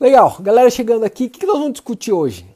Legal, 0.00 0.38
galera 0.40 0.70
chegando 0.70 1.04
aqui, 1.04 1.26
o 1.26 1.30
que 1.30 1.44
nós 1.44 1.58
vamos 1.58 1.72
discutir 1.72 2.10
hoje? 2.10 2.46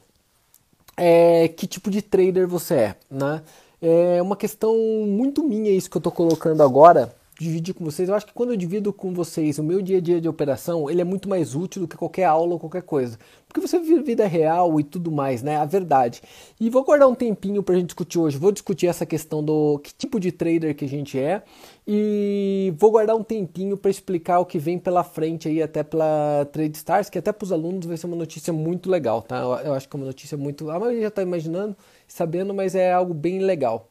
É, 0.97 1.47
que 1.49 1.67
tipo 1.67 1.91
de 1.91 2.01
trader 2.01 2.47
você 2.47 2.73
é, 2.73 2.95
né? 3.07 3.43
É 3.79 4.19
uma 4.19 4.35
questão 4.35 4.75
muito 5.05 5.43
minha 5.43 5.69
isso 5.69 5.87
que 5.87 5.95
eu 5.95 5.99
estou 5.99 6.11
colocando 6.11 6.63
agora, 6.63 7.15
dividir 7.39 7.73
com 7.73 7.83
vocês. 7.83 8.09
Eu 8.09 8.15
acho 8.15 8.25
que 8.25 8.33
quando 8.33 8.51
eu 8.51 8.57
divido 8.57 8.93
com 8.93 9.13
vocês 9.13 9.59
o 9.59 9.63
meu 9.63 9.81
dia 9.81 9.97
a 9.97 10.01
dia 10.01 10.21
de 10.21 10.27
operação, 10.27 10.89
ele 10.89 11.01
é 11.01 11.03
muito 11.03 11.27
mais 11.27 11.55
útil 11.55 11.81
do 11.81 11.87
que 11.87 11.97
qualquer 11.97 12.25
aula 12.25 12.53
ou 12.53 12.59
qualquer 12.59 12.83
coisa. 12.83 13.17
Porque 13.47 13.65
você 13.65 13.79
vive 13.79 14.03
vida 14.03 14.27
real 14.27 14.79
e 14.79 14.83
tudo 14.83 15.11
mais, 15.11 15.41
né? 15.41 15.57
A 15.57 15.65
verdade. 15.65 16.21
E 16.59 16.69
vou 16.69 16.83
guardar 16.83 17.07
um 17.07 17.15
tempinho 17.15 17.63
pra 17.63 17.75
gente 17.75 17.87
discutir 17.87 18.19
hoje. 18.19 18.37
Vou 18.37 18.51
discutir 18.51 18.87
essa 18.87 19.05
questão 19.05 19.43
do 19.43 19.79
que 19.79 19.93
tipo 19.93 20.19
de 20.19 20.31
trader 20.31 20.75
que 20.75 20.85
a 20.85 20.87
gente 20.87 21.19
é. 21.19 21.43
E 21.87 22.73
vou 22.77 22.91
guardar 22.91 23.15
um 23.15 23.23
tempinho 23.23 23.77
para 23.77 23.91
explicar 23.91 24.39
o 24.39 24.45
que 24.45 24.57
vem 24.57 24.79
pela 24.79 25.03
frente 25.03 25.47
aí, 25.47 25.61
até 25.61 25.83
pela 25.83 26.45
Trade 26.51 26.75
Stars, 26.77 27.09
que 27.09 27.17
até 27.17 27.31
para 27.31 27.45
os 27.45 27.51
alunos 27.51 27.85
vai 27.85 27.95
ser 27.95 28.07
uma 28.07 28.15
notícia 28.15 28.51
muito 28.51 28.89
legal, 28.89 29.21
tá? 29.21 29.37
Eu 29.63 29.73
acho 29.73 29.87
que 29.87 29.95
é 29.95 29.99
uma 29.99 30.05
notícia 30.07 30.37
muito. 30.37 30.69
A 30.71 30.79
maioria 30.79 31.03
já 31.03 31.07
está 31.09 31.21
imaginando, 31.21 31.77
sabendo, 32.07 32.53
mas 32.53 32.75
é 32.75 32.91
algo 32.91 33.13
bem 33.13 33.39
legal. 33.39 33.89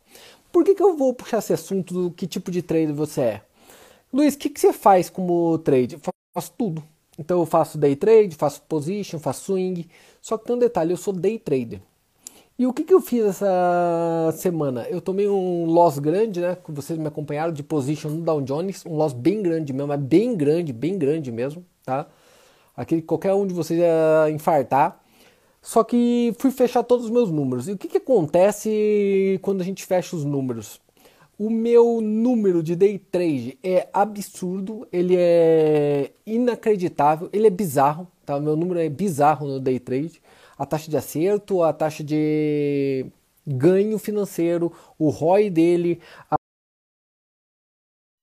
Por 0.55 0.63
que, 0.63 0.73
que 0.73 0.83
eu 0.85 0.97
vou 0.97 1.13
puxar 1.13 1.39
esse 1.39 1.53
assunto 1.53 1.93
do 1.93 2.11
que 2.13 2.29
tipo 2.29 2.49
de 2.49 2.63
trader 2.63 2.95
você 2.95 3.21
é? 3.21 3.43
Luiz, 4.13 4.35
o 4.35 4.39
que, 4.39 4.49
que 4.49 4.61
você 4.61 4.73
faz 4.73 5.11
como 5.11 5.59
trade? 5.59 5.97
Eu 5.97 6.01
faço 6.33 6.53
tudo. 6.57 6.81
Então 7.19 7.41
eu 7.41 7.45
faço 7.45 7.77
day 7.77 7.97
trade, 7.97 8.37
faço 8.37 8.63
position, 8.63 9.19
faço 9.19 9.47
swing. 9.47 9.89
Só 10.23 10.39
que 10.39 10.47
tem 10.47 10.55
um 10.55 10.59
detalhe, 10.61 10.93
eu 10.93 10.97
sou 10.97 11.13
day 11.13 11.41
trader. 11.41 11.81
E 12.57 12.69
o 12.69 12.73
que, 12.73 12.85
que 12.85 12.95
eu 12.95 13.01
fiz 13.01 13.25
essa 13.25 14.33
semana? 14.37 14.87
Eu 14.89 15.01
tomei 15.01 15.29
um 15.29 15.65
loss 15.65 15.99
grande, 15.99 16.41
né? 16.41 16.57
Que 16.65 16.71
vocês 16.71 16.97
me 16.97 17.09
acompanharam 17.09 17.53
de 17.53 17.65
position 17.65 18.11
no 18.11 18.23
Dow 18.23 18.41
Jones, 18.41 18.87
um 18.87 18.95
loss 18.95 19.13
bem 19.13 19.43
grande 19.43 19.73
mesmo, 19.73 19.93
é 19.93 19.97
bem 19.97 20.37
grande, 20.37 20.73
bem 20.73 20.97
grande 20.97 21.33
mesmo, 21.33 21.65
tá? 21.85 22.07
Aquele 22.77 23.01
que 23.01 23.09
qualquer 23.09 23.35
um 23.35 23.45
de 23.45 23.53
vocês 23.53 23.81
ia 23.81 24.31
infartar. 24.31 25.04
Só 25.65 25.83
que 25.83 26.35
fui 26.39 26.51
fechar 26.51 26.83
todos 26.83 27.07
os 27.07 27.11
meus 27.11 27.31
números. 27.31 27.67
E 27.67 27.73
o 27.73 27.79
que, 27.79 27.89
que 27.89 27.97
acontece 27.97 29.39
quando 29.41 29.63
a 29.63 29.65
gente 29.65 29.87
fecha 29.87 30.15
os 30.15 30.23
números? 30.23 30.79
O 31.39 31.49
meu 31.49 32.03
número 32.03 32.63
de 32.63 32.77
day 32.77 32.99
trade 32.99 33.59
é 33.63 33.89
absurdo, 33.91 34.87
ele 34.93 35.17
é 35.17 36.13
inacreditável, 36.27 37.31
ele 37.33 37.47
é 37.47 37.51
bizarro, 37.51 38.07
tá? 38.27 38.39
Meu 38.39 38.55
número 38.55 38.79
é 38.79 38.91
bizarro 38.91 39.49
no 39.49 39.59
day 39.59 39.81
trade. 39.81 40.21
A 40.59 40.67
taxa 40.67 40.91
de 40.91 40.99
acerto, 40.99 41.63
a 41.63 41.73
taxa 41.73 42.05
de 42.05 43.07
ganho 43.47 43.99
financeiro, 43.99 44.71
o 44.99 45.09
ROI 45.09 45.49
dele, 45.49 45.99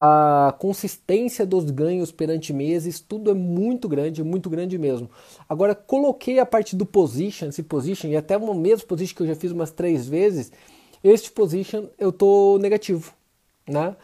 a 0.03 0.55
consistência 0.57 1.45
dos 1.45 1.69
ganhos 1.69 2.11
perante 2.11 2.51
meses, 2.51 2.99
tudo 2.99 3.29
é 3.29 3.35
muito 3.35 3.87
grande, 3.87 4.23
muito 4.23 4.49
grande 4.49 4.75
mesmo. 4.79 5.07
Agora, 5.47 5.75
coloquei 5.75 6.39
a 6.39 6.45
parte 6.45 6.75
do 6.75 6.87
position, 6.87 7.49
esse 7.49 7.61
position, 7.61 8.07
e 8.07 8.17
até 8.17 8.35
o 8.35 8.53
mesmo 8.55 8.87
position 8.87 9.15
que 9.15 9.21
eu 9.21 9.27
já 9.27 9.35
fiz 9.35 9.51
umas 9.51 9.69
três 9.71 10.07
vezes, 10.07 10.51
este 11.03 11.31
position 11.31 11.85
eu 11.99 12.11
tô 12.11 12.57
negativo, 12.59 13.13
né? 13.67 13.95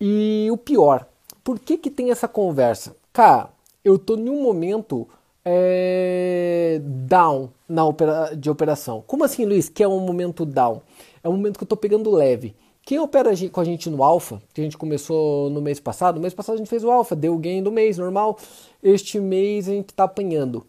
E 0.00 0.48
o 0.50 0.56
pior, 0.56 1.06
por 1.44 1.60
que 1.60 1.78
que 1.78 1.90
tem 1.90 2.10
essa 2.10 2.26
conversa? 2.26 2.96
Cara, 3.12 3.50
eu 3.84 3.96
tô 3.96 4.16
em 4.16 4.42
momento 4.42 5.06
é, 5.44 6.80
down 6.82 7.50
na 7.68 7.84
opera, 7.84 8.34
de 8.34 8.50
operação. 8.50 9.04
Como 9.06 9.22
assim, 9.22 9.44
Luiz, 9.44 9.68
que 9.68 9.84
é 9.84 9.88
um 9.88 10.00
momento 10.00 10.44
down? 10.44 10.82
É 11.22 11.28
um 11.28 11.32
momento 11.32 11.58
que 11.58 11.64
eu 11.64 11.68
tô 11.68 11.76
pegando 11.76 12.10
leve. 12.10 12.56
Quem 12.84 12.98
opera 12.98 13.30
com 13.50 13.60
a 13.60 13.64
gente 13.64 13.88
no 13.88 14.02
Alpha, 14.02 14.42
que 14.52 14.60
a 14.60 14.64
gente 14.64 14.76
começou 14.76 15.48
no 15.48 15.62
mês 15.62 15.80
passado, 15.80 16.16
no 16.16 16.20
mês 16.20 16.34
passado 16.34 16.56
a 16.56 16.58
gente 16.58 16.68
fez 16.68 16.84
o 16.84 16.90
Alpha, 16.90 17.16
deu 17.16 17.34
o 17.34 17.38
gain 17.38 17.62
do 17.62 17.72
mês, 17.72 17.96
normal. 17.96 18.38
Este 18.82 19.18
mês 19.18 19.68
a 19.68 19.72
gente 19.72 19.88
está 19.88 20.04
apanhando. 20.04 20.66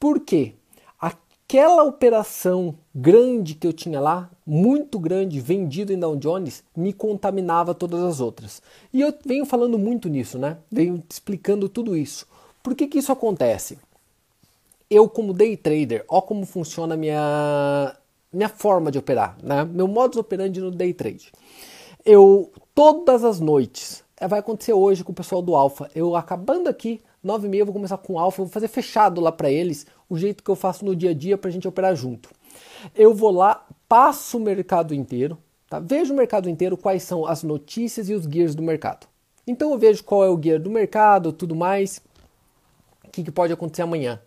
Por 0.00 0.20
quê? 0.20 0.54
Aquela 0.98 1.84
operação 1.84 2.74
grande 2.94 3.54
que 3.54 3.66
eu 3.66 3.72
tinha 3.74 4.00
lá, 4.00 4.30
muito 4.46 4.98
grande, 4.98 5.40
vendido 5.40 5.92
em 5.92 5.98
Dow 5.98 6.16
Jones, 6.16 6.64
me 6.74 6.90
contaminava 6.90 7.74
todas 7.74 8.02
as 8.02 8.18
outras. 8.18 8.62
E 8.90 9.02
eu 9.02 9.12
venho 9.26 9.44
falando 9.44 9.78
muito 9.78 10.08
nisso, 10.08 10.38
né? 10.38 10.56
Venho 10.72 11.04
explicando 11.06 11.68
tudo 11.68 11.94
isso. 11.94 12.26
Por 12.62 12.74
que, 12.74 12.86
que 12.86 12.98
isso 12.98 13.12
acontece? 13.12 13.78
Eu, 14.88 15.06
como 15.06 15.34
day 15.34 15.54
trader, 15.54 16.02
ó 16.08 16.22
como 16.22 16.46
funciona 16.46 16.94
a 16.94 16.96
minha, 16.96 17.94
minha 18.32 18.48
forma 18.48 18.90
de 18.90 18.98
operar, 18.98 19.36
né? 19.42 19.64
Meu 19.64 19.88
modus 19.88 20.18
operandi 20.18 20.60
no 20.60 20.70
day 20.70 20.92
trade 20.92 21.30
eu 22.08 22.50
todas 22.74 23.22
as 23.22 23.38
noites, 23.38 24.02
é, 24.18 24.26
vai 24.26 24.38
acontecer 24.38 24.72
hoje 24.72 25.04
com 25.04 25.12
o 25.12 25.14
pessoal 25.14 25.42
do 25.42 25.54
Alfa. 25.54 25.90
Eu 25.94 26.16
acabando 26.16 26.66
aqui, 26.66 27.02
9 27.22 27.46
e 27.46 27.50
meia, 27.50 27.64
vou 27.66 27.74
começar 27.74 27.98
com 27.98 28.14
o 28.14 28.18
Alfa, 28.18 28.42
vou 28.42 28.50
fazer 28.50 28.68
fechado 28.68 29.20
lá 29.20 29.30
para 29.30 29.50
eles, 29.50 29.86
o 30.08 30.16
jeito 30.16 30.42
que 30.42 30.50
eu 30.50 30.56
faço 30.56 30.86
no 30.86 30.96
dia 30.96 31.10
a 31.10 31.14
dia 31.14 31.36
para 31.36 31.50
gente 31.50 31.68
operar 31.68 31.94
junto. 31.94 32.30
Eu 32.94 33.12
vou 33.12 33.30
lá, 33.30 33.66
passo 33.86 34.38
o 34.38 34.40
mercado 34.40 34.94
inteiro, 34.94 35.36
tá? 35.68 35.78
vejo 35.78 36.14
o 36.14 36.16
mercado 36.16 36.48
inteiro, 36.48 36.78
quais 36.78 37.02
são 37.02 37.26
as 37.26 37.42
notícias 37.42 38.08
e 38.08 38.14
os 38.14 38.24
gears 38.24 38.54
do 38.54 38.62
mercado. 38.62 39.06
Então 39.46 39.70
eu 39.72 39.78
vejo 39.78 40.02
qual 40.02 40.24
é 40.24 40.30
o 40.30 40.40
gear 40.40 40.58
do 40.58 40.70
mercado, 40.70 41.30
tudo 41.30 41.54
mais, 41.54 42.00
o 43.04 43.10
que, 43.10 43.22
que 43.22 43.30
pode 43.30 43.52
acontecer 43.52 43.82
amanhã. 43.82 44.18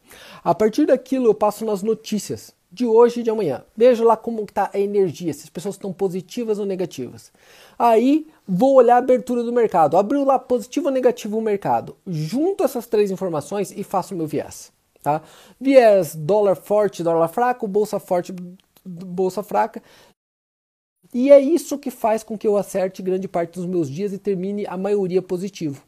A 0.43 0.53
partir 0.53 0.85
daquilo 0.85 1.25
eu 1.25 1.33
passo 1.33 1.65
nas 1.65 1.81
notícias 1.81 2.53
de 2.71 2.85
hoje 2.85 3.19
e 3.19 3.23
de 3.23 3.29
amanhã. 3.29 3.63
Vejo 3.75 4.03
lá 4.03 4.15
como 4.15 4.41
está 4.43 4.69
a 4.73 4.79
energia, 4.79 5.33
se 5.33 5.43
as 5.43 5.49
pessoas 5.49 5.75
estão 5.75 5.91
positivas 5.91 6.57
ou 6.57 6.65
negativas. 6.65 7.31
Aí 7.77 8.27
vou 8.47 8.75
olhar 8.75 8.95
a 8.95 8.99
abertura 8.99 9.43
do 9.43 9.51
mercado. 9.51 9.97
Abriu 9.97 10.23
lá 10.23 10.39
positivo 10.39 10.87
ou 10.87 10.91
negativo 10.91 11.37
o 11.37 11.41
mercado. 11.41 11.97
Junto 12.07 12.63
essas 12.63 12.87
três 12.87 13.11
informações 13.11 13.71
e 13.71 13.83
faço 13.83 14.13
o 14.13 14.17
meu 14.17 14.27
viés. 14.27 14.71
Tá? 15.01 15.21
Viés 15.59 16.15
dólar 16.15 16.55
forte, 16.55 17.03
dólar 17.03 17.27
fraco, 17.27 17.67
bolsa 17.67 17.99
forte, 17.99 18.33
bolsa 18.85 19.43
fraca. 19.43 19.81
E 21.13 21.29
é 21.29 21.39
isso 21.39 21.77
que 21.77 21.91
faz 21.91 22.23
com 22.23 22.37
que 22.37 22.47
eu 22.47 22.55
acerte 22.55 23.01
grande 23.01 23.27
parte 23.27 23.55
dos 23.55 23.65
meus 23.65 23.89
dias 23.89 24.13
e 24.13 24.17
termine 24.17 24.65
a 24.65 24.77
maioria 24.77 25.21
positivo. 25.21 25.83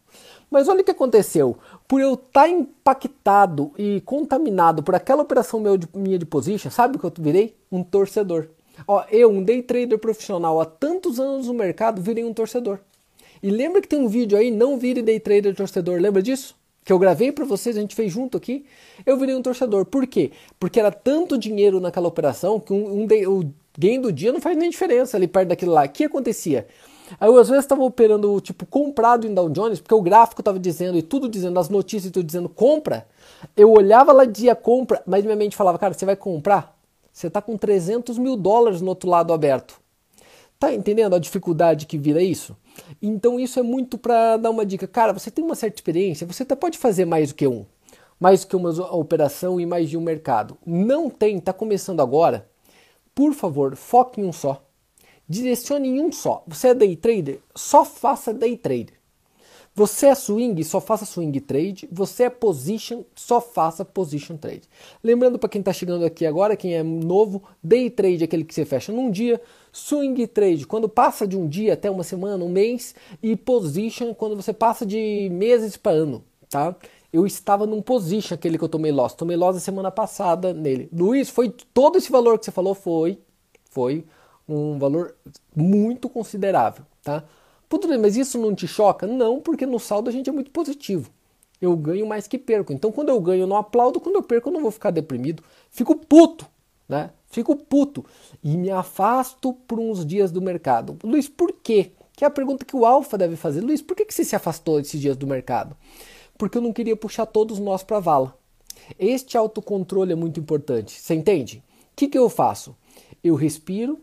Mas 0.54 0.68
olha 0.68 0.82
o 0.82 0.84
que 0.84 0.92
aconteceu. 0.92 1.58
Por 1.88 2.00
eu 2.00 2.14
estar 2.14 2.44
tá 2.44 2.48
impactado 2.48 3.72
e 3.76 4.02
contaminado 4.02 4.84
por 4.84 4.94
aquela 4.94 5.24
operação 5.24 5.60
minha 5.96 6.20
de 6.20 6.28
position, 6.28 6.70
sabe 6.70 6.96
o 6.96 7.00
que 7.00 7.06
eu 7.08 7.14
virei? 7.18 7.56
Um 7.72 7.84
torcedor. 7.84 8.50
Ó, 8.88 9.04
eu, 9.12 9.32
um 9.32 9.42
day 9.42 9.64
trader 9.64 9.98
profissional 9.98 10.62
há 10.62 10.66
tantos 10.66 11.20
anos 11.20 11.48
no 11.48 11.56
mercado, 11.56 12.04
virei 12.04 12.24
um 12.24 12.32
torcedor. 12.32 12.78
E 13.42 13.50
lembra 13.50 13.82
que 13.82 13.88
tem 13.88 14.00
um 14.00 14.08
vídeo 14.08 14.38
aí, 14.38 14.52
não 14.52 14.78
vire 14.78 15.02
day 15.02 15.20
trader 15.20 15.56
torcedor, 15.56 16.00
lembra 16.00 16.22
disso? 16.22 16.56
Que 16.86 16.94
eu 16.94 17.00
gravei 17.00 17.32
para 17.32 17.46
vocês, 17.46 17.76
a 17.76 17.82
gente 17.82 17.96
fez 17.96 18.12
junto 18.12 18.38
aqui. 18.38 18.64
Eu 19.08 19.18
virei 19.18 19.34
um 19.34 19.42
torcedor. 19.42 19.86
Por 19.88 20.06
quê? 20.06 20.30
Porque 20.60 20.80
era 20.80 20.92
tanto 20.92 21.36
dinheiro 21.36 21.80
naquela 21.80 22.08
operação 22.08 22.60
que 22.60 22.72
um, 22.72 23.02
um 23.02 23.08
o 23.28 23.52
gain 23.76 24.00
do 24.00 24.12
dia 24.12 24.32
não 24.32 24.40
faz 24.40 24.56
nem 24.56 24.70
diferença 24.70 25.18
ali 25.18 25.28
perto 25.28 25.48
daquilo 25.48 25.72
lá. 25.72 25.84
O 25.86 25.90
que 25.90 26.04
acontecia? 26.04 26.68
Aí 27.20 27.28
eu 27.30 27.38
às 27.38 27.50
vezes 27.50 27.66
estava 27.66 27.84
operando 27.84 28.40
tipo 28.42 28.66
comprado 28.66 29.28
em 29.28 29.34
Dow 29.34 29.50
Jones, 29.50 29.80
porque 29.80 29.94
o 29.94 30.02
gráfico 30.02 30.42
estava 30.42 30.60
dizendo 30.60 30.98
e 30.98 31.02
tudo 31.02 31.30
dizendo, 31.30 31.60
as 31.60 31.70
notícias 31.70 32.12
tudo 32.12 32.26
dizendo 32.26 32.50
compra. 32.50 33.08
Eu 33.56 33.72
olhava 33.72 34.12
lá 34.12 34.26
dizia 34.26 34.56
compra, 34.56 35.02
mas 35.06 35.24
minha 35.24 35.36
mente 35.36 35.56
falava, 35.56 35.78
cara, 35.78 35.94
você 35.94 36.06
vai 36.06 36.16
comprar? 36.16 36.78
Você 37.12 37.28
está 37.28 37.42
com 37.42 37.58
300 37.58 38.18
mil 38.18 38.36
dólares 38.36 38.82
no 38.82 38.90
outro 38.90 39.10
lado 39.10 39.34
aberto. 39.34 39.80
Tá 40.60 40.74
entendendo 40.74 41.14
a 41.14 41.20
dificuldade 41.20 41.86
que 41.86 41.98
vira 41.98 42.22
isso? 42.22 42.56
Então 43.02 43.40
isso 43.40 43.60
é 43.60 43.62
muito 43.62 43.98
para 43.98 44.38
dar 44.38 44.50
uma 44.50 44.66
dica. 44.66 44.88
Cara, 44.88 45.14
você 45.14 45.30
tem 45.30 45.44
uma 45.44 45.56
certa 45.56 45.76
experiência, 45.76 46.26
você 46.26 46.44
até 46.44 46.56
pode 46.56 46.78
fazer 46.78 47.06
mais 47.06 47.30
do 47.30 47.36
que 47.36 47.48
um. 47.48 47.66
Mais 48.20 48.42
do 48.42 48.48
que 48.48 48.56
uma 48.56 48.72
operação 48.96 49.60
e 49.60 49.66
mais 49.66 49.90
de 49.90 49.98
um 49.98 50.02
mercado. 50.02 50.58
Não 50.66 51.10
tem, 51.10 51.38
está 51.38 51.52
começando 51.52 52.00
agora. 52.00 52.48
Por 53.14 53.34
favor, 53.34 53.76
foque 53.76 54.22
em 54.22 54.24
um 54.24 54.32
só. 54.32 54.64
Direcione 55.28 55.90
em 55.90 56.02
um 56.02 56.12
só. 56.12 56.44
Você 56.48 56.70
é 56.70 56.74
day 56.74 56.96
trader? 56.96 57.40
Só 57.56 57.86
faça 57.86 58.34
day 58.34 58.58
trader. 58.58 59.04
Você 59.76 60.06
é 60.06 60.14
swing, 60.14 60.64
só 60.64 60.80
faça 60.80 61.04
swing 61.04 61.40
trade. 61.40 61.90
Você 61.92 62.24
é 62.24 62.30
position, 62.30 63.02
só 63.16 63.42
faça 63.42 63.84
position 63.84 64.38
trade. 64.38 64.70
Lembrando 65.04 65.40
para 65.40 65.50
quem 65.50 65.62
está 65.62 65.74
chegando 65.74 66.06
aqui 66.06 66.28
agora, 66.28 66.56
quem 66.56 66.76
é 66.76 66.84
novo, 66.84 67.42
day 67.64 67.90
trade 67.90 68.22
é 68.22 68.26
aquele 68.26 68.44
que 68.44 68.54
você 68.54 68.66
fecha 68.66 68.92
num 68.92 69.10
dia, 69.10 69.42
swing 69.72 70.28
trade 70.28 70.68
quando 70.68 70.88
passa 70.88 71.26
de 71.26 71.36
um 71.36 71.48
dia 71.48 71.74
até 71.74 71.90
uma 71.90 72.04
semana, 72.04 72.46
um 72.46 72.50
mês, 72.50 72.94
e 73.22 73.36
position 73.36 74.14
quando 74.14 74.36
você 74.36 74.54
passa 74.54 74.86
de 74.86 75.28
meses 75.32 75.76
para 75.76 75.94
ano, 75.94 76.24
tá? 76.52 76.76
Eu 77.12 77.26
estava 77.26 77.66
num 77.66 77.82
position 77.82 78.36
aquele 78.36 78.60
que 78.60 78.64
eu 78.64 78.70
tomei 78.70 78.92
loss. 78.92 79.16
Tomei 79.16 79.38
loss 79.38 79.58
a 79.58 79.60
semana 79.60 79.90
passada 79.90 80.54
nele. 80.54 80.88
Luiz, 80.94 81.32
foi 81.32 81.50
todo 81.74 81.98
esse 81.98 82.12
valor 82.12 82.38
que 82.38 82.46
você 82.46 82.52
falou? 82.52 82.76
Foi. 82.76 83.18
Foi 83.72 84.06
um 84.48 84.78
valor 84.78 85.16
muito 85.56 86.10
considerável, 86.10 86.86
tá? 87.04 87.24
Bem, 87.88 87.98
mas 87.98 88.16
isso 88.16 88.38
não 88.38 88.54
te 88.54 88.68
choca? 88.68 89.08
Não, 89.08 89.42
porque 89.42 89.66
no 89.66 89.80
saldo 89.80 90.08
a 90.08 90.14
gente 90.14 90.30
é 90.30 90.34
muito 90.34 90.52
positivo. 90.52 91.10
Eu 91.60 91.76
ganho 91.76 92.06
mais 92.06 92.28
que 92.28 92.38
perco. 92.38 92.72
Então 92.72 92.92
quando 92.92 93.10
eu 93.10 93.20
ganho 93.20 93.42
eu 93.42 93.48
não 93.48 93.58
aplaudo, 93.58 94.00
quando 94.00 94.16
eu 94.16 94.24
perco 94.24 94.50
eu 94.50 94.54
não 94.54 94.62
vou 94.62 94.70
ficar 94.70 94.92
deprimido. 94.92 95.44
Fico 95.72 95.96
puto, 95.96 96.46
né? 96.88 97.10
Fico 97.26 97.56
puto 97.56 98.06
e 98.44 98.56
me 98.56 98.70
afasto 98.70 99.54
por 99.68 99.80
uns 99.80 100.06
dias 100.06 100.32
do 100.32 100.40
mercado. 100.40 100.98
Luiz, 101.04 101.28
por 101.28 101.52
quê? 101.52 101.92
Que 102.16 102.24
é 102.24 102.28
a 102.28 102.32
pergunta 102.32 102.64
que 102.64 102.76
o 102.76 102.86
Alfa 102.86 103.18
deve 103.18 103.36
fazer. 103.36 103.62
Luiz, 103.62 103.82
por 103.82 103.98
que, 103.98 104.06
que 104.06 104.14
você 104.14 104.24
se 104.24 104.36
afastou 104.36 104.80
esses 104.80 105.02
dias 105.02 105.18
do 105.18 105.26
mercado? 105.26 105.76
Porque 106.38 106.58
eu 106.58 106.62
não 106.62 106.72
queria 106.72 106.96
puxar 106.96 107.26
todos 107.26 107.58
nós 107.58 107.82
para 107.82 107.98
a 107.98 108.00
vala. 108.00 108.38
Este 109.00 109.36
autocontrole 109.36 110.12
é 110.12 110.16
muito 110.16 110.40
importante. 110.40 111.00
Você 111.00 111.16
entende? 111.16 111.64
O 111.92 111.96
que, 111.96 112.08
que 112.08 112.18
eu 112.18 112.30
faço? 112.30 112.76
Eu 113.24 113.34
respiro, 113.36 114.00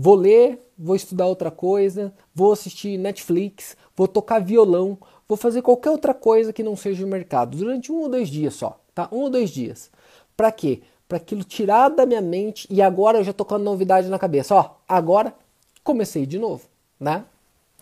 vou 0.00 0.14
ler, 0.14 0.58
vou 0.78 0.96
estudar 0.96 1.26
outra 1.26 1.50
coisa, 1.50 2.10
vou 2.34 2.52
assistir 2.52 2.96
Netflix, 2.96 3.76
vou 3.94 4.08
tocar 4.08 4.38
violão, 4.38 4.96
vou 5.28 5.36
fazer 5.36 5.60
qualquer 5.60 5.90
outra 5.90 6.14
coisa 6.14 6.54
que 6.54 6.62
não 6.62 6.74
seja 6.74 7.04
o 7.04 7.08
mercado 7.08 7.54
durante 7.58 7.92
um 7.92 8.00
ou 8.00 8.08
dois 8.08 8.30
dias 8.30 8.54
só, 8.54 8.80
tá? 8.94 9.10
Um 9.12 9.18
ou 9.18 9.30
dois 9.30 9.50
dias. 9.50 9.90
Para 10.34 10.50
quê? 10.50 10.80
Para 11.06 11.18
aquilo 11.18 11.44
tirar 11.44 11.90
da 11.90 12.06
minha 12.06 12.22
mente 12.22 12.66
e 12.70 12.80
agora 12.80 13.18
eu 13.18 13.24
já 13.24 13.34
tô 13.34 13.44
com 13.44 13.56
a 13.56 13.58
novidade 13.58 14.08
na 14.08 14.18
cabeça. 14.18 14.54
Ó, 14.54 14.70
agora 14.88 15.34
comecei 15.84 16.24
de 16.24 16.38
novo, 16.38 16.66
né? 16.98 17.26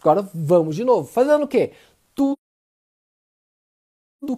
Agora 0.00 0.28
vamos 0.34 0.74
de 0.74 0.82
novo. 0.82 1.06
Fazendo 1.06 1.44
o 1.44 1.48
quê? 1.48 1.70
Tudo 2.16 2.36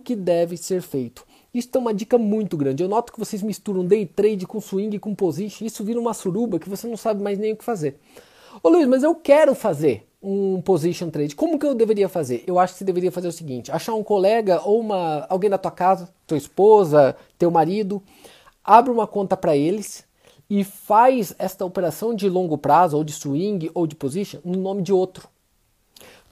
que 0.05 0.15
deve 0.15 0.59
ser 0.59 0.83
feito. 0.83 1.25
Isso 1.53 1.69
é 1.75 1.79
uma 1.79 1.93
dica 1.93 2.17
muito 2.17 2.57
grande. 2.57 2.83
Eu 2.83 2.89
noto 2.89 3.13
que 3.13 3.19
vocês 3.19 3.43
misturam 3.43 3.85
day 3.85 4.07
trade 4.07 4.47
com 4.47 4.61
swing 4.61 4.99
com 4.99 5.15
position. 5.15 5.65
Isso 5.65 5.85
vira 5.85 5.99
uma 5.99 6.15
suruba 6.15 6.59
que 6.59 6.69
você 6.69 6.87
não 6.87 6.97
sabe 6.97 7.23
mais 7.23 7.39
nem 7.39 7.53
o 7.53 7.57
que 7.57 7.65
fazer. 7.65 7.99
Ô 8.63 8.69
Luiz, 8.69 8.87
mas 8.87 9.03
eu 9.03 9.15
quero 9.15 9.55
fazer 9.55 10.07
um 10.23 10.61
position 10.61 11.11
trade. 11.11 11.35
Como 11.35 11.59
que 11.59 11.67
eu 11.67 11.75
deveria 11.75 12.09
fazer? 12.09 12.45
Eu 12.47 12.59
acho 12.59 12.75
que 12.75 12.79
você 12.79 12.85
deveria 12.85 13.11
fazer 13.11 13.29
o 13.29 13.33
seguinte: 13.33 13.73
achar 13.73 13.95
um 13.95 14.03
colega 14.03 14.61
ou 14.65 14.81
uma 14.81 15.27
alguém 15.29 15.51
da 15.51 15.59
tua 15.59 15.71
casa, 15.71 16.09
tua 16.27 16.39
esposa, 16.39 17.17
teu 17.39 17.51
marido, 17.51 18.03
abre 18.63 18.93
uma 18.93 19.07
conta 19.07 19.37
para 19.37 19.57
eles 19.57 20.05
e 20.49 20.65
faz 20.65 21.35
esta 21.39 21.65
operação 21.65 22.15
de 22.15 22.29
longo 22.29 22.59
prazo 22.59 22.97
ou 22.97 23.05
de 23.05 23.13
swing 23.13 23.71
ou 23.75 23.87
de 23.87 23.95
position 23.95 24.41
no 24.45 24.59
nome 24.59 24.83
de 24.83 24.93
outro. 24.93 25.29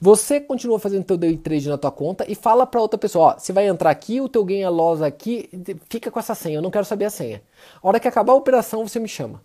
Você 0.01 0.39
continua 0.39 0.79
fazendo 0.79 1.03
teu 1.03 1.17
day 1.17 1.35
trade 1.35 1.67
na 1.67 1.77
tua 1.77 1.91
conta 1.91 2.23
e 2.25 2.33
fala 2.33 2.65
para 2.65 2.79
outra 2.79 2.97
pessoa, 2.97 3.33
ó, 3.33 3.37
você 3.37 3.51
vai 3.51 3.67
entrar 3.67 3.89
aqui, 3.89 4.21
o 4.21 4.29
teu 4.29 4.45
ganha 4.45 4.69
loss 4.69 5.01
aqui, 5.01 5.49
fica 5.89 6.09
com 6.09 6.17
essa 6.17 6.33
senha, 6.33 6.55
eu 6.55 6.61
não 6.61 6.71
quero 6.71 6.85
saber 6.85 7.03
a 7.03 7.09
senha. 7.09 7.41
A 7.83 7.87
hora 7.87 7.99
que 7.99 8.07
acabar 8.07 8.31
a 8.31 8.37
operação, 8.37 8.87
você 8.87 8.97
me 8.97 9.09
chama. 9.09 9.41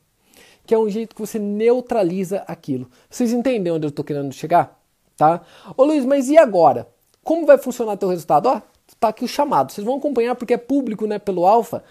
Que 0.64 0.72
é 0.72 0.78
um 0.78 0.88
jeito 0.88 1.12
que 1.12 1.20
você 1.20 1.40
neutraliza 1.40 2.44
aquilo. 2.46 2.88
Vocês 3.10 3.32
entendem 3.32 3.72
onde 3.72 3.84
eu 3.84 3.88
estou 3.88 4.04
querendo 4.04 4.32
chegar? 4.32 4.80
Tá? 5.16 5.40
Ô 5.76 5.82
Luiz, 5.82 6.04
mas 6.04 6.28
e 6.28 6.38
agora? 6.38 6.86
Como 7.24 7.44
vai 7.46 7.58
funcionar 7.58 7.96
teu 7.96 8.08
resultado? 8.08 8.48
Ó, 8.48 8.62
tá 9.00 9.08
aqui 9.08 9.24
o 9.24 9.28
chamado. 9.28 9.72
Vocês 9.72 9.84
vão 9.84 9.96
acompanhar 9.96 10.36
porque 10.36 10.54
é 10.54 10.58
público, 10.58 11.04
né, 11.04 11.18
pelo 11.18 11.46
alfa, 11.46 11.82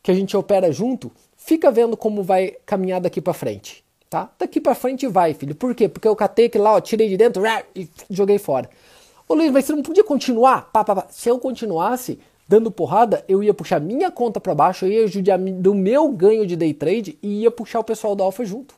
que 0.00 0.12
a 0.12 0.14
gente 0.14 0.36
opera 0.36 0.70
junto. 0.70 1.10
Fica 1.36 1.68
vendo 1.68 1.96
como 1.96 2.22
vai 2.22 2.56
caminhar 2.64 3.00
daqui 3.00 3.20
para 3.20 3.34
frente 3.34 3.83
tá? 4.14 4.30
Daqui 4.38 4.60
para 4.60 4.76
frente 4.76 5.08
vai, 5.08 5.34
filho. 5.34 5.56
Por 5.56 5.74
quê? 5.74 5.88
Porque 5.88 6.06
eu 6.06 6.14
catei 6.14 6.46
aquele 6.46 6.62
lá, 6.62 6.74
ó, 6.74 6.80
tirei 6.80 7.08
de 7.08 7.16
dentro 7.16 7.42
e 7.74 7.88
joguei 8.08 8.38
fora. 8.38 8.70
Ô 9.28 9.34
Luiz, 9.34 9.50
mas 9.50 9.64
você 9.64 9.72
não 9.72 9.82
podia 9.82 10.04
continuar? 10.04 10.70
Pá, 10.72 10.84
pá, 10.84 10.94
pá. 10.94 11.06
Se 11.10 11.28
eu 11.28 11.36
continuasse 11.40 12.20
dando 12.46 12.70
porrada, 12.70 13.24
eu 13.26 13.42
ia 13.42 13.52
puxar 13.52 13.80
minha 13.80 14.12
conta 14.12 14.38
para 14.38 14.54
baixo, 14.54 14.84
eu 14.84 14.92
ia 14.92 15.06
judiar 15.08 15.36
do 15.38 15.74
meu 15.74 16.12
ganho 16.12 16.46
de 16.46 16.54
day 16.54 16.72
trade 16.72 17.18
e 17.20 17.42
ia 17.42 17.50
puxar 17.50 17.80
o 17.80 17.84
pessoal 17.84 18.14
da 18.14 18.22
Alfa 18.22 18.44
junto. 18.44 18.76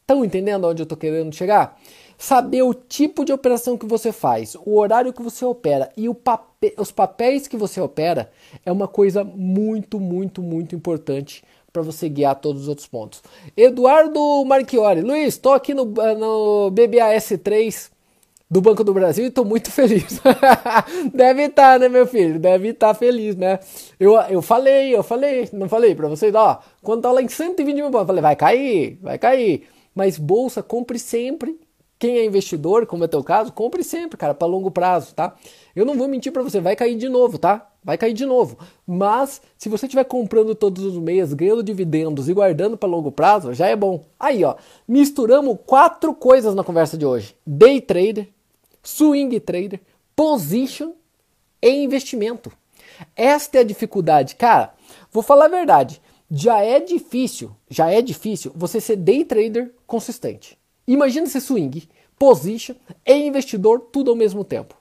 Estão 0.00 0.24
entendendo 0.24 0.66
onde 0.66 0.82
eu 0.82 0.86
tô 0.86 0.96
querendo 0.96 1.32
chegar? 1.32 1.78
Saber 2.18 2.62
o 2.62 2.74
tipo 2.74 3.24
de 3.24 3.32
operação 3.32 3.78
que 3.78 3.86
você 3.86 4.10
faz, 4.10 4.56
o 4.64 4.76
horário 4.76 5.12
que 5.12 5.22
você 5.22 5.44
opera 5.44 5.92
e 5.96 6.12
papel, 6.12 6.72
os 6.78 6.90
papéis 6.90 7.46
que 7.46 7.56
você 7.56 7.80
opera 7.80 8.32
é 8.64 8.72
uma 8.72 8.88
coisa 8.88 9.22
muito, 9.22 10.00
muito, 10.00 10.42
muito 10.42 10.74
importante 10.74 11.44
para 11.76 11.82
você 11.82 12.08
guiar 12.08 12.34
todos 12.36 12.62
os 12.62 12.68
outros 12.68 12.86
pontos. 12.86 13.22
Eduardo 13.54 14.42
Marchiori, 14.46 15.02
Luiz, 15.02 15.34
estou 15.34 15.52
aqui 15.52 15.74
no, 15.74 15.84
no 15.84 16.72
BBAS3 16.72 17.90
do 18.50 18.62
Banco 18.62 18.82
do 18.82 18.94
Brasil 18.94 19.26
e 19.26 19.28
estou 19.28 19.44
muito 19.44 19.68
feliz. 19.72 20.18
Deve 21.12 21.42
estar, 21.42 21.74
tá, 21.74 21.78
né, 21.78 21.90
meu 21.90 22.06
filho? 22.06 22.38
Deve 22.38 22.68
estar 22.68 22.88
tá 22.88 22.94
feliz, 22.94 23.36
né? 23.36 23.58
Eu, 24.00 24.14
eu 24.30 24.40
falei, 24.40 24.96
eu 24.96 25.02
falei, 25.02 25.50
não 25.52 25.68
falei 25.68 25.94
para 25.94 26.08
vocês, 26.08 26.34
ó, 26.34 26.60
quando 26.82 27.02
tá 27.02 27.12
lá 27.12 27.20
em 27.20 27.28
120 27.28 27.74
mil 27.74 27.90
pontos, 27.90 28.06
falei, 28.06 28.22
vai 28.22 28.36
cair, 28.36 28.98
vai 29.02 29.18
cair. 29.18 29.68
Mas 29.94 30.16
bolsa, 30.16 30.62
compre 30.62 30.98
sempre. 30.98 31.60
Quem 31.98 32.18
é 32.18 32.24
investidor, 32.24 32.86
como 32.86 33.04
é 33.04 33.08
teu 33.08 33.24
caso, 33.24 33.52
compre 33.52 33.82
sempre, 33.82 34.18
cara, 34.18 34.34
para 34.34 34.46
longo 34.46 34.70
prazo, 34.70 35.14
tá? 35.14 35.34
Eu 35.74 35.84
não 35.84 35.96
vou 35.96 36.08
mentir 36.08 36.32
para 36.32 36.42
você, 36.42 36.60
vai 36.60 36.76
cair 36.76 36.96
de 36.96 37.08
novo, 37.08 37.38
tá? 37.38 37.70
vai 37.86 37.96
cair 37.96 38.12
de 38.12 38.26
novo. 38.26 38.58
Mas 38.84 39.40
se 39.56 39.68
você 39.68 39.86
estiver 39.86 40.02
comprando 40.04 40.56
todos 40.56 40.84
os 40.84 40.98
meses, 40.98 41.32
ganhando 41.32 41.62
dividendos 41.62 42.28
e 42.28 42.34
guardando 42.34 42.76
para 42.76 42.88
longo 42.88 43.12
prazo, 43.12 43.54
já 43.54 43.68
é 43.68 43.76
bom. 43.76 44.04
Aí, 44.18 44.44
ó, 44.44 44.56
misturamos 44.88 45.56
quatro 45.64 46.12
coisas 46.12 46.52
na 46.52 46.64
conversa 46.64 46.98
de 46.98 47.06
hoje: 47.06 47.36
day 47.46 47.80
trader, 47.80 48.28
swing 48.82 49.38
trader, 49.38 49.80
position 50.16 50.94
e 51.62 51.70
investimento. 51.70 52.50
Esta 53.14 53.58
é 53.58 53.60
a 53.60 53.64
dificuldade, 53.64 54.34
cara. 54.34 54.74
Vou 55.12 55.22
falar 55.22 55.44
a 55.44 55.48
verdade. 55.48 56.02
Já 56.28 56.60
é 56.60 56.80
difícil, 56.80 57.54
já 57.70 57.88
é 57.88 58.02
difícil 58.02 58.50
você 58.56 58.80
ser 58.80 58.96
day 58.96 59.24
trader 59.24 59.72
consistente. 59.86 60.58
Imagina 60.86 61.26
ser 61.26 61.40
swing, 61.40 61.88
position 62.18 62.74
e 63.04 63.14
investidor 63.14 63.80
tudo 63.92 64.10
ao 64.10 64.16
mesmo 64.16 64.44
tempo. 64.44 64.76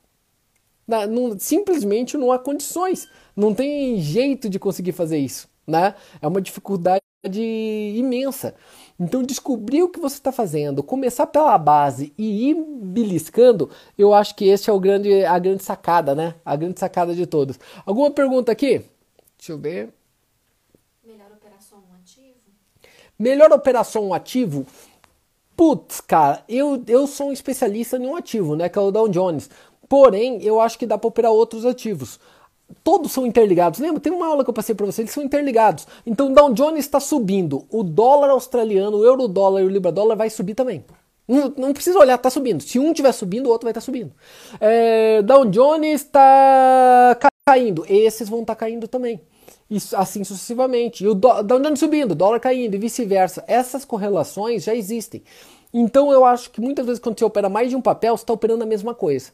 Não, 0.88 1.38
simplesmente 1.40 2.16
não 2.16 2.32
há 2.32 2.38
condições, 2.38 3.08
não 3.36 3.54
tem 3.56 4.00
jeito 4.00 4.48
de 4.48 4.60
conseguir 4.60 4.92
fazer 4.92 5.18
isso, 5.18 5.50
né? 5.66 5.96
É 6.22 6.28
uma 6.28 6.40
dificuldade 6.40 7.02
imensa. 7.96 8.54
Então, 9.00 9.24
descobrir 9.24 9.82
o 9.82 9.90
que 9.90 10.00
você 10.00 10.16
está 10.16 10.32
fazendo, 10.32 10.84
começar 10.84 11.26
pela 11.26 11.58
base 11.58 12.14
e 12.18 12.52
ir 12.52 12.56
beliscando, 12.56 13.70
eu 13.98 14.14
acho 14.14 14.36
que 14.36 14.46
esse 14.46 14.70
é 14.70 14.74
o 14.74 14.80
grande, 14.80 15.26
a 15.26 15.40
grande 15.40 15.64
sacada, 15.64 16.14
né? 16.14 16.36
A 16.46 16.56
grande 16.56 16.80
sacada 16.80 17.16
de 17.16 17.26
todos. 17.26 17.60
Alguma 17.86 18.12
pergunta 18.12 18.52
aqui? 18.52 18.84
Deixa 19.38 19.52
eu 19.52 19.58
ver. 19.58 19.90
Melhor 21.04 21.32
operação 21.32 21.80
um 21.80 21.96
ativo? 21.96 22.36
Melhor 23.18 23.52
operação 23.52 24.08
um 24.08 24.14
ativo? 24.14 24.68
Putz, 25.56 26.02
cara, 26.02 26.44
eu, 26.50 26.84
eu 26.88 27.08
sou 27.08 27.30
um 27.30 27.32
especialista 27.32 27.98
em 27.98 28.06
um 28.06 28.16
ativo, 28.16 28.56
né? 28.56 28.68
Que 28.68 28.78
é 28.78 28.82
o 28.82 28.92
Dow 28.92 29.08
Jones. 29.08 29.50
Porém, 29.88 30.42
eu 30.44 30.60
acho 30.60 30.78
que 30.78 30.86
dá 30.86 30.98
para 30.98 31.08
operar 31.08 31.32
outros 31.32 31.66
ativos. 31.66 32.20
Todos 32.84 33.12
são 33.12 33.26
interligados. 33.26 33.80
Lembra? 33.80 34.02
Tem 34.02 34.12
uma 34.12 34.28
aula 34.28 34.44
que 34.44 34.50
eu 34.50 34.54
passei 34.54 34.76
para 34.76 34.86
você, 34.86 35.02
eles 35.02 35.12
são 35.12 35.24
interligados. 35.24 35.88
Então, 36.06 36.34
Dow 36.34 36.54
Jones 36.54 36.86
está 36.86 37.00
subindo. 37.00 37.66
O 37.70 37.84
dólar 37.84 38.30
australiano, 38.32 38.98
o 38.98 39.06
euro 39.06 39.28
dólar 39.28 39.62
e 39.62 39.66
o 39.66 39.70
libra 39.70 39.92
dólar 39.92 40.16
vai 40.16 40.30
subir 40.30 40.56
também. 40.56 40.84
Não, 41.28 41.54
não 41.58 41.74
precisa 41.74 41.98
olhar, 41.98 42.16
está 42.16 42.30
subindo. 42.30 42.62
Se 42.62 42.78
um 42.78 42.90
estiver 42.92 43.12
subindo, 43.12 43.48
o 43.48 43.50
outro 43.50 43.66
vai 43.66 43.72
estar 43.72 43.82
tá 43.82 43.86
subindo. 43.86 44.12
É, 44.60 45.22
Dow 45.22 45.46
Jones 45.46 46.02
está 46.02 47.18
caindo. 47.48 47.86
Esses 47.88 48.28
vão 48.28 48.42
estar 48.42 48.56
tá 48.56 48.60
caindo 48.60 48.88
também. 48.88 49.22
Isso, 49.70 49.96
assim 49.98 50.24
sucessivamente. 50.24 51.04
E 51.04 51.08
o 51.08 51.16
Jones 51.16 51.80
subindo, 51.80 52.12
o 52.12 52.16
dólar 52.16 52.40
caindo 52.40 52.76
e 52.76 52.80
vice-versa. 52.80 53.44
Essas 53.48 53.84
correlações 53.84 54.64
já 54.64 54.76
existem. 54.76 55.24
Então 55.74 56.12
eu 56.12 56.24
acho 56.24 56.52
que 56.52 56.62
muitas 56.62 56.86
vezes 56.86 57.00
quando 57.00 57.18
você 57.18 57.26
opera 57.26 57.50
mais 57.50 57.70
de 57.70 57.76
um 57.76 57.82
papel, 57.82 58.16
você 58.16 58.24
está 58.24 58.34
operando 58.34 58.64
a 58.64 58.68
mesma 58.68 58.94
coisa 58.94 59.32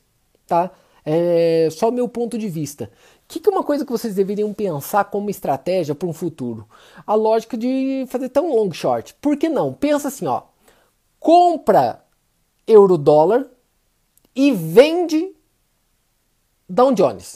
tá? 0.52 0.70
É 1.06 1.70
só 1.72 1.90
meu 1.90 2.08
ponto 2.10 2.38
de 2.38 2.50
vista. 2.50 2.92
O 3.24 3.28
que, 3.28 3.40
que 3.40 3.50
é 3.50 3.52
uma 3.52 3.64
coisa 3.64 3.86
que 3.86 3.92
vocês 3.92 4.14
deveriam 4.14 4.54
pensar 4.54 5.06
como 5.06 5.30
estratégia 5.30 5.96
para 5.96 6.08
um 6.08 6.14
futuro? 6.14 6.68
A 7.08 7.16
lógica 7.16 7.58
de 7.58 8.06
fazer 8.10 8.30
tão 8.30 8.54
long 8.54 8.72
short. 8.72 9.16
Por 9.22 9.38
que 9.38 9.48
não? 9.48 9.74
Pensa 9.74 10.10
assim, 10.10 10.28
ó. 10.28 10.44
Compra 11.20 12.04
euro 12.68 12.98
dólar 12.98 13.48
e 14.36 14.52
vende 14.52 15.34
Dow 16.68 16.94
Jones. 16.94 17.36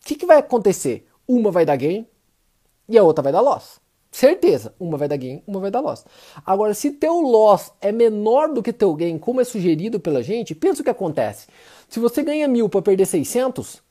O 0.00 0.06
que, 0.06 0.14
que 0.14 0.26
vai 0.26 0.38
acontecer? 0.38 1.06
Uma 1.26 1.50
vai 1.50 1.66
dar 1.66 1.76
gain 1.76 2.06
e 2.92 2.98
a 2.98 3.02
outra 3.02 3.22
vai 3.22 3.32
dar 3.32 3.40
loss. 3.40 3.80
Certeza, 4.10 4.74
uma 4.78 4.98
vai 4.98 5.08
dar 5.08 5.16
gain, 5.16 5.42
uma 5.46 5.58
vai 5.58 5.70
dar 5.70 5.80
loss. 5.80 6.04
Agora, 6.44 6.74
se 6.74 6.90
teu 6.90 7.18
loss 7.20 7.72
é 7.80 7.90
menor 7.90 8.52
do 8.52 8.62
que 8.62 8.70
teu 8.70 8.94
gain, 8.94 9.18
como 9.18 9.40
é 9.40 9.44
sugerido 9.44 9.98
pela 9.98 10.22
gente, 10.22 10.54
pensa 10.54 10.82
o 10.82 10.84
que 10.84 10.90
acontece. 10.90 11.46
Se 11.88 11.98
você 11.98 12.22
ganha 12.22 12.46
mil 12.46 12.68
para 12.68 12.82
perder 12.82 13.06
600, 13.06 13.82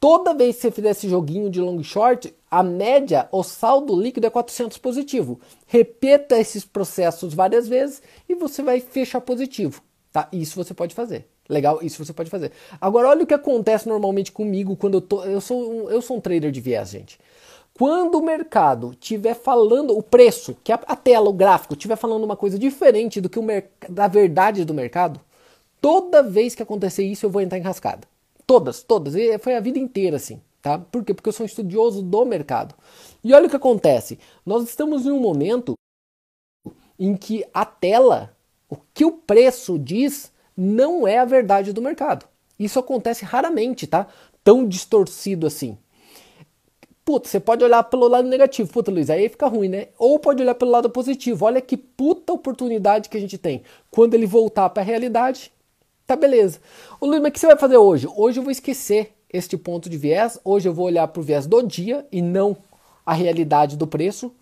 toda 0.00 0.32
vez 0.32 0.56
que 0.56 0.62
você 0.62 0.70
fizer 0.70 0.90
esse 0.90 1.08
joguinho 1.10 1.50
de 1.50 1.60
long 1.60 1.82
short, 1.82 2.34
a 2.50 2.62
média, 2.62 3.28
o 3.30 3.42
saldo 3.42 3.94
líquido 3.94 4.26
é 4.26 4.30
400 4.30 4.78
positivo. 4.78 5.38
Repita 5.66 6.38
esses 6.38 6.64
processos 6.64 7.34
várias 7.34 7.68
vezes 7.68 8.02
e 8.26 8.34
você 8.34 8.62
vai 8.62 8.80
fechar 8.80 9.20
positivo. 9.20 9.82
Tá? 10.10 10.26
Isso 10.32 10.56
você 10.56 10.72
pode 10.72 10.94
fazer. 10.94 11.26
Legal, 11.50 11.80
isso 11.82 12.02
você 12.02 12.12
pode 12.12 12.30
fazer. 12.30 12.52
Agora 12.80 13.08
olha 13.08 13.24
o 13.24 13.26
que 13.26 13.34
acontece 13.34 13.88
normalmente 13.88 14.32
comigo 14.32 14.76
quando 14.76 14.94
eu 14.94 15.00
tô, 15.00 15.24
eu 15.24 15.40
sou 15.40 15.70
um, 15.70 15.90
eu 15.90 16.00
sou 16.00 16.16
um 16.16 16.20
trader 16.20 16.50
de 16.50 16.60
viés, 16.60 16.90
gente. 16.90 17.18
Quando 17.80 18.16
o 18.16 18.22
mercado 18.22 18.92
estiver 18.92 19.34
falando 19.34 19.96
o 19.96 20.02
preço, 20.02 20.56
que 20.62 20.70
a, 20.70 20.78
a 20.86 20.94
tela, 20.94 21.30
o 21.30 21.32
gráfico, 21.32 21.74
estiver 21.74 21.96
falando 21.96 22.22
uma 22.22 22.36
coisa 22.36 22.58
diferente 22.58 23.20
do 23.20 23.28
que 23.28 23.38
o 23.38 23.44
da 23.88 24.06
verdade 24.06 24.64
do 24.64 24.74
mercado, 24.74 25.18
Toda 25.80 26.22
vez 26.22 26.54
que 26.54 26.62
acontecer 26.62 27.04
isso, 27.04 27.24
eu 27.24 27.30
vou 27.30 27.40
entrar 27.40 27.58
enrascada. 27.58 28.06
Todas, 28.46 28.82
todas. 28.82 29.14
E 29.14 29.38
foi 29.38 29.56
a 29.56 29.60
vida 29.60 29.78
inteira 29.78 30.16
assim, 30.16 30.40
tá? 30.60 30.78
Por 30.78 31.04
quê? 31.04 31.14
Porque 31.14 31.28
eu 31.28 31.32
sou 31.32 31.44
um 31.44 31.46
estudioso 31.46 32.02
do 32.02 32.24
mercado. 32.24 32.74
E 33.24 33.32
olha 33.32 33.46
o 33.46 33.50
que 33.50 33.56
acontece. 33.56 34.18
Nós 34.44 34.64
estamos 34.64 35.06
em 35.06 35.10
um 35.10 35.20
momento 35.20 35.74
em 36.98 37.16
que 37.16 37.46
a 37.54 37.64
tela, 37.64 38.36
o 38.68 38.76
que 38.92 39.04
o 39.04 39.12
preço 39.12 39.78
diz, 39.78 40.30
não 40.54 41.08
é 41.08 41.18
a 41.18 41.24
verdade 41.24 41.72
do 41.72 41.80
mercado. 41.80 42.26
Isso 42.58 42.78
acontece 42.78 43.24
raramente, 43.24 43.86
tá? 43.86 44.06
Tão 44.44 44.68
distorcido 44.68 45.46
assim. 45.46 45.78
Puta, 47.04 47.28
você 47.28 47.40
pode 47.40 47.64
olhar 47.64 47.82
pelo 47.84 48.08
lado 48.08 48.28
negativo. 48.28 48.70
Puta, 48.70 48.90
Luiz, 48.90 49.10
aí 49.10 49.28
fica 49.28 49.46
ruim, 49.46 49.68
né? 49.68 49.88
Ou 49.98 50.18
pode 50.18 50.42
olhar 50.42 50.54
pelo 50.54 50.70
lado 50.70 50.88
positivo. 50.90 51.44
Olha 51.44 51.60
que 51.60 51.76
puta 51.76 52.32
oportunidade 52.32 53.08
que 53.08 53.16
a 53.16 53.20
gente 53.20 53.38
tem. 53.38 53.62
Quando 53.90 54.14
ele 54.14 54.26
voltar 54.26 54.68
para 54.70 54.82
a 54.82 54.86
realidade, 54.86 55.52
tá 56.06 56.16
beleza. 56.16 56.60
Ô 57.00 57.06
Luiz, 57.06 57.20
mas 57.20 57.30
o 57.30 57.32
que 57.32 57.40
você 57.40 57.46
vai 57.46 57.56
fazer 57.56 57.76
hoje? 57.76 58.06
Hoje 58.16 58.38
eu 58.38 58.42
vou 58.42 58.52
esquecer 58.52 59.12
este 59.32 59.56
ponto 59.56 59.88
de 59.88 59.96
viés. 59.96 60.38
Hoje 60.44 60.68
eu 60.68 60.74
vou 60.74 60.86
olhar 60.86 61.06
para 61.08 61.20
o 61.20 61.22
viés 61.22 61.46
do 61.46 61.62
dia 61.62 62.06
e 62.10 62.20
não 62.20 62.56
a 63.04 63.14
realidade 63.14 63.76
do 63.76 63.86
preço. 63.86 64.32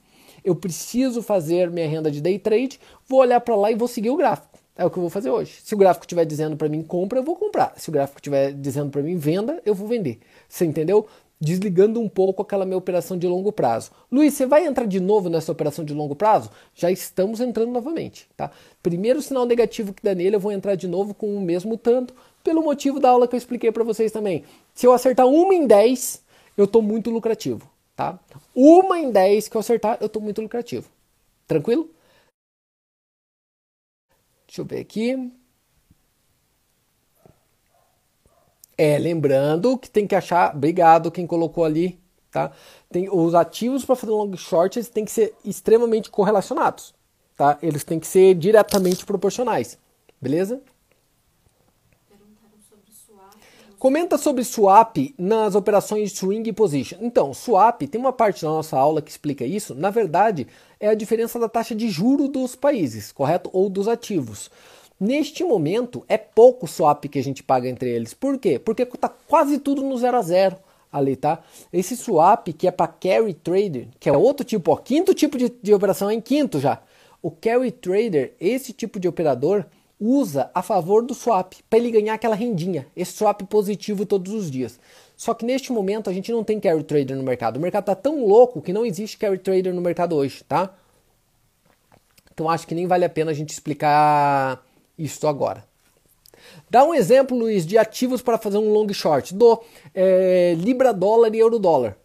Eu 0.45 0.55
preciso 0.55 1.23
fazer 1.23 1.71
minha 1.71 1.89
renda 1.89 2.11
de 2.11 2.21
day 2.21 2.39
trade. 2.39 2.81
Vou 3.07 3.21
olhar 3.21 3.41
para 3.41 3.57
lá 3.57 3.71
e 3.71 3.75
vou 3.75 3.89
seguir 3.89 4.11
o 4.11 4.17
gráfico. 4.17 4.59
É 4.77 4.87
o 4.87 4.91
que 4.91 4.97
eu 4.97 5.01
vou 5.01 5.11
fazer 5.11 5.31
hoje. 5.31 5.59
Se 5.63 5.75
o 5.75 5.77
gráfico 5.79 6.05
estiver 6.05 6.25
dizendo 6.25 6.57
para 6.57 6.69
mim 6.69 6.83
compra, 6.83 7.19
eu 7.19 7.23
vou 7.25 7.35
comprar. 7.35 7.75
Se 7.77 7.89
o 7.89 7.93
gráfico 7.93 8.21
estiver 8.21 8.53
dizendo 8.53 8.91
para 8.91 9.03
mim 9.03 9.17
venda, 9.17 9.61
eu 9.67 9.75
vou 9.75 9.89
vender. 9.89 10.21
Você 10.49 10.65
entendeu? 10.65 11.07
Desligando 11.41 12.01
um 12.01 12.09
pouco 12.09 12.43
aquela 12.43 12.65
minha 12.65 12.77
operação 12.77 13.17
de 13.17 13.27
longo 13.27 13.53
prazo. 13.53 13.93
Luiz, 14.11 14.35
você 14.35 14.45
vai 14.45 14.67
entrar 14.67 14.87
de 14.87 14.99
novo 14.99 15.29
nessa 15.29 15.53
operação 15.53 15.85
de 15.85 15.95
longo 15.95 16.17
prazo? 16.17 16.51
Já 16.75 16.91
estamos 16.91 17.41
entrando 17.41 17.71
novamente, 17.71 18.29
tá? 18.37 18.51
Primeiro 18.83 19.23
sinal 19.23 19.47
negativo 19.47 19.93
que 19.93 20.03
dá 20.03 20.15
nele, 20.15 20.35
eu 20.35 20.41
vou 20.41 20.51
entrar 20.51 20.75
de 20.75 20.89
novo 20.89 21.15
com 21.15 21.37
o 21.37 21.41
mesmo 21.41 21.79
tanto, 21.79 22.13
pelo 22.43 22.63
motivo 22.63 22.99
da 22.99 23.11
aula 23.11 23.29
que 23.29 23.37
eu 23.37 23.39
expliquei 23.39 23.71
para 23.71 23.85
vocês 23.85 24.11
também. 24.11 24.45
Se 24.75 24.87
eu 24.87 24.93
acertar 24.93 25.27
uma 25.27 25.55
em 25.55 25.67
10, 25.67 26.25
eu 26.57 26.65
estou 26.65 26.83
muito 26.83 27.09
lucrativo, 27.09 27.71
tá? 27.95 28.19
Uma 28.53 28.99
em 28.99 29.13
10 29.13 29.47
que 29.47 29.57
eu 29.57 29.61
acertar, 29.61 29.99
eu 30.01 30.07
estou 30.07 30.21
muito 30.21 30.43
lucrativo. 30.43 30.89
Tranquilo? 31.47 31.89
Deixa 34.47 34.63
eu 34.63 34.65
ver 34.65 34.81
aqui. 34.81 35.31
É, 38.81 38.97
lembrando 38.97 39.77
que 39.77 39.91
tem 39.91 40.07
que 40.07 40.15
achar, 40.15 40.55
obrigado 40.55 41.11
quem 41.11 41.27
colocou 41.27 41.65
ali, 41.65 41.99
tá? 42.31 42.53
Tem 42.89 43.09
os 43.11 43.35
ativos 43.35 43.85
para 43.85 43.97
fazer 43.97 44.13
long 44.13 44.37
short, 44.37 44.79
eles 44.79 44.89
têm 44.89 45.05
que 45.05 45.11
ser 45.11 45.35
extremamente 45.45 46.09
correlacionados, 46.09 46.95
tá? 47.37 47.59
Eles 47.61 47.83
têm 47.83 47.99
que 47.99 48.07
ser 48.07 48.37
diretamente 48.37 49.05
proporcionais. 49.05 49.77
Beleza? 50.21 50.63
Comenta 53.81 54.17
sobre 54.17 54.45
swap 54.45 54.97
nas 55.17 55.55
operações 55.55 56.13
swing 56.13 56.53
position. 56.53 56.99
Então, 57.01 57.33
swap, 57.33 57.83
tem 57.83 58.01
uma 58.01 58.13
parte 58.13 58.43
da 58.43 58.49
nossa 58.49 58.77
aula 58.77 59.01
que 59.01 59.11
explica 59.11 59.45
isso. 59.45 59.73
Na 59.73 59.91
verdade, 59.91 60.49
é 60.81 60.89
a 60.89 60.95
diferença 60.95 61.39
da 61.39 61.49
taxa 61.49 61.75
de 61.75 61.89
juro 61.89 62.27
dos 62.27 62.57
países, 62.57 63.13
correto? 63.13 63.51
Ou 63.53 63.69
dos 63.69 63.87
ativos. 63.87 64.51
Neste 65.01 65.45
momento, 65.45 66.05
é 66.09 66.19
pouco 66.19 66.67
swap 66.67 67.05
que 67.05 67.19
a 67.19 67.23
gente 67.23 67.43
paga 67.43 67.69
entre 67.69 67.89
eles. 67.89 68.15
Por 68.15 68.37
quê? 68.39 68.59
Porque 68.59 68.83
está 68.83 69.09
quase 69.09 69.59
tudo 69.59 69.83
no 69.83 69.97
zero 69.97 70.17
a 70.17 70.23
zero 70.23 70.57
ali, 70.93 71.15
tá? 71.15 71.41
Esse 71.73 71.97
swap 71.97 72.49
que 72.49 72.67
é 72.67 72.71
para 72.71 72.89
carry 72.89 73.35
trader, 73.35 73.89
que 74.01 74.09
é 74.09 74.13
outro 74.13 74.45
tipo, 74.45 74.73
ó, 74.73 74.77
quinto 74.77 75.15
tipo 75.15 75.39
de, 75.39 75.51
de 75.63 75.73
operação 75.73 76.11
em 76.11 76.21
quinto 76.21 76.59
já. 76.59 76.81
O 77.23 77.31
carry 77.31 77.71
trader, 77.71 78.33
esse 78.41 78.73
tipo 78.73 78.99
de 78.99 79.07
operador, 79.07 79.67
usa 80.01 80.51
a 80.55 80.63
favor 80.63 81.05
do 81.05 81.15
swap 81.15 81.55
para 81.69 81.79
ele 81.79 81.91
ganhar 81.91 82.15
aquela 82.15 82.35
rendinha, 82.35 82.87
esse 82.97 83.13
swap 83.13 83.43
positivo 83.43 84.07
todos 84.07 84.33
os 84.33 84.51
dias. 84.51 84.79
Só 85.17 85.35
que 85.35 85.45
neste 85.45 85.73
momento 85.73 86.09
a 86.09 86.13
gente 86.13 86.31
não 86.33 86.43
tem 86.43 86.59
carry 86.59 86.83
trader 86.83 87.17
no 87.17 87.23
mercado. 87.23 87.57
O 87.57 87.61
mercado 87.61 87.83
está 87.83 87.95
tão 87.95 88.25
louco 88.25 88.63
que 88.63 88.73
não 88.73 88.87
existe 88.87 89.19
carry 89.19 89.39
trader 89.39 89.75
no 89.75 89.81
mercado 89.81 90.15
hoje, 90.17 90.45
tá? 90.45 90.75
Então 92.33 92.49
acho 92.49 92.67
que 92.67 92.75
nem 92.75 92.87
vale 92.87 93.05
a 93.05 93.09
pena 93.09 93.33
a 93.33 93.35
gente 93.35 93.51
explicar 93.51 94.65
isso 94.99 95.27
agora. 95.27 95.65
Dá 96.71 96.85
um 96.85 96.95
exemplo, 96.95 97.37
Luiz, 97.37 97.67
de 97.67 97.79
ativos 97.79 98.23
para 98.23 98.39
fazer 98.39 98.59
um 98.59 98.73
long 98.73 98.93
short. 98.93 99.35
Do 99.35 99.61
é, 99.95 100.55
Libra 100.59 100.93
dólar 100.93 101.35
e 101.35 101.39
euro 101.39 101.59
dólar. 101.59 101.97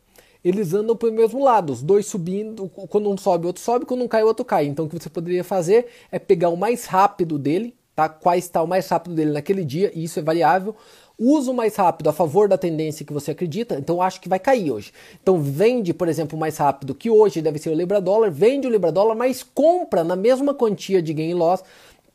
Eles 0.43 0.73
andam 0.73 0.95
para 0.95 1.09
o 1.09 1.13
mesmo 1.13 1.41
lado, 1.43 1.71
os 1.71 1.81
dois 1.81 2.05
subindo. 2.05 2.67
Quando 2.67 3.09
um 3.09 3.17
sobe, 3.17 3.45
o 3.45 3.47
outro 3.47 3.63
sobe. 3.63 3.85
Quando 3.85 4.03
um 4.03 4.07
cai, 4.07 4.23
o 4.23 4.27
outro 4.27 4.43
cai. 4.43 4.65
Então 4.65 4.85
o 4.85 4.89
que 4.89 4.99
você 4.99 5.09
poderia 5.09 5.43
fazer 5.43 5.87
é 6.11 6.19
pegar 6.19 6.49
o 6.49 6.57
mais 6.57 6.85
rápido 6.85 7.39
dele, 7.39 7.73
tá? 7.95 8.09
Qual 8.09 8.35
está 8.35 8.61
o 8.61 8.67
mais 8.67 8.87
rápido 8.89 9.15
dele 9.15 9.31
naquele 9.31 9.63
dia, 9.63 9.91
e 9.95 10.03
isso 10.03 10.19
é 10.19 10.21
variável. 10.21 10.75
Usa 11.17 11.51
o 11.51 11.53
mais 11.53 11.75
rápido 11.75 12.09
a 12.09 12.13
favor 12.13 12.49
da 12.49 12.57
tendência 12.57 13.05
que 13.05 13.13
você 13.13 13.31
acredita, 13.31 13.75
então 13.75 14.01
acho 14.01 14.19
que 14.19 14.27
vai 14.27 14.39
cair 14.39 14.71
hoje. 14.71 14.91
Então 15.21 15.39
vende, 15.39 15.93
por 15.93 16.09
exemplo, 16.09 16.37
mais 16.37 16.57
rápido 16.57 16.95
que 16.95 17.09
hoje 17.09 17.39
deve 17.39 17.59
ser 17.59 17.69
o 17.69 17.73
Libra 17.73 18.01
dólar, 18.01 18.31
vende 18.31 18.67
o 18.67 18.69
Libra 18.69 18.91
dólar, 18.91 19.13
mas 19.15 19.43
compra 19.43 20.03
na 20.03 20.15
mesma 20.15 20.55
quantia 20.55 21.03
de 21.03 21.13
gain 21.13 21.35
loss, 21.35 21.63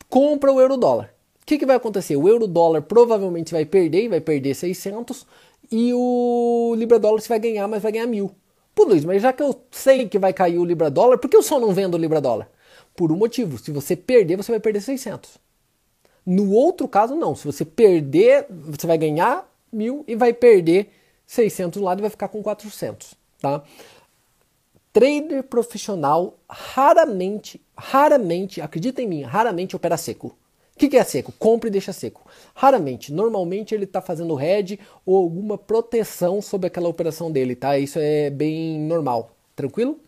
compra 0.09 0.51
o 0.51 0.59
euro 0.59 0.75
dólar. 0.75 1.13
O 1.41 1.45
que, 1.45 1.57
que 1.57 1.65
vai 1.65 1.75
acontecer? 1.75 2.15
O 2.15 2.27
euro 2.27 2.47
dólar 2.47 2.81
provavelmente 2.81 3.51
vai 3.51 3.65
perder, 3.65 4.09
vai 4.09 4.19
perder 4.19 4.53
600, 4.53 5.25
e 5.71 5.93
o 5.93 6.75
Libra 6.77 6.99
dólar 6.99 7.21
você 7.21 7.29
vai 7.29 7.39
ganhar, 7.39 7.67
mas 7.67 7.81
vai 7.81 7.91
ganhar 7.91 8.07
mil. 8.07 8.31
Pô, 8.75 8.83
Luiz, 8.83 9.05
mas 9.05 9.21
já 9.21 9.31
que 9.31 9.43
eu 9.43 9.55
sei 9.71 10.07
que 10.07 10.19
vai 10.19 10.33
cair 10.33 10.57
o 10.57 10.65
Libra 10.65 10.89
dólar, 10.89 11.17
por 11.17 11.29
que 11.29 11.37
eu 11.37 11.43
só 11.43 11.59
não 11.59 11.73
vendo 11.73 11.95
o 11.95 11.97
Libra 11.97 12.19
dólar? 12.19 12.49
Por 12.95 13.11
um 13.11 13.15
motivo, 13.15 13.57
se 13.57 13.71
você 13.71 13.95
perder, 13.95 14.35
você 14.35 14.51
vai 14.51 14.59
perder 14.59 14.81
600. 14.81 15.37
No 16.25 16.51
outro 16.51 16.87
caso, 16.87 17.15
não. 17.15 17.35
Se 17.35 17.45
você 17.45 17.65
perder, 17.65 18.45
você 18.49 18.85
vai 18.85 18.97
ganhar 18.97 19.49
mil 19.71 20.03
e 20.07 20.15
vai 20.15 20.33
perder 20.33 20.91
600 21.25 21.79
do 21.79 21.85
lado 21.85 21.99
e 21.99 22.01
vai 22.01 22.09
ficar 22.09 22.27
com 22.27 22.41
400, 22.41 23.15
tá? 23.41 23.63
Trader 24.91 25.43
profissional 25.43 26.37
raramente, 26.49 27.61
raramente, 27.79 28.61
acredita 28.61 29.01
em 29.01 29.07
mim, 29.07 29.21
raramente 29.23 29.75
opera 29.75 29.97
seco. 29.97 30.35
O 30.75 30.79
que, 30.79 30.87
que 30.87 30.97
é 30.97 31.03
seco? 31.03 31.33
Compre 31.37 31.67
e 31.69 31.71
deixa 31.71 31.91
seco. 31.91 32.25
Raramente. 32.55 33.11
Normalmente 33.11 33.75
ele 33.75 33.83
está 33.83 34.01
fazendo 34.01 34.39
hedge 34.39 34.79
ou 35.05 35.17
alguma 35.17 35.57
proteção 35.57 36.41
sobre 36.41 36.67
aquela 36.67 36.87
operação 36.87 37.29
dele, 37.29 37.53
tá? 37.53 37.77
Isso 37.77 37.99
é 37.99 38.29
bem 38.29 38.79
normal. 38.79 39.35
Tranquilo? 39.57 39.99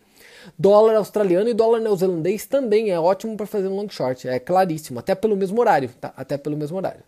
Dólar 0.58 0.96
australiano 0.96 1.48
e 1.48 1.54
dólar 1.54 1.80
neozelandês 1.80 2.46
também 2.46 2.90
é 2.90 2.98
ótimo 2.98 3.36
para 3.36 3.46
fazer 3.46 3.68
um 3.68 3.76
long 3.76 3.88
short, 3.88 4.26
é 4.26 4.38
claríssimo, 4.38 4.98
até 4.98 5.14
pelo 5.14 5.36
mesmo 5.36 5.60
horário, 5.60 5.90
tá? 6.00 6.12
Até 6.16 6.36
pelo 6.36 6.56
mesmo 6.56 6.76
horário. 6.76 7.02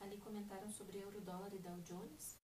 Ali 0.00 0.16
comentaram 0.16 0.68
sobre 0.76 0.98
euro 0.98 1.20
dólar 1.24 1.48
e 1.54 1.58
Dow 1.58 1.76
Jones. 1.88 2.36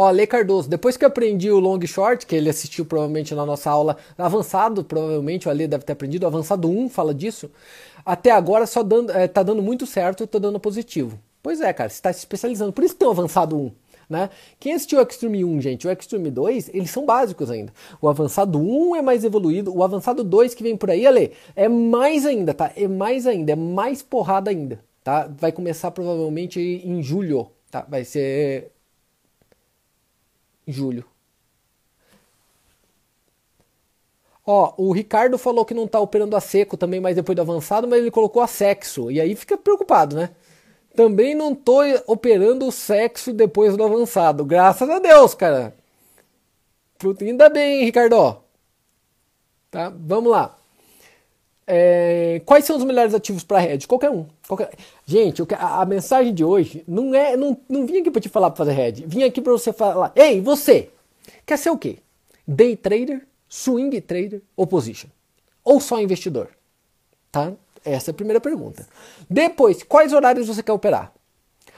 Ó, 0.00 0.08
Lê 0.12 0.28
Cardoso, 0.28 0.70
depois 0.70 0.96
que 0.96 1.04
aprendi 1.04 1.50
o 1.50 1.58
long 1.58 1.84
short, 1.84 2.24
que 2.24 2.36
ele 2.36 2.48
assistiu 2.48 2.86
provavelmente 2.86 3.34
na 3.34 3.44
nossa 3.44 3.68
aula 3.68 3.96
avançado, 4.16 4.84
provavelmente 4.84 5.48
o 5.48 5.50
Ale 5.50 5.66
deve 5.66 5.82
ter 5.82 5.92
aprendido, 5.92 6.24
avançado 6.24 6.70
1 6.70 6.88
fala 6.88 7.12
disso, 7.12 7.50
até 8.06 8.30
agora 8.30 8.64
só 8.64 8.84
dando, 8.84 9.10
é, 9.10 9.26
tá 9.26 9.42
dando 9.42 9.60
muito 9.60 9.88
certo, 9.88 10.24
tô 10.24 10.38
dando 10.38 10.60
positivo. 10.60 11.18
Pois 11.42 11.60
é, 11.60 11.72
cara, 11.72 11.90
você 11.90 11.96
está 11.96 12.12
se 12.12 12.20
especializando, 12.20 12.72
por 12.72 12.84
isso 12.84 12.94
tem 12.94 13.08
o 13.08 13.10
avançado 13.10 13.56
1. 13.56 13.72
Né? 14.08 14.30
Quem 14.60 14.72
assistiu 14.72 15.00
o 15.00 15.02
Extreme 15.02 15.44
1, 15.44 15.60
gente, 15.62 15.88
o 15.88 15.90
Extreme 15.90 16.30
2, 16.30 16.70
eles 16.72 16.92
são 16.92 17.04
básicos 17.04 17.50
ainda. 17.50 17.72
O 18.00 18.08
Avançado 18.08 18.56
1 18.60 18.94
é 18.94 19.02
mais 19.02 19.24
evoluído, 19.24 19.76
o 19.76 19.82
Avançado 19.82 20.22
2 20.22 20.54
que 20.54 20.62
vem 20.62 20.76
por 20.76 20.92
aí, 20.92 21.08
Ale, 21.08 21.32
é 21.56 21.68
mais 21.68 22.24
ainda, 22.24 22.54
tá? 22.54 22.70
É 22.76 22.86
mais 22.86 23.26
ainda, 23.26 23.50
é 23.50 23.56
mais 23.56 24.00
porrada 24.00 24.48
ainda, 24.48 24.78
tá? 25.02 25.28
Vai 25.36 25.50
começar 25.50 25.90
provavelmente 25.90 26.60
em 26.60 27.02
julho, 27.02 27.48
tá? 27.68 27.84
Vai 27.90 28.04
ser 28.04 28.70
julho. 30.68 31.04
Ó, 34.46 34.72
o 34.78 34.92
Ricardo 34.92 35.36
falou 35.36 35.64
que 35.64 35.74
não 35.74 35.86
tá 35.86 36.00
operando 36.00 36.34
a 36.34 36.40
seco 36.40 36.76
também, 36.76 37.00
mas 37.00 37.14
depois 37.14 37.36
do 37.36 37.42
avançado, 37.42 37.86
mas 37.86 38.00
ele 38.00 38.10
colocou 38.10 38.40
a 38.40 38.46
sexo. 38.46 39.10
E 39.10 39.20
aí 39.20 39.36
fica 39.36 39.58
preocupado, 39.58 40.16
né? 40.16 40.30
Também 40.96 41.34
não 41.34 41.54
tô 41.54 41.80
operando 42.06 42.66
o 42.66 42.72
sexo 42.72 43.32
depois 43.32 43.76
do 43.76 43.84
avançado. 43.84 44.44
Graças 44.44 44.88
a 44.88 44.98
Deus, 44.98 45.34
cara. 45.34 45.74
Ainda 47.20 47.48
bem, 47.48 47.84
Ricardo. 47.84 48.38
Tá? 49.70 49.92
Vamos 49.94 50.32
lá. 50.32 50.57
É, 51.70 52.40
quais 52.46 52.64
são 52.64 52.78
os 52.78 52.84
melhores 52.84 53.12
ativos 53.12 53.44
para 53.44 53.62
hedge? 53.62 53.86
Qualquer 53.86 54.10
um. 54.10 54.24
Qualquer... 54.46 54.70
Gente, 55.04 55.42
a, 55.54 55.82
a, 55.82 55.84
mensagem 55.84 56.32
de 56.32 56.42
hoje 56.42 56.82
não 56.88 57.14
é, 57.14 57.36
não, 57.36 57.60
não 57.68 57.84
vim 57.84 57.98
aqui 57.98 58.10
para 58.10 58.22
te 58.22 58.28
falar 58.30 58.50
para 58.50 58.64
fazer 58.64 58.80
hedge. 58.80 59.04
Vim 59.06 59.22
aqui 59.22 59.42
para 59.42 59.52
você 59.52 59.70
falar, 59.70 60.10
ei, 60.16 60.40
você 60.40 60.88
quer 61.44 61.58
ser 61.58 61.68
o 61.68 61.76
quê? 61.76 61.98
Day 62.46 62.74
trader, 62.74 63.26
swing 63.50 64.00
trader 64.00 64.40
ou 64.56 64.66
position? 64.66 65.10
Ou 65.62 65.78
só 65.78 66.00
investidor? 66.00 66.48
Tá? 67.30 67.52
Essa 67.84 68.10
é 68.10 68.12
a 68.12 68.14
primeira 68.14 68.40
pergunta. 68.40 68.88
Depois, 69.28 69.82
quais 69.82 70.14
horários 70.14 70.46
você 70.48 70.62
quer 70.62 70.72
operar? 70.72 71.12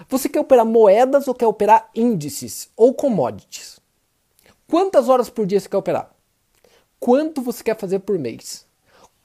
Você 0.09 0.28
quer 0.28 0.38
operar 0.38 0.64
moedas 0.64 1.26
ou 1.26 1.35
quer 1.35 1.49
operar 1.49 1.90
índices 1.97 2.70
ou 2.76 2.94
commodities? 2.94 3.80
Quantas 4.68 5.09
horas 5.09 5.28
por 5.28 5.47
dia 5.47 5.59
você 5.59 5.68
quer 5.68 5.78
operar? 5.78 6.14
Quanto 7.00 7.42
você 7.42 7.64
quer 7.64 7.76
fazer 7.76 7.99
por 7.99 8.16
mês? 8.20 8.70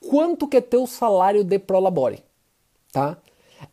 Quanto 0.09 0.47
que 0.47 0.57
é 0.57 0.61
teu 0.61 0.85
salário 0.85 1.43
de 1.43 1.57
prolabore? 1.57 2.23
Tá? 2.91 3.17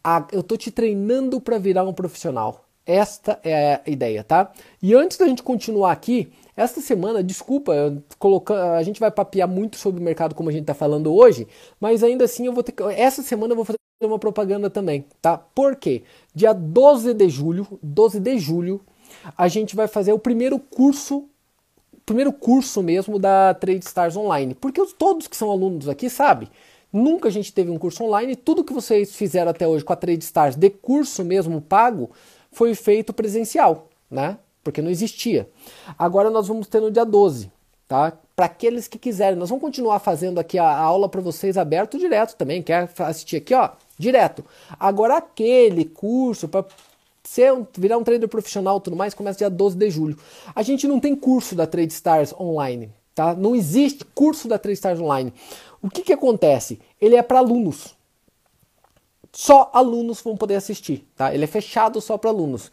Ah, 0.02 0.26
eu 0.32 0.42
tô 0.42 0.56
te 0.56 0.70
treinando 0.70 1.40
para 1.40 1.58
virar 1.58 1.84
um 1.84 1.92
profissional. 1.92 2.64
Esta 2.84 3.38
é 3.44 3.80
a 3.86 3.90
ideia, 3.90 4.24
tá? 4.24 4.50
E 4.82 4.94
antes 4.94 5.16
da 5.16 5.26
gente 5.26 5.42
continuar 5.42 5.92
aqui, 5.92 6.32
esta 6.56 6.80
semana, 6.80 7.22
desculpa, 7.22 8.02
colocar, 8.18 8.76
a 8.76 8.82
gente 8.82 8.98
vai 8.98 9.10
papear 9.10 9.48
muito 9.48 9.76
sobre 9.76 10.00
o 10.00 10.04
mercado 10.04 10.34
como 10.34 10.48
a 10.48 10.52
gente 10.52 10.62
está 10.62 10.74
falando 10.74 11.14
hoje, 11.14 11.46
mas 11.80 12.02
ainda 12.02 12.24
assim 12.24 12.46
eu 12.46 12.52
vou 12.52 12.62
ter 12.62 12.74
essa 12.96 13.22
semana 13.22 13.52
eu 13.52 13.56
vou 13.56 13.64
fazer 13.64 13.78
uma 14.02 14.18
propaganda 14.18 14.68
também, 14.68 15.04
tá? 15.20 15.38
Por 15.38 15.76
quê? 15.76 16.02
Dia 16.34 16.52
12 16.52 17.14
de 17.14 17.28
julho, 17.28 17.66
12 17.82 18.18
de 18.18 18.38
julho, 18.38 18.80
a 19.36 19.46
gente 19.48 19.76
vai 19.76 19.86
fazer 19.86 20.12
o 20.12 20.18
primeiro 20.18 20.58
curso 20.58 21.28
primeiro 22.04 22.32
curso 22.32 22.82
mesmo 22.82 23.18
da 23.18 23.54
Trade 23.54 23.84
Stars 23.84 24.16
Online. 24.16 24.54
Porque 24.54 24.80
todos 24.98 25.26
que 25.26 25.36
são 25.36 25.50
alunos 25.50 25.88
aqui 25.88 26.10
sabem, 26.10 26.48
nunca 26.92 27.28
a 27.28 27.32
gente 27.32 27.52
teve 27.52 27.70
um 27.70 27.78
curso 27.78 28.04
online, 28.04 28.36
tudo 28.36 28.64
que 28.64 28.72
vocês 28.72 29.14
fizeram 29.14 29.50
até 29.50 29.66
hoje 29.66 29.84
com 29.84 29.92
a 29.92 29.96
Trade 29.96 30.22
Stars 30.22 30.56
de 30.56 30.70
curso 30.70 31.24
mesmo 31.24 31.60
pago 31.60 32.10
foi 32.50 32.74
feito 32.74 33.12
presencial, 33.12 33.88
né? 34.10 34.38
Porque 34.62 34.82
não 34.82 34.90
existia. 34.90 35.48
Agora 35.98 36.30
nós 36.30 36.46
vamos 36.46 36.68
ter 36.68 36.80
no 36.80 36.90
dia 36.90 37.04
12, 37.04 37.50
tá? 37.88 38.12
Para 38.36 38.46
aqueles 38.46 38.86
que 38.88 38.98
quiserem, 38.98 39.38
nós 39.38 39.48
vamos 39.48 39.62
continuar 39.62 39.98
fazendo 39.98 40.38
aqui 40.38 40.58
a 40.58 40.76
aula 40.76 41.08
para 41.08 41.20
vocês 41.20 41.56
aberto 41.58 41.98
direto 41.98 42.36
também, 42.36 42.62
quer 42.62 42.88
assistir 42.98 43.36
aqui, 43.36 43.54
ó, 43.54 43.70
direto. 43.98 44.44
Agora 44.78 45.16
aquele 45.16 45.84
curso 45.84 46.48
para 46.48 46.64
ser 47.24 47.52
um, 47.52 47.66
virar 47.76 47.98
um 47.98 48.04
trader 48.04 48.28
profissional 48.28 48.80
tudo 48.80 48.96
mais, 48.96 49.14
começa 49.14 49.38
dia 49.38 49.50
12 49.50 49.76
de 49.76 49.90
julho. 49.90 50.18
A 50.54 50.62
gente 50.62 50.86
não 50.86 50.98
tem 50.98 51.14
curso 51.14 51.54
da 51.54 51.66
Trade 51.66 51.92
Stars 51.92 52.34
online, 52.38 52.92
tá? 53.14 53.34
Não 53.34 53.54
existe 53.54 54.04
curso 54.04 54.48
da 54.48 54.58
Trade 54.58 54.74
Stars 54.74 55.00
online. 55.00 55.32
O 55.80 55.88
que 55.88 56.02
que 56.02 56.12
acontece? 56.12 56.80
Ele 57.00 57.16
é 57.16 57.22
para 57.22 57.38
alunos. 57.38 57.94
Só 59.32 59.70
alunos 59.72 60.20
vão 60.20 60.36
poder 60.36 60.56
assistir, 60.56 61.06
tá? 61.16 61.34
Ele 61.34 61.44
é 61.44 61.46
fechado 61.46 62.00
só 62.00 62.18
para 62.18 62.30
alunos. 62.30 62.70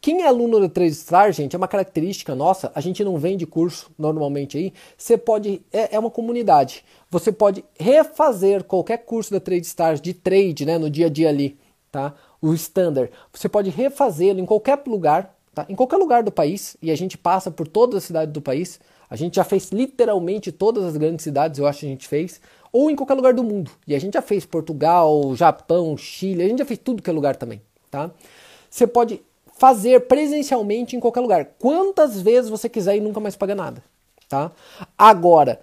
Quem 0.00 0.22
é 0.22 0.26
aluno 0.26 0.60
da 0.60 0.68
Trade 0.68 0.92
Stars, 0.92 1.36
gente, 1.36 1.54
é 1.54 1.56
uma 1.56 1.68
característica 1.68 2.34
nossa. 2.34 2.70
A 2.74 2.80
gente 2.80 3.02
não 3.02 3.16
vende 3.16 3.46
curso 3.46 3.90
normalmente 3.98 4.58
aí. 4.58 4.72
Você 4.96 5.16
pode. 5.16 5.62
É, 5.72 5.94
é 5.96 5.98
uma 5.98 6.10
comunidade. 6.10 6.84
Você 7.10 7.32
pode 7.32 7.64
refazer 7.78 8.64
qualquer 8.64 8.98
curso 8.98 9.30
da 9.30 9.40
Trade 9.40 9.66
Stars 9.66 10.00
de 10.00 10.12
trade, 10.12 10.66
né? 10.66 10.76
No 10.76 10.90
dia 10.90 11.06
a 11.06 11.08
dia 11.08 11.28
ali, 11.28 11.58
tá? 11.90 12.14
O 12.40 12.52
standard. 12.54 13.10
Você 13.32 13.48
pode 13.48 13.70
refazê-lo 13.70 14.40
em 14.40 14.46
qualquer 14.46 14.80
lugar, 14.86 15.34
tá? 15.54 15.66
em 15.68 15.74
qualquer 15.74 15.96
lugar 15.96 16.22
do 16.22 16.30
país, 16.30 16.76
e 16.80 16.90
a 16.90 16.96
gente 16.96 17.16
passa 17.18 17.50
por 17.50 17.66
todas 17.66 17.96
as 17.96 18.04
cidades 18.04 18.32
do 18.32 18.40
país. 18.40 18.80
A 19.10 19.16
gente 19.16 19.36
já 19.36 19.44
fez 19.44 19.70
literalmente 19.70 20.52
todas 20.52 20.84
as 20.84 20.96
grandes 20.96 21.24
cidades, 21.24 21.58
eu 21.58 21.66
acho 21.66 21.80
que 21.80 21.86
a 21.86 21.88
gente 21.88 22.06
fez, 22.06 22.40
ou 22.72 22.90
em 22.90 22.96
qualquer 22.96 23.14
lugar 23.14 23.32
do 23.32 23.42
mundo. 23.42 23.70
E 23.86 23.94
a 23.94 23.98
gente 23.98 24.14
já 24.14 24.22
fez 24.22 24.44
Portugal, 24.44 25.34
Japão, 25.34 25.96
Chile, 25.96 26.42
a 26.42 26.48
gente 26.48 26.58
já 26.58 26.64
fez 26.64 26.78
tudo 26.78 27.02
que 27.02 27.10
é 27.10 27.12
lugar 27.12 27.36
também, 27.36 27.62
tá? 27.90 28.10
Você 28.70 28.86
pode 28.86 29.22
fazer 29.56 30.06
presencialmente 30.06 30.94
em 30.94 31.00
qualquer 31.00 31.20
lugar, 31.20 31.44
quantas 31.58 32.20
vezes 32.20 32.50
você 32.50 32.68
quiser 32.68 32.96
e 32.96 33.00
nunca 33.00 33.18
mais 33.18 33.34
paga 33.34 33.54
nada, 33.54 33.82
tá? 34.28 34.52
Agora, 34.96 35.60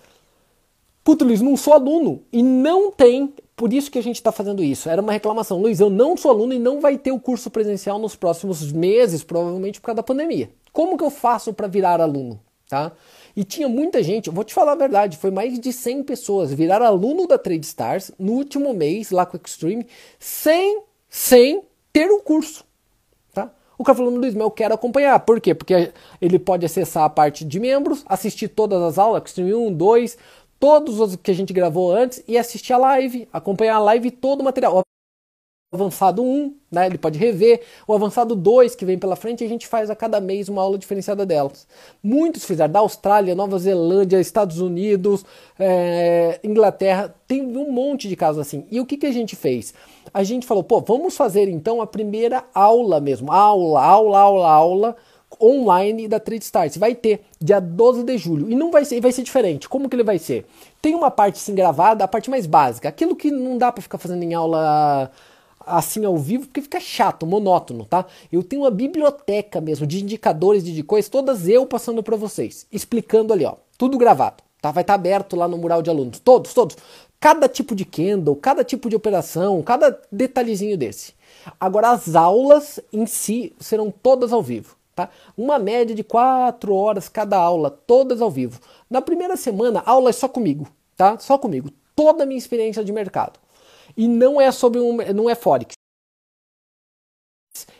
Puta, 1.05 1.23
Luiz, 1.23 1.39
não 1.39 1.55
sou 1.55 1.73
aluno 1.73 2.23
e 2.33 2.41
não 2.41 2.91
tem 2.91 3.31
por 3.55 3.71
isso 3.71 3.89
que 3.89 3.97
a 3.97 4.03
gente 4.03 4.17
está 4.17 4.31
fazendo 4.31 4.63
isso. 4.63 4.89
Era 4.89 5.01
uma 5.01 5.13
reclamação. 5.13 5.61
Luiz, 5.61 5.79
eu 5.79 5.89
não 5.89 6.17
sou 6.17 6.31
aluno 6.31 6.53
e 6.53 6.59
não 6.59 6.81
vai 6.81 6.97
ter 6.97 7.11
o 7.11 7.19
curso 7.19 7.49
presencial 7.49 7.97
nos 7.97 8.15
próximos 8.15 8.71
meses, 8.71 9.23
provavelmente 9.23 9.79
por 9.79 9.87
causa 9.87 9.97
da 9.97 10.03
pandemia. 10.03 10.49
Como 10.73 10.97
que 10.97 11.03
eu 11.03 11.09
faço 11.09 11.53
para 11.53 11.67
virar 11.67 12.01
aluno? 12.01 12.39
Tá? 12.67 12.91
E 13.35 13.43
tinha 13.43 13.69
muita 13.69 14.01
gente, 14.01 14.29
vou 14.29 14.43
te 14.43 14.53
falar 14.53 14.73
a 14.73 14.75
verdade, 14.75 15.17
foi 15.17 15.29
mais 15.29 15.59
de 15.59 15.71
100 15.71 16.03
pessoas 16.03 16.51
virar 16.51 16.81
aluno 16.81 17.27
da 17.27 17.37
Trade 17.37 17.65
Stars 17.65 18.11
no 18.17 18.33
último 18.33 18.73
mês 18.73 19.11
lá 19.11 19.25
com 19.25 19.37
o 19.37 19.41
Extreme, 19.43 19.85
sem, 20.17 20.81
sem 21.07 21.63
ter 21.93 22.09
o 22.09 22.21
curso. 22.21 22.65
Tá? 23.33 23.51
O 23.77 23.83
cara 23.83 23.97
falou, 23.97 24.11
Luiz, 24.13 24.33
mas 24.33 24.43
eu 24.43 24.51
quero 24.51 24.73
acompanhar. 24.73 25.19
Por 25.19 25.39
quê? 25.39 25.53
Porque 25.53 25.93
ele 26.19 26.39
pode 26.39 26.65
acessar 26.65 27.03
a 27.03 27.09
parte 27.09 27.45
de 27.45 27.59
membros, 27.59 28.03
assistir 28.07 28.47
todas 28.47 28.81
as 28.81 28.97
aulas, 28.97 29.23
Extreme 29.25 29.53
1, 29.53 29.73
2, 29.73 30.17
todos 30.59 30.99
os 30.99 31.15
que 31.15 31.31
a 31.31 31.35
gente 31.35 31.53
gravou 31.53 31.91
antes 31.91 32.23
e 32.27 32.37
assistir 32.37 32.73
a 32.73 32.77
live, 32.77 33.27
acompanhar 33.31 33.75
a 33.75 33.79
live 33.79 34.07
e 34.07 34.11
todo 34.11 34.41
o 34.41 34.43
material. 34.43 34.81
O 35.71 35.75
avançado 35.75 36.23
1, 36.23 36.55
né, 36.71 36.85
ele 36.85 36.97
pode 36.97 37.19
rever, 37.19 37.61
o 37.87 37.93
avançado 37.93 38.33
2 38.35 38.75
que 38.75 38.85
vem 38.85 38.97
pela 38.97 39.15
frente, 39.15 39.43
a 39.43 39.47
gente 39.47 39.67
faz 39.67 39.89
a 39.89 39.95
cada 39.95 40.21
mês 40.21 40.47
uma 40.47 40.61
aula 40.61 40.77
diferenciada 40.77 41.25
delas. 41.25 41.67
Muitos 42.01 42.45
fizeram, 42.45 42.71
da 42.71 42.79
Austrália, 42.79 43.35
Nova 43.35 43.59
Zelândia, 43.59 44.21
Estados 44.21 44.61
Unidos, 44.61 45.25
é, 45.59 46.39
Inglaterra, 46.43 47.13
tem 47.27 47.41
um 47.41 47.71
monte 47.71 48.07
de 48.07 48.15
casos 48.15 48.39
assim. 48.39 48.65
E 48.71 48.79
o 48.79 48.85
que, 48.85 48.95
que 48.95 49.05
a 49.05 49.11
gente 49.11 49.35
fez? 49.35 49.73
A 50.13 50.23
gente 50.23 50.45
falou, 50.45 50.63
pô, 50.63 50.79
vamos 50.79 51.17
fazer 51.17 51.49
então 51.49 51.81
a 51.81 51.87
primeira 51.87 52.45
aula 52.53 53.01
mesmo, 53.01 53.31
aula, 53.31 53.83
aula, 53.83 54.19
aula, 54.19 54.49
aula, 54.49 54.95
online 55.41 56.07
da 56.07 56.19
Trade 56.19 56.43
Stars. 56.43 56.77
Vai 56.77 56.95
ter 56.95 57.21
dia 57.39 57.59
12 57.59 58.03
de 58.03 58.17
julho. 58.17 58.49
E 58.49 58.55
não 58.55 58.71
vai 58.71 58.85
ser, 58.85 58.99
vai 59.01 59.11
ser 59.11 59.23
diferente. 59.23 59.69
Como 59.69 59.89
que 59.89 59.95
ele 59.95 60.03
vai 60.03 60.19
ser? 60.19 60.45
Tem 60.81 60.95
uma 60.95 61.11
parte 61.11 61.37
assim 61.37 61.55
gravada, 61.55 62.03
a 62.03 62.07
parte 62.07 62.29
mais 62.29 62.45
básica. 62.45 62.89
Aquilo 62.89 63.15
que 63.15 63.31
não 63.31 63.57
dá 63.57 63.71
para 63.71 63.81
ficar 63.81 63.97
fazendo 63.97 64.23
em 64.23 64.33
aula 64.33 65.11
assim 65.65 66.05
ao 66.05 66.17
vivo, 66.17 66.45
porque 66.45 66.61
fica 66.61 66.79
chato, 66.79 67.25
monótono, 67.25 67.85
tá? 67.85 68.05
Eu 68.31 68.43
tenho 68.43 68.61
uma 68.61 68.71
biblioteca 68.71 69.59
mesmo 69.59 69.87
de 69.87 70.01
indicadores 70.01 70.63
de 70.63 70.83
coisas, 70.83 71.09
todas 71.09 71.47
eu 71.47 71.65
passando 71.65 72.03
para 72.03 72.15
vocês, 72.15 72.67
explicando 72.71 73.33
ali, 73.33 73.45
ó, 73.45 73.55
tudo 73.77 73.97
gravado, 73.97 74.43
tá? 74.61 74.71
Vai 74.71 74.83
estar 74.83 74.93
tá 74.93 74.99
aberto 74.99 75.35
lá 75.35 75.47
no 75.47 75.57
mural 75.57 75.81
de 75.81 75.89
alunos, 75.89 76.19
todos, 76.19 76.53
todos. 76.53 76.77
Cada 77.19 77.49
tipo 77.49 77.73
de 77.73 77.85
candle, 77.85 78.35
cada 78.35 78.63
tipo 78.63 78.89
de 78.89 78.95
operação, 78.95 79.61
cada 79.63 79.99
detalhezinho 80.11 80.77
desse. 80.77 81.13
Agora 81.59 81.89
as 81.89 82.15
aulas 82.15 82.79
em 82.93 83.05
si 83.05 83.53
serão 83.59 83.91
todas 83.91 84.31
ao 84.31 84.43
vivo. 84.43 84.75
Tá? 84.95 85.09
Uma 85.37 85.59
média 85.59 85.93
de 85.93 86.05
4 86.05 86.73
horas 86.73 87.09
cada 87.09 87.37
aula, 87.37 87.69
todas 87.69 88.21
ao 88.21 88.31
vivo. 88.31 88.61
Na 88.89 89.01
primeira 89.01 89.35
semana, 89.35 89.83
aula 89.85 90.09
é 90.09 90.13
só 90.13 90.29
comigo, 90.29 90.67
tá? 90.95 91.19
Só 91.19 91.37
comigo. 91.37 91.69
Toda 91.93 92.23
a 92.23 92.25
minha 92.25 92.37
experiência 92.37 92.83
de 92.83 92.93
mercado. 92.93 93.37
E 93.97 94.07
não 94.07 94.39
é 94.39 94.49
sobre 94.51 94.79
um, 94.79 94.95
não 95.13 95.29
é 95.29 95.35
Forex. 95.35 95.73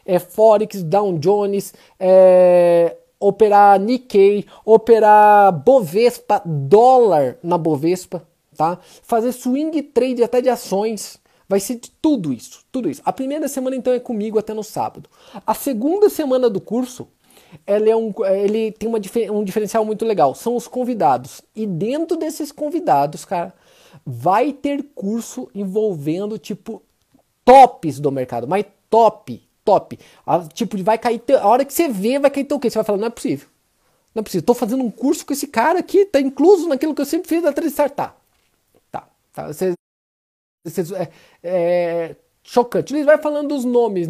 É 0.06 0.20
Forex, 0.20 0.84
Dow 0.84 1.18
Jones, 1.18 1.74
é, 1.98 2.98
operar 3.18 3.80
Nikkei, 3.80 4.46
operar 4.66 5.52
Bovespa, 5.54 6.42
dólar 6.46 7.38
na 7.42 7.58
Bovespa, 7.58 8.28
tá? 8.58 8.78
Fazer 9.04 9.32
swing 9.32 9.82
trade 9.82 10.22
até 10.22 10.42
de 10.42 10.50
ações, 10.50 11.18
Vai 11.48 11.60
ser 11.60 11.76
de 11.76 11.92
tudo 11.92 12.34
isso, 12.34 12.64
tudo 12.72 12.90
isso. 12.90 13.02
A 13.06 13.14
primeira 13.14 13.48
semana 13.48 13.76
então 13.76 13.94
é 13.94 14.00
comigo 14.00 14.40
até 14.40 14.54
no 14.54 14.64
sábado. 14.64 15.10
A 15.46 15.54
segunda 15.54 16.10
semana 16.10 16.50
do 16.50 16.60
curso, 16.60 17.08
ele, 17.68 17.90
é 17.90 17.96
um, 17.96 18.14
ele 18.26 18.72
tem 18.72 18.90
uma, 18.90 19.00
um 19.32 19.44
diferencial 19.44 19.86
muito 19.86 20.06
legal. 20.06 20.34
São 20.34 20.56
os 20.56 20.68
convidados. 20.68 21.42
E 21.56 21.68
dentro 21.68 22.18
desses 22.18 22.52
convidados, 22.52 23.26
cara, 23.26 23.54
vai 24.06 24.52
ter 24.52 24.84
curso 24.96 25.50
envolvendo, 25.54 26.40
tipo, 26.40 26.82
tops 27.44 28.00
do 28.00 28.12
mercado. 28.12 28.48
Mas 28.48 28.66
top, 28.90 29.42
top. 29.64 30.00
A, 30.26 30.40
tipo, 30.48 30.82
vai 30.84 30.98
cair. 30.98 31.22
A 31.40 31.48
hora 31.48 31.64
que 31.64 31.74
você 31.74 31.88
vê, 31.88 32.18
vai 32.18 32.32
cair 32.32 32.46
teu 32.46 32.60
quê? 32.60 32.72
Você 32.72 32.80
vai 32.80 32.86
falar, 32.86 32.98
não 32.98 33.08
é 33.08 33.12
possível. 33.12 33.48
Não 34.16 34.22
é 34.22 34.24
possível. 34.24 34.40
Estou 34.40 34.56
fazendo 34.56 34.84
um 34.84 34.90
curso 34.90 35.24
com 35.26 35.34
esse 35.34 35.46
cara 35.46 35.78
aqui, 35.80 36.06
tá 36.06 36.20
incluso 36.20 36.68
naquilo 36.68 36.96
que 36.96 37.02
eu 37.02 37.06
sempre 37.06 37.30
fiz 37.30 37.44
da 37.44 37.54
Tristartar. 37.54 38.16
Tá. 38.92 39.08
tá. 39.32 39.48
Você 39.48 39.76
é, 40.94 41.10
é 41.44 42.16
chocante. 42.44 42.94
Ele 42.94 43.04
vai 43.04 43.18
falando 43.18 43.50
dos 43.50 43.66
nomes, 43.66 44.08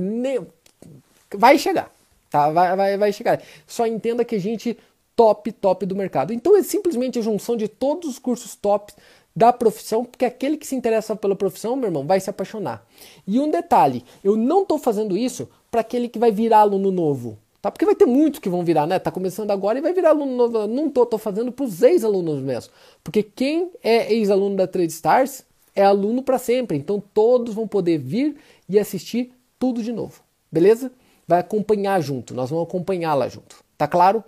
vai 1.33 1.57
chegar, 1.57 1.91
tá? 2.29 2.49
Vai, 2.51 2.75
vai, 2.75 2.97
vai 2.97 3.13
chegar. 3.13 3.41
Só 3.67 3.85
entenda 3.85 4.25
que 4.25 4.35
a 4.35 4.39
gente 4.39 4.77
top, 5.15 5.51
top 5.51 5.85
do 5.85 5.95
mercado. 5.95 6.33
Então 6.33 6.55
é 6.57 6.63
simplesmente 6.63 7.19
a 7.19 7.21
junção 7.21 7.55
de 7.55 7.67
todos 7.67 8.09
os 8.09 8.19
cursos 8.19 8.55
top 8.55 8.93
da 9.35 9.51
profissão, 9.51 10.05
porque 10.05 10.23
aquele 10.23 10.55
que 10.55 10.65
se 10.65 10.75
interessa 10.75 11.15
pela 11.15 11.35
profissão, 11.35 11.75
meu 11.75 11.87
irmão, 11.87 12.05
vai 12.05 12.19
se 12.19 12.29
apaixonar. 12.29 12.85
E 13.27 13.39
um 13.39 13.49
detalhe, 13.49 14.03
eu 14.23 14.37
não 14.37 14.61
estou 14.61 14.77
fazendo 14.77 15.17
isso 15.17 15.49
para 15.69 15.81
aquele 15.81 16.07
que 16.07 16.17
vai 16.17 16.31
virar 16.31 16.59
aluno 16.59 16.89
novo. 16.89 17.37
Tá? 17.61 17.69
Porque 17.69 17.83
vai 17.83 17.95
ter 17.95 18.05
muitos 18.05 18.39
que 18.39 18.47
vão 18.47 18.63
virar, 18.63 18.85
né? 18.85 18.99
Tá 18.99 19.11
começando 19.11 19.51
agora 19.51 19.77
e 19.77 19.81
vai 19.81 19.91
virar 19.91 20.09
aluno 20.09 20.35
novo. 20.35 20.67
Não 20.67 20.89
tô, 20.89 21.05
tô 21.05 21.17
fazendo 21.17 21.51
para 21.51 21.65
os 21.65 21.81
ex-alunos 21.81 22.39
mesmo. 22.39 22.71
Porque 23.03 23.23
quem 23.23 23.71
é 23.83 24.13
ex-aluno 24.13 24.55
da 24.55 24.67
Trade 24.67 24.93
Stars 24.93 25.43
é 25.75 25.83
aluno 25.83 26.23
para 26.23 26.39
sempre. 26.39 26.77
Então 26.77 27.03
todos 27.13 27.53
vão 27.53 27.67
poder 27.67 27.97
vir 27.97 28.37
e 28.67 28.79
assistir 28.79 29.33
tudo 29.59 29.83
de 29.83 29.91
novo. 29.91 30.21
Beleza? 30.51 30.91
Vai 31.27 31.39
acompanhar 31.39 32.01
junto. 32.01 32.33
Nós 32.33 32.49
vamos 32.49 32.67
acompanhar 32.67 33.13
lá 33.13 33.27
junto. 33.27 33.63
Tá 33.77 33.87
claro? 33.87 34.23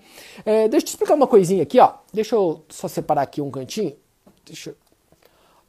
É, 0.46 0.68
deixa 0.68 0.84
eu 0.84 0.88
te 0.88 0.90
explicar 0.90 1.14
uma 1.14 1.28
coisinha 1.28 1.64
aqui, 1.64 1.80
ó. 1.80 1.94
Deixa 2.14 2.36
eu 2.36 2.66
só 2.70 2.88
separar 2.88 3.22
aqui 3.22 3.42
um 3.42 3.50
cantinho. 3.50 3.96
Deixa 4.46 4.72
eu... 4.72 4.76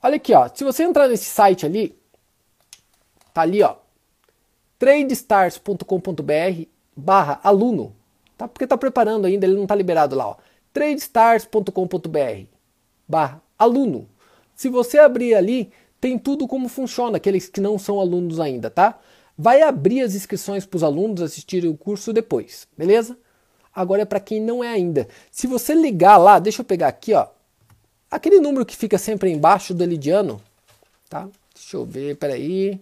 Olha 0.03 0.17
aqui, 0.17 0.35
ó. 0.35 0.49
Se 0.53 0.65
você 0.65 0.83
entrar 0.83 1.07
nesse 1.07 1.27
site 1.27 1.65
ali, 1.65 1.97
tá 3.33 3.43
ali, 3.43 3.63
ó. 3.63 3.77
tradestars.com.br 4.79 6.67
barra 6.97 7.41
aluno. 7.45 7.95
Tá? 8.37 8.49
Porque 8.49 8.67
tá 8.67 8.77
preparando 8.77 9.27
ainda, 9.27 9.47
ele 9.47 9.57
não 9.57 9.67
tá 9.67 9.75
liberado 9.75 10.17
lá, 10.17 10.29
ó. 10.29 10.37
tradestars.com.br 10.73 12.47
barra 13.07 13.41
aluno. 13.57 14.09
Se 14.59 14.69
você 14.69 14.99
abrir 14.99 15.37
ali, 15.37 15.71
tem 16.01 16.19
tudo 16.19 16.49
como 16.49 16.69
funciona, 16.69 17.19
aqueles 17.19 17.49
que 17.49 17.61
não 17.61 17.79
são 17.79 18.01
alunos 18.01 18.41
ainda, 18.41 18.69
tá? 18.69 18.99
Vai 19.37 19.63
abrir 19.63 20.01
as 20.01 20.17
inscrições 20.17 20.67
para 20.67 20.79
os 20.79 20.83
alunos 20.83 21.23
assistirem 21.23 21.71
o 21.71 21.77
curso 21.77 22.13
depois, 22.13 22.67
beleza? 22.77 23.17
Agora 23.73 24.03
é 24.03 24.05
para 24.05 24.19
quem 24.19 24.41
não 24.41 24.65
é 24.65 24.67
ainda. 24.67 25.07
Se 25.31 25.47
você 25.47 25.77
ligar 25.77 26.17
lá, 26.17 26.41
deixa 26.41 26.63
eu 26.63 26.65
pegar 26.65 26.89
aqui, 26.89 27.15
ó, 27.15 27.29
aquele 28.11 28.41
número 28.41 28.67
que 28.67 28.77
fica 28.77 28.99
sempre 28.99 29.31
embaixo 29.31 29.73
do 29.73 29.85
Elidiano, 29.85 30.43
tá? 31.09 31.29
Deixa 31.55 31.77
eu 31.77 31.85
ver, 31.85 32.17
peraí. 32.17 32.81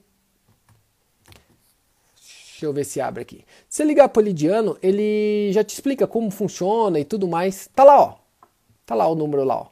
Deixa 2.16 2.64
eu 2.64 2.72
ver 2.72 2.84
se 2.84 3.02
abre 3.02 3.20
aqui. 3.20 3.44
Se 3.68 3.84
ligar 3.84 4.08
para 4.08 4.22
o 4.22 4.24
Lidiano, 4.24 4.78
ele 4.82 5.52
já 5.52 5.62
te 5.62 5.74
explica 5.74 6.06
como 6.06 6.30
funciona 6.30 6.98
e 6.98 7.04
tudo 7.04 7.28
mais. 7.28 7.68
Tá 7.74 7.84
lá, 7.84 8.00
ó. 8.00 8.14
Tá 8.86 8.94
lá 8.94 9.06
o 9.06 9.14
número 9.14 9.44
lá, 9.44 9.56
ó. 9.60 9.66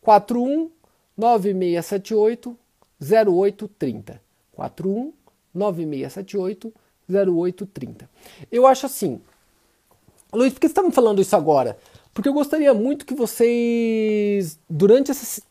41 0.00 0.77
9678 1.18 2.56
0830. 3.02 4.22
41 4.52 5.12
9678 5.54 6.72
0830. 7.10 8.08
Eu 8.50 8.66
acho 8.66 8.86
assim. 8.86 9.20
Luiz, 10.32 10.52
por 10.52 10.60
que 10.60 10.68
você 10.68 10.72
está 10.72 10.82
me 10.82 10.92
falando 10.92 11.20
isso 11.20 11.34
agora? 11.34 11.78
Porque 12.14 12.28
eu 12.28 12.32
gostaria 12.32 12.74
muito 12.74 13.06
que 13.06 13.14
vocês, 13.14 14.58
durante 14.68 15.10
essa, 15.10 15.42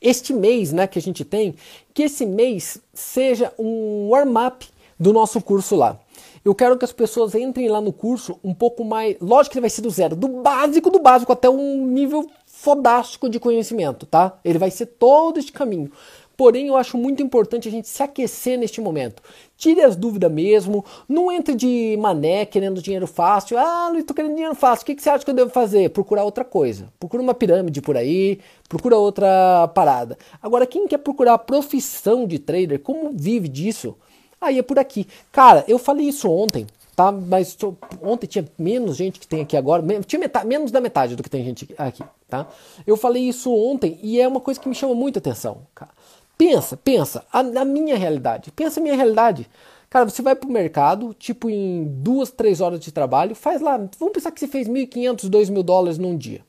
este 0.00 0.32
mês 0.32 0.72
né, 0.72 0.86
que 0.86 0.98
a 0.98 1.02
gente 1.02 1.24
tem, 1.24 1.54
que 1.94 2.04
esse 2.04 2.26
mês 2.26 2.78
seja 2.92 3.52
um 3.58 4.08
warm-up 4.08 4.66
do 4.98 5.12
nosso 5.12 5.40
curso 5.40 5.76
lá. 5.76 5.98
Eu 6.44 6.54
quero 6.54 6.78
que 6.78 6.84
as 6.84 6.92
pessoas 6.92 7.34
entrem 7.34 7.68
lá 7.68 7.80
no 7.80 7.92
curso 7.92 8.38
um 8.42 8.54
pouco 8.54 8.84
mais. 8.84 9.16
Lógico 9.20 9.52
que 9.52 9.58
ele 9.58 9.62
vai 9.62 9.70
ser 9.70 9.82
do 9.82 9.90
zero, 9.90 10.16
do 10.16 10.28
básico 10.28 10.90
do 10.90 11.00
básico 11.00 11.32
até 11.32 11.50
um 11.50 11.86
nível 11.86 12.28
fodástico 12.56 13.28
de 13.28 13.38
conhecimento, 13.38 14.06
tá? 14.06 14.38
Ele 14.42 14.58
vai 14.58 14.70
ser 14.70 14.86
todo 14.86 15.38
este 15.38 15.52
caminho. 15.52 15.92
Porém, 16.36 16.68
eu 16.68 16.76
acho 16.76 16.98
muito 16.98 17.22
importante 17.22 17.68
a 17.68 17.70
gente 17.70 17.88
se 17.88 18.02
aquecer 18.02 18.58
neste 18.58 18.80
momento. 18.80 19.22
Tire 19.56 19.82
as 19.82 19.94
dúvidas 19.94 20.30
mesmo. 20.30 20.84
Não 21.08 21.30
entre 21.30 21.54
de 21.54 21.96
mané 21.98 22.44
querendo 22.44 22.82
dinheiro 22.82 23.06
fácil. 23.06 23.58
Ah, 23.58 23.88
não 23.90 23.98
estou 23.98 24.14
querendo 24.14 24.34
dinheiro 24.34 24.54
fácil. 24.54 24.82
O 24.82 24.86
que, 24.86 24.94
que 24.94 25.02
você 25.02 25.08
acha 25.08 25.24
que 25.24 25.30
eu 25.30 25.34
devo 25.34 25.50
fazer? 25.50 25.90
Procurar 25.90 26.24
outra 26.24 26.44
coisa. 26.44 26.92
Procura 26.98 27.22
uma 27.22 27.32
pirâmide 27.34 27.80
por 27.80 27.96
aí. 27.96 28.38
Procura 28.68 28.96
outra 28.96 29.68
parada. 29.68 30.18
Agora, 30.42 30.66
quem 30.66 30.86
quer 30.86 30.98
procurar 30.98 31.34
a 31.34 31.38
profissão 31.38 32.26
de 32.26 32.38
trader, 32.38 32.80
como 32.80 33.12
vive 33.14 33.48
disso? 33.48 33.96
Aí 34.40 34.58
é 34.58 34.62
por 34.62 34.78
aqui. 34.78 35.06
Cara, 35.32 35.64
eu 35.66 35.78
falei 35.78 36.06
isso 36.08 36.30
ontem, 36.30 36.66
tá? 36.94 37.10
Mas 37.10 37.56
ontem 38.02 38.26
tinha 38.26 38.44
menos 38.58 38.96
gente 38.96 39.18
que 39.18 39.26
tem 39.26 39.40
aqui 39.42 39.56
agora, 39.56 39.82
tinha 40.06 40.20
metade, 40.20 40.46
menos 40.46 40.70
da 40.70 40.80
metade 40.80 41.16
do 41.16 41.22
que 41.22 41.30
tem 41.30 41.44
gente 41.44 41.74
aqui, 41.78 42.02
tá? 42.28 42.48
Eu 42.86 42.96
falei 42.96 43.22
isso 43.22 43.52
ontem 43.52 43.98
e 44.02 44.20
é 44.20 44.26
uma 44.26 44.40
coisa 44.40 44.60
que 44.60 44.68
me 44.68 44.74
chama 44.74 44.94
muita 44.94 45.18
atenção, 45.18 45.66
cara. 45.74 45.92
Pensa, 46.36 46.76
pensa, 46.76 47.24
a, 47.32 47.40
a 47.40 47.64
minha 47.64 47.96
realidade, 47.96 48.52
pensa 48.52 48.78
a 48.78 48.82
minha 48.82 48.94
realidade. 48.94 49.48
Cara, 49.88 50.04
você 50.08 50.20
vai 50.20 50.34
pro 50.34 50.50
mercado, 50.50 51.14
tipo 51.14 51.48
em 51.48 51.84
duas, 51.84 52.30
três 52.30 52.60
horas 52.60 52.80
de 52.80 52.92
trabalho, 52.92 53.34
faz 53.34 53.60
lá, 53.60 53.76
vamos 53.98 54.12
pensar 54.12 54.30
que 54.30 54.40
você 54.40 54.48
fez 54.48 54.68
1.500, 54.68 55.30
2.000 55.30 55.62
dólares 55.62 55.98
num 55.98 56.16
dia. 56.16 56.44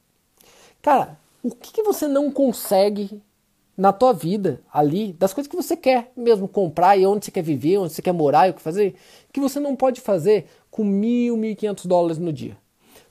Cara, 0.81 1.17
o 1.43 1.51
que, 1.51 1.71
que 1.71 1.83
você 1.83 2.07
não 2.07 2.31
consegue 2.31 3.21
na 3.77 3.93
tua 3.93 4.11
vida 4.11 4.61
ali, 4.73 5.13
das 5.13 5.33
coisas 5.33 5.49
que 5.49 5.55
você 5.55 5.77
quer 5.77 6.11
mesmo 6.17 6.47
comprar 6.47 6.97
e 6.97 7.05
onde 7.05 7.25
você 7.25 7.31
quer 7.31 7.43
viver, 7.43 7.77
onde 7.77 7.93
você 7.93 8.01
quer 8.01 8.11
morar 8.11 8.47
e 8.47 8.51
o 8.51 8.53
que 8.55 8.61
fazer, 8.61 8.95
que 9.31 9.39
você 9.39 9.59
não 9.59 9.75
pode 9.75 10.01
fazer 10.01 10.47
com 10.71 10.83
mil, 10.83 11.37
mil 11.37 11.51
e 11.51 11.55
quinhentos 11.55 11.85
dólares 11.85 12.17
no 12.17 12.33
dia. 12.33 12.57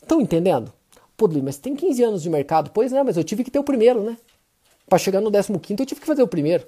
Estão 0.02 0.20
entendendo? 0.20 0.72
Pô, 1.16 1.28
mas 1.42 1.56
tem 1.56 1.74
15 1.74 2.02
anos 2.02 2.22
de 2.22 2.30
mercado. 2.30 2.70
Pois 2.72 2.92
é, 2.92 3.02
mas 3.02 3.16
eu 3.16 3.24
tive 3.24 3.42
que 3.42 3.50
ter 3.50 3.58
o 3.58 3.64
primeiro, 3.64 4.02
né? 4.02 4.16
Para 4.88 4.98
chegar 4.98 5.20
no 5.20 5.30
15 5.30 5.76
eu 5.78 5.86
tive 5.86 6.00
que 6.00 6.06
fazer 6.06 6.22
o 6.22 6.28
primeiro. 6.28 6.66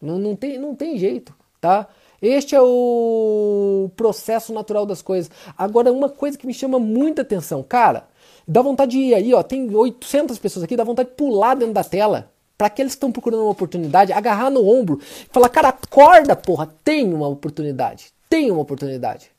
Não, 0.00 0.18
não, 0.18 0.34
tem, 0.34 0.58
não 0.58 0.74
tem 0.74 0.98
jeito, 0.98 1.34
tá? 1.60 1.88
Este 2.20 2.54
é 2.54 2.60
o 2.60 3.90
processo 3.96 4.52
natural 4.52 4.86
das 4.86 5.02
coisas. 5.02 5.30
Agora, 5.56 5.92
uma 5.92 6.08
coisa 6.08 6.38
que 6.38 6.46
me 6.46 6.54
chama 6.54 6.78
muita 6.78 7.22
atenção, 7.22 7.62
cara, 7.62 8.08
dá 8.46 8.62
vontade 8.62 8.92
de 8.92 8.98
ir 8.98 9.14
aí, 9.14 9.34
ó, 9.34 9.42
tem 9.42 9.74
800 9.74 10.38
pessoas 10.38 10.64
aqui, 10.64 10.76
dá 10.76 10.84
vontade 10.84 11.10
de 11.10 11.14
pular 11.16 11.54
dentro 11.54 11.74
da 11.74 11.84
tela 11.84 12.30
para 12.56 12.68
aqueles 12.68 12.92
que 12.92 12.96
estão 12.96 13.12
procurando 13.12 13.42
uma 13.42 13.50
oportunidade, 13.50 14.12
agarrar 14.12 14.50
no 14.50 14.66
ombro 14.66 15.00
falar, 15.30 15.48
cara, 15.48 15.68
acorda, 15.68 16.36
porra, 16.36 16.72
tem 16.84 17.12
uma 17.12 17.28
oportunidade, 17.28 18.12
tem 18.28 18.50
uma 18.50 18.62
oportunidade. 18.62 19.30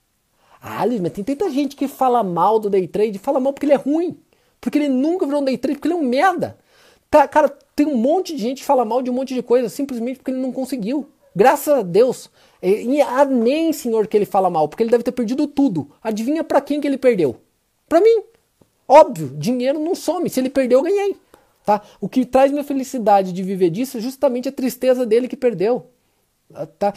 Ah, 0.61 0.85
mas 1.01 1.11
tem 1.11 1.23
tanta 1.23 1.49
gente 1.51 1.75
que 1.75 1.87
fala 1.87 2.23
mal 2.23 2.59
do 2.59 2.69
day 2.69 2.87
trade, 2.87 3.19
fala 3.19 3.39
mal 3.39 3.53
porque 3.53 3.65
ele 3.65 3.73
é 3.73 3.77
ruim, 3.77 4.17
porque 4.65 4.79
ele 4.79 4.87
nunca 4.87 5.27
virou 5.27 5.41
um 5.41 5.45
day 5.45 5.59
trade, 5.59 5.77
porque 5.77 5.87
ele 5.87 5.93
é 5.93 5.97
um 5.97 6.09
merda. 6.09 6.57
Tá, 7.07 7.27
cara, 7.27 7.55
tem 7.75 7.85
um 7.85 7.95
monte 7.95 8.35
de 8.35 8.41
gente 8.41 8.61
que 8.61 8.65
fala 8.65 8.83
mal 8.83 8.99
de 8.99 9.11
um 9.11 9.13
monte 9.13 9.35
de 9.35 9.43
coisa 9.43 9.69
simplesmente 9.69 10.17
porque 10.17 10.31
ele 10.31 10.41
não 10.41 10.51
conseguiu. 10.51 11.07
Graças 11.35 11.71
a 11.71 11.81
Deus. 11.83 12.31
E 12.63 12.99
amém, 12.99 13.71
Senhor, 13.71 14.07
que 14.07 14.17
ele 14.17 14.25
fala 14.25 14.49
mal, 14.49 14.67
porque 14.67 14.81
ele 14.81 14.89
deve 14.89 15.03
ter 15.03 15.11
perdido 15.11 15.45
tudo. 15.45 15.91
Adivinha 16.01 16.43
para 16.43 16.59
quem 16.61 16.81
que 16.81 16.87
ele 16.87 16.97
perdeu? 16.97 17.35
Para 17.87 18.01
mim. 18.01 18.23
Óbvio, 18.87 19.27
dinheiro 19.37 19.79
não 19.79 19.93
some. 19.93 20.27
Se 20.31 20.39
ele 20.39 20.49
perdeu, 20.49 20.79
eu 20.79 20.83
ganhei. 20.83 21.15
Tá? 21.63 21.83
O 22.01 22.09
que 22.09 22.25
traz 22.25 22.51
minha 22.51 22.63
felicidade 22.63 23.31
de 23.31 23.43
viver 23.43 23.69
disso 23.69 23.99
é 23.99 24.01
justamente 24.01 24.49
a 24.49 24.51
tristeza 24.51 25.05
dele 25.05 25.27
que 25.27 25.37
perdeu. 25.37 25.91
Tá? 26.77 26.93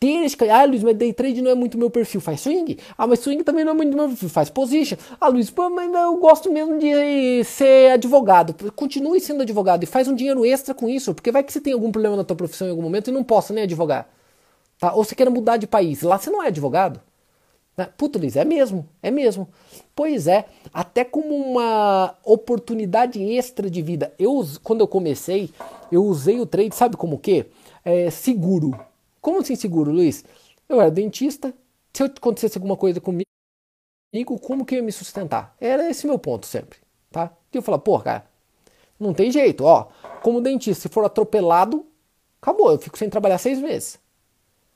Ter 0.00 0.24
esse... 0.24 0.36
Ah, 0.50 0.64
Luiz, 0.64 0.82
mas 0.82 0.96
day 0.96 1.12
trade 1.12 1.42
não 1.42 1.50
é 1.50 1.54
muito 1.54 1.76
meu 1.76 1.90
perfil. 1.90 2.20
Faz 2.20 2.40
swing? 2.40 2.78
Ah, 2.96 3.06
mas 3.06 3.20
swing 3.20 3.44
também 3.44 3.64
não 3.64 3.72
é 3.72 3.74
muito 3.74 3.96
meu 3.96 4.08
perfil. 4.08 4.28
Faz 4.28 4.48
position. 4.48 4.96
Ah, 5.20 5.28
Luiz, 5.28 5.50
pô, 5.50 5.68
mas 5.68 5.92
eu 5.92 6.16
gosto 6.16 6.50
mesmo 6.50 6.78
de 6.78 7.44
ser 7.44 7.92
advogado. 7.92 8.54
Continue 8.72 9.20
sendo 9.20 9.42
advogado 9.42 9.82
e 9.82 9.86
faz 9.86 10.08
um 10.08 10.14
dinheiro 10.14 10.44
extra 10.44 10.74
com 10.74 10.88
isso, 10.88 11.14
porque 11.14 11.30
vai 11.30 11.44
que 11.44 11.52
você 11.52 11.60
tem 11.60 11.72
algum 11.72 11.92
problema 11.92 12.16
na 12.16 12.24
tua 12.24 12.36
profissão 12.36 12.66
em 12.66 12.70
algum 12.70 12.82
momento 12.82 13.10
e 13.10 13.12
não 13.12 13.22
possa 13.22 13.52
nem 13.52 13.64
advogar. 13.64 14.08
Tá? 14.78 14.94
Ou 14.94 15.04
você 15.04 15.14
quer 15.14 15.28
mudar 15.28 15.58
de 15.58 15.66
país. 15.66 16.02
Lá 16.02 16.18
você 16.18 16.30
não 16.30 16.42
é 16.42 16.48
advogado. 16.48 17.00
Né? 17.76 17.88
Puta, 17.96 18.18
Luiz, 18.18 18.36
é 18.36 18.44
mesmo, 18.44 18.88
é 19.02 19.10
mesmo. 19.10 19.48
Pois 19.94 20.26
é, 20.26 20.46
até 20.72 21.04
como 21.04 21.34
uma 21.34 22.14
oportunidade 22.24 23.22
extra 23.22 23.70
de 23.70 23.82
vida. 23.82 24.12
Eu, 24.18 24.44
quando 24.64 24.80
eu 24.80 24.88
comecei, 24.88 25.50
eu 25.92 26.04
usei 26.04 26.40
o 26.40 26.46
trade, 26.46 26.74
sabe 26.74 26.96
como 26.96 27.18
que? 27.18 27.46
É, 27.84 28.10
seguro. 28.10 28.78
Como 29.20 29.40
assim 29.40 29.56
seguro, 29.56 29.92
Luiz? 29.92 30.24
Eu 30.68 30.80
era 30.80 30.90
dentista, 30.90 31.54
se 31.92 32.02
acontecesse 32.02 32.58
alguma 32.58 32.76
coisa 32.76 33.00
comigo, 33.00 33.24
como 34.40 34.64
que 34.64 34.74
eu 34.74 34.78
ia 34.78 34.82
me 34.82 34.92
sustentar? 34.92 35.54
Era 35.60 35.90
esse 35.90 36.06
meu 36.06 36.18
ponto 36.18 36.46
sempre, 36.46 36.78
tá? 37.10 37.32
E 37.52 37.56
eu 37.56 37.62
falava, 37.62 37.82
pô, 37.82 37.98
cara, 38.00 38.26
não 38.98 39.14
tem 39.14 39.30
jeito, 39.30 39.64
ó. 39.64 39.88
Como 40.22 40.40
dentista, 40.40 40.82
se 40.82 40.88
for 40.88 41.04
atropelado, 41.04 41.86
acabou, 42.40 42.72
eu 42.72 42.78
fico 42.78 42.98
sem 42.98 43.08
trabalhar 43.10 43.38
seis 43.38 43.58
meses. 43.60 43.98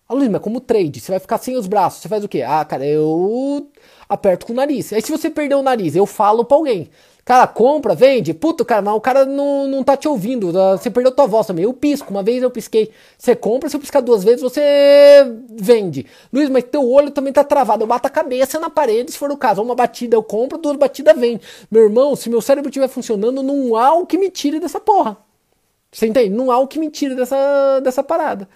Ah, 0.08 0.14
Luiz, 0.14 0.28
mas 0.28 0.42
como 0.42 0.60
trade, 0.60 1.00
você 1.00 1.12
vai 1.12 1.20
ficar 1.20 1.38
sem 1.38 1.56
os 1.56 1.66
braços, 1.66 2.02
você 2.02 2.08
faz 2.08 2.24
o 2.24 2.28
quê? 2.28 2.42
Ah, 2.42 2.64
cara, 2.64 2.84
eu 2.86 3.70
aperto 4.08 4.46
com 4.46 4.52
o 4.52 4.56
nariz. 4.56 4.92
Aí 4.92 5.00
se 5.00 5.10
você 5.10 5.30
perder 5.30 5.54
o 5.54 5.62
nariz, 5.62 5.96
eu 5.96 6.06
falo 6.06 6.44
pra 6.44 6.56
alguém. 6.56 6.90
Cara, 7.24 7.46
compra, 7.46 7.94
vende. 7.94 8.34
Puto, 8.34 8.64
cara, 8.64 8.82
mas 8.82 8.94
o 8.94 9.00
cara 9.00 9.24
não, 9.24 9.68
não 9.68 9.84
tá 9.84 9.96
te 9.96 10.08
ouvindo. 10.08 10.58
Ah, 10.58 10.76
você 10.76 10.90
perdeu 10.90 11.12
tua 11.12 11.26
voz 11.26 11.46
também. 11.46 11.64
Eu 11.64 11.72
pisco. 11.72 12.10
Uma 12.10 12.22
vez 12.22 12.42
eu 12.42 12.50
pisquei. 12.50 12.90
Você 13.16 13.36
compra, 13.36 13.68
se 13.68 13.76
eu 13.76 13.80
piscar 13.80 14.00
duas 14.00 14.24
vezes, 14.24 14.42
você 14.42 14.60
vende. 15.50 16.04
Luiz, 16.32 16.48
mas 16.48 16.64
teu 16.64 16.88
olho 16.90 17.12
também 17.12 17.32
tá 17.32 17.44
travado. 17.44 17.84
Eu 17.84 17.86
bato 17.86 18.08
a 18.08 18.10
cabeça 18.10 18.58
na 18.58 18.68
parede, 18.68 19.12
se 19.12 19.18
for 19.18 19.30
o 19.30 19.36
caso. 19.36 19.62
Uma 19.62 19.74
batida 19.74 20.16
eu 20.16 20.22
compro, 20.22 20.58
duas 20.58 20.76
batidas 20.76 21.16
vende. 21.18 21.42
Meu 21.70 21.84
irmão, 21.84 22.16
se 22.16 22.28
meu 22.28 22.40
cérebro 22.40 22.70
estiver 22.70 22.88
funcionando, 22.88 23.42
não 23.42 23.76
há 23.76 23.94
o 23.94 24.04
que 24.04 24.18
me 24.18 24.28
tire 24.28 24.58
dessa 24.58 24.80
porra. 24.80 25.16
Você 25.92 26.06
entende? 26.06 26.30
Não 26.30 26.50
há 26.50 26.58
o 26.58 26.66
que 26.66 26.78
me 26.78 26.90
tire 26.90 27.14
dessa, 27.14 27.80
dessa 27.80 28.02
parada. 28.02 28.48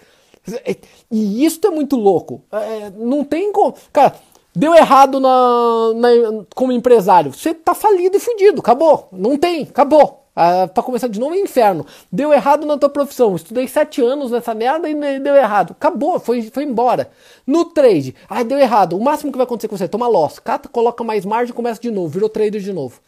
E 1.11 1.45
isso 1.45 1.61
é 1.65 1.71
muito 1.71 1.97
louco. 1.97 2.43
É, 2.51 2.91
não 2.97 3.23
tem 3.25 3.53
como. 3.53 3.75
Cara, 3.93 4.17
deu 4.57 4.75
errado 4.75 5.21
na, 5.21 5.93
na, 5.95 6.09
como 6.55 6.73
empresário. 6.73 7.33
Você 7.33 7.53
tá 7.53 7.75
falido 7.75 8.17
e 8.17 8.21
fudido. 8.21 8.61
Acabou. 8.61 9.09
Não 9.13 9.37
tem. 9.37 9.63
Acabou. 9.63 10.25
Ah, 10.35 10.69
pra 10.69 10.83
começar 10.83 11.09
de 11.09 11.21
novo 11.21 11.35
é 11.35 11.39
inferno. 11.39 11.87
Deu 12.11 12.33
errado 12.33 12.67
na 12.67 12.77
tua 12.77 12.89
profissão. 12.89 13.37
Estudei 13.37 13.69
sete 13.69 14.03
anos 14.03 14.31
nessa 14.31 14.55
merda 14.55 14.89
e 14.89 15.21
deu 15.21 15.35
errado. 15.35 15.73
Acabou, 15.73 16.19
foi, 16.19 16.43
foi 16.43 16.65
embora. 16.65 17.11
No 17.47 17.67
trade, 17.67 18.15
ah, 18.29 18.43
deu 18.43 18.59
errado. 18.59 18.97
O 18.97 19.03
máximo 19.03 19.31
que 19.31 19.39
vai 19.39 19.45
acontecer 19.47 19.69
com 19.69 19.77
você, 19.77 19.89
toma 19.89 20.09
loss. 20.09 20.39
Cata, 20.39 20.69
coloca 20.69 21.05
mais 21.05 21.25
margem 21.25 21.55
começa 21.55 21.81
de 21.81 21.91
novo. 21.91 22.09
Virou 22.09 22.29
trader 22.29 22.61
de 22.61 22.73
novo. 22.73 23.01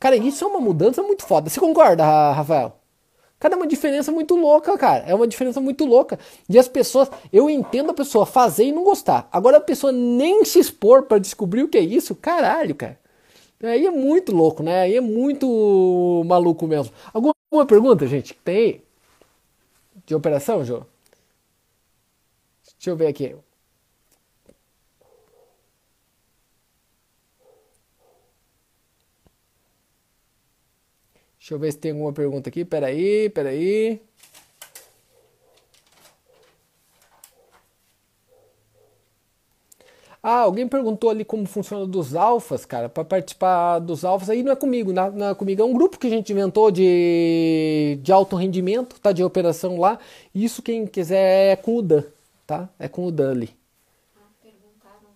Cara, 0.00 0.16
isso 0.16 0.44
é 0.44 0.46
uma 0.48 0.60
mudança 0.60 1.02
muito 1.02 1.24
foda. 1.24 1.48
Você 1.48 1.60
concorda, 1.60 2.04
Rafael? 2.32 2.81
Cara, 3.42 3.54
é 3.54 3.56
uma 3.56 3.66
diferença 3.66 4.12
muito 4.12 4.36
louca, 4.36 4.78
cara. 4.78 5.02
É 5.04 5.12
uma 5.12 5.26
diferença 5.26 5.60
muito 5.60 5.84
louca. 5.84 6.16
E 6.48 6.56
as 6.56 6.68
pessoas, 6.68 7.10
eu 7.32 7.50
entendo 7.50 7.90
a 7.90 7.94
pessoa 7.94 8.24
fazer 8.24 8.66
e 8.66 8.70
não 8.70 8.84
gostar. 8.84 9.28
Agora 9.32 9.56
a 9.56 9.60
pessoa 9.60 9.90
nem 9.90 10.44
se 10.44 10.60
expor 10.60 11.06
para 11.06 11.18
descobrir 11.18 11.64
o 11.64 11.68
que 11.68 11.76
é 11.76 11.80
isso, 11.80 12.14
caralho, 12.14 12.72
cara. 12.76 13.00
Aí 13.60 13.84
é 13.84 13.90
muito 13.90 14.30
louco, 14.32 14.62
né? 14.62 14.82
Aí 14.82 14.96
é 14.96 15.00
muito 15.00 16.22
maluco 16.24 16.68
mesmo. 16.68 16.94
Alguma 17.12 17.34
pergunta, 17.66 18.06
gente? 18.06 18.32
Tem 18.44 18.56
aí? 18.56 18.80
De 20.06 20.14
operação, 20.14 20.64
Jô? 20.64 20.84
Deixa 22.76 22.90
eu 22.90 22.96
ver 22.96 23.08
aqui. 23.08 23.34
Deixa 31.42 31.54
eu 31.54 31.58
ver 31.58 31.72
se 31.72 31.78
tem 31.78 31.90
alguma 31.90 32.12
pergunta 32.12 32.48
aqui. 32.48 32.64
Peraí, 32.64 33.28
peraí. 33.30 34.00
Ah, 40.22 40.42
alguém 40.42 40.68
perguntou 40.68 41.10
ali 41.10 41.24
como 41.24 41.44
funciona 41.46 41.84
dos 41.84 42.14
alfas, 42.14 42.64
cara, 42.64 42.88
para 42.88 43.04
participar 43.04 43.80
dos 43.80 44.04
alfas. 44.04 44.30
Aí 44.30 44.44
não 44.44 44.52
é 44.52 44.56
comigo, 44.56 44.92
não, 44.92 45.10
não, 45.10 45.30
é 45.30 45.34
comigo. 45.34 45.60
É 45.60 45.64
um 45.64 45.72
grupo 45.72 45.98
que 45.98 46.06
a 46.06 46.10
gente 46.10 46.30
inventou 46.32 46.70
de, 46.70 47.98
de 48.00 48.12
alto 48.12 48.36
rendimento, 48.36 49.00
tá? 49.00 49.10
De 49.10 49.24
operação 49.24 49.80
lá. 49.80 49.98
Isso 50.32 50.62
quem 50.62 50.86
quiser 50.86 51.54
é 51.54 51.56
com 51.56 51.76
o 51.78 51.82
Dan, 51.82 52.04
tá? 52.46 52.68
É 52.78 52.86
com 52.86 53.04
o 53.04 53.10
Dan 53.10 53.32
ali. 53.32 53.50
Ah, 54.16 54.30
perguntaram 54.40 55.08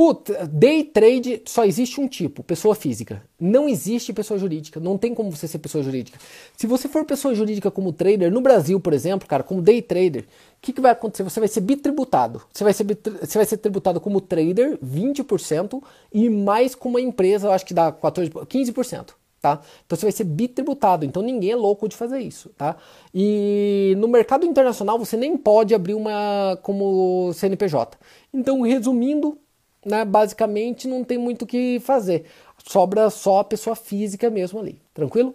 Puta, 0.00 0.48
day 0.50 0.82
trade 0.82 1.42
só 1.44 1.62
existe 1.62 2.00
um 2.00 2.08
tipo, 2.08 2.42
pessoa 2.42 2.74
física. 2.74 3.22
Não 3.38 3.68
existe 3.68 4.14
pessoa 4.14 4.40
jurídica. 4.40 4.80
Não 4.80 4.96
tem 4.96 5.14
como 5.14 5.30
você 5.30 5.46
ser 5.46 5.58
pessoa 5.58 5.84
jurídica. 5.84 6.18
Se 6.56 6.66
você 6.66 6.88
for 6.88 7.04
pessoa 7.04 7.34
jurídica 7.34 7.70
como 7.70 7.92
trader, 7.92 8.32
no 8.32 8.40
Brasil, 8.40 8.80
por 8.80 8.94
exemplo, 8.94 9.28
cara, 9.28 9.42
como 9.42 9.60
day 9.60 9.82
trader, 9.82 10.22
o 10.22 10.26
que, 10.62 10.72
que 10.72 10.80
vai 10.80 10.92
acontecer? 10.92 11.22
Você 11.22 11.38
vai 11.38 11.50
ser 11.50 11.60
bitributado. 11.60 12.40
Você 12.50 12.64
vai 12.64 12.72
ser, 12.72 12.86
você 13.20 13.36
vai 13.36 13.44
ser 13.44 13.58
tributado 13.58 14.00
como 14.00 14.22
trader, 14.22 14.78
20%, 14.78 15.82
e 16.10 16.30
mais 16.30 16.74
como 16.74 16.96
uma 16.96 17.02
empresa, 17.02 17.48
eu 17.48 17.52
acho 17.52 17.66
que 17.66 17.74
dá 17.74 17.92
14, 17.92 18.30
15%. 18.30 19.10
Tá? 19.38 19.60
Então 19.84 19.98
você 19.98 20.06
vai 20.06 20.12
ser 20.12 20.24
bitributado, 20.24 21.04
então 21.04 21.22
ninguém 21.22 21.50
é 21.50 21.56
louco 21.56 21.88
de 21.88 21.96
fazer 21.96 22.20
isso, 22.20 22.50
tá? 22.58 22.76
E 23.14 23.94
no 23.98 24.06
mercado 24.06 24.44
internacional 24.44 24.98
você 24.98 25.16
nem 25.16 25.34
pode 25.36 25.74
abrir 25.74 25.94
uma 25.94 26.58
como 26.62 27.32
CNPJ. 27.34 27.98
Então, 28.34 28.60
resumindo, 28.60 29.38
né, 29.84 30.04
basicamente 30.04 30.86
não 30.86 31.04
tem 31.04 31.18
muito 31.18 31.42
o 31.42 31.46
que 31.46 31.80
fazer. 31.80 32.26
Sobra 32.64 33.10
só 33.10 33.40
a 33.40 33.44
pessoa 33.44 33.74
física 33.74 34.30
mesmo 34.30 34.58
ali. 34.58 34.80
Tranquilo? 34.92 35.34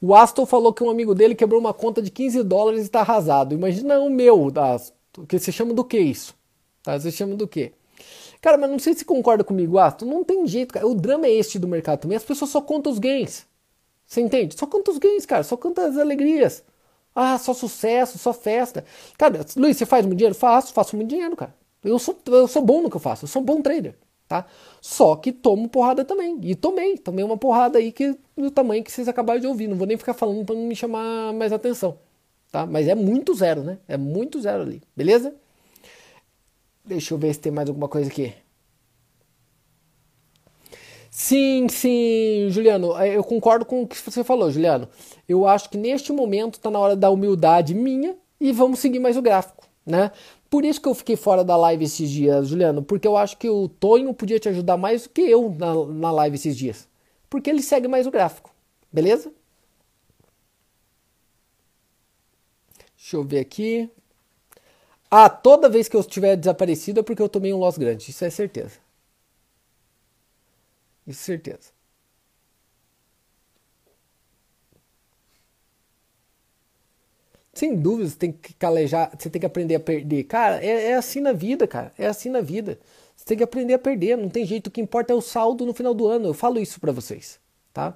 O 0.00 0.14
Aston 0.14 0.44
falou 0.44 0.72
que 0.72 0.82
um 0.82 0.90
amigo 0.90 1.14
dele 1.14 1.34
quebrou 1.34 1.60
uma 1.60 1.72
conta 1.72 2.02
de 2.02 2.10
15 2.10 2.42
dólares 2.42 2.80
e 2.80 2.84
está 2.84 3.00
arrasado. 3.00 3.54
Imagina 3.54 4.00
o 4.00 4.10
meu, 4.10 4.48
o 4.48 5.26
que 5.26 5.38
você 5.38 5.52
chama 5.52 5.72
do 5.72 5.84
que 5.84 5.98
isso? 5.98 6.34
Tá? 6.82 6.98
Você 6.98 7.12
chama 7.12 7.36
do 7.36 7.46
que? 7.46 7.72
Cara, 8.40 8.58
mas 8.58 8.68
não 8.68 8.80
sei 8.80 8.94
se 8.94 9.04
concorda 9.04 9.44
comigo, 9.44 9.78
Aston. 9.78 10.06
Não 10.06 10.24
tem 10.24 10.44
jeito, 10.48 10.74
cara. 10.74 10.86
O 10.86 10.96
drama 10.96 11.26
é 11.26 11.30
este 11.30 11.56
do 11.56 11.68
mercado 11.68 12.00
também. 12.00 12.16
As 12.16 12.24
pessoas 12.24 12.50
só 12.50 12.60
contam 12.60 12.92
os 12.92 12.98
gains. 12.98 13.46
Você 14.04 14.20
entende? 14.20 14.58
Só 14.58 14.66
contam 14.66 14.92
os 14.92 14.98
gains, 14.98 15.24
cara. 15.24 15.44
Só 15.44 15.56
contam 15.56 15.84
as 15.86 15.96
alegrias. 15.96 16.64
Ah, 17.14 17.38
só 17.38 17.52
sucesso, 17.52 18.18
só 18.18 18.32
festa. 18.32 18.84
Cara, 19.18 19.44
Luiz, 19.56 19.76
você 19.76 19.86
faz 19.86 20.04
muito 20.06 20.18
dinheiro? 20.18 20.34
Faço, 20.34 20.72
faço 20.72 20.96
muito 20.96 21.08
dinheiro, 21.10 21.36
cara. 21.36 21.54
Eu 21.84 21.98
sou, 21.98 22.18
eu 22.26 22.46
sou 22.48 22.62
bom 22.62 22.82
no 22.82 22.90
que 22.90 22.96
eu 22.96 23.00
faço, 23.00 23.24
eu 23.24 23.28
sou 23.28 23.42
um 23.42 23.44
bom 23.44 23.60
trader, 23.60 23.94
tá? 24.28 24.46
Só 24.80 25.16
que 25.16 25.32
tomo 25.32 25.68
porrada 25.68 26.04
também. 26.04 26.38
E 26.42 26.54
tomei, 26.54 26.96
tomei 26.96 27.24
uma 27.24 27.36
porrada 27.36 27.78
aí 27.78 27.90
que 27.92 28.16
do 28.36 28.50
tamanho 28.50 28.84
que 28.84 28.92
vocês 28.92 29.08
acabaram 29.08 29.40
de 29.40 29.46
ouvir. 29.46 29.66
Não 29.68 29.76
vou 29.76 29.86
nem 29.86 29.96
ficar 29.96 30.14
falando 30.14 30.44
para 30.44 30.54
não 30.54 30.62
me 30.66 30.76
chamar 30.76 31.32
mais 31.34 31.52
atenção, 31.52 31.98
tá? 32.50 32.64
Mas 32.66 32.88
é 32.88 32.94
muito 32.94 33.34
zero, 33.34 33.62
né? 33.62 33.78
É 33.88 33.96
muito 33.96 34.40
zero 34.40 34.62
ali, 34.62 34.82
beleza? 34.96 35.34
Deixa 36.84 37.14
eu 37.14 37.18
ver 37.18 37.34
se 37.34 37.40
tem 37.40 37.52
mais 37.52 37.68
alguma 37.68 37.88
coisa 37.88 38.08
aqui. 38.10 38.34
Sim, 41.14 41.68
sim, 41.68 42.48
Juliano, 42.50 42.96
é, 42.98 43.16
eu 43.16 43.22
concordo 43.22 43.66
com 43.66 43.82
o 43.82 43.86
que 43.86 43.96
você 43.98 44.24
falou, 44.24 44.50
Juliano. 44.50 44.88
Eu 45.28 45.46
acho 45.46 45.68
que 45.68 45.76
neste 45.76 46.10
momento 46.12 46.54
está 46.54 46.70
na 46.70 46.78
hora 46.78 46.96
da 46.96 47.10
humildade 47.10 47.74
minha 47.74 48.16
e 48.40 48.50
vamos 48.50 48.78
seguir 48.78 48.98
mais 48.98 49.16
o 49.16 49.22
gráfico, 49.22 49.66
né? 49.84 50.10
Por 50.48 50.64
isso 50.64 50.80
que 50.80 50.88
eu 50.88 50.94
fiquei 50.94 51.16
fora 51.16 51.44
da 51.44 51.56
live 51.56 51.84
esses 51.84 52.10
dias, 52.10 52.48
Juliano, 52.48 52.82
porque 52.82 53.06
eu 53.06 53.16
acho 53.16 53.36
que 53.36 53.48
o 53.48 53.68
Tonho 53.68 54.12
podia 54.14 54.38
te 54.38 54.48
ajudar 54.48 54.76
mais 54.78 55.02
do 55.02 55.10
que 55.10 55.20
eu 55.22 55.54
na, 55.58 55.74
na 55.86 56.10
live 56.12 56.36
esses 56.36 56.56
dias. 56.56 56.88
Porque 57.28 57.48
ele 57.50 57.62
segue 57.62 57.88
mais 57.88 58.06
o 58.06 58.10
gráfico, 58.10 58.50
beleza? 58.92 59.30
Deixa 62.96 63.16
eu 63.16 63.24
ver 63.24 63.40
aqui. 63.40 63.90
Ah, 65.10 65.28
toda 65.28 65.68
vez 65.68 65.88
que 65.88 65.96
eu 65.96 66.00
estiver 66.00 66.36
desaparecido 66.36 67.00
é 67.00 67.02
porque 67.02 67.20
eu 67.22 67.28
tomei 67.28 67.52
um 67.52 67.58
loss 67.58 67.76
grande, 67.76 68.10
isso 68.10 68.24
é 68.24 68.30
certeza. 68.30 68.78
Isso 71.06 71.22
certeza. 71.24 71.72
Sem 77.52 77.76
dúvida, 77.76 78.08
você 78.08 78.16
tem 78.16 78.32
que 78.32 78.54
calejar, 78.54 79.10
você 79.18 79.28
tem 79.28 79.38
que 79.40 79.44
aprender 79.46 79.74
a 79.74 79.80
perder. 79.80 80.24
Cara, 80.24 80.64
é, 80.64 80.90
é, 80.90 80.94
assim 80.94 81.20
na 81.20 81.32
vida, 81.32 81.66
cara. 81.66 81.92
É 81.98 82.06
assim 82.06 82.30
na 82.30 82.40
vida. 82.40 82.78
Você 83.14 83.24
tem 83.26 83.36
que 83.36 83.42
aprender 83.44 83.74
a 83.74 83.78
perder, 83.78 84.16
não 84.16 84.28
tem 84.30 84.46
jeito. 84.46 84.68
O 84.68 84.70
que 84.70 84.80
importa 84.80 85.12
é 85.12 85.16
o 85.16 85.20
saldo 85.20 85.66
no 85.66 85.74
final 85.74 85.92
do 85.92 86.06
ano. 86.06 86.28
Eu 86.28 86.34
falo 86.34 86.58
isso 86.58 86.80
para 86.80 86.92
vocês, 86.92 87.38
tá? 87.72 87.94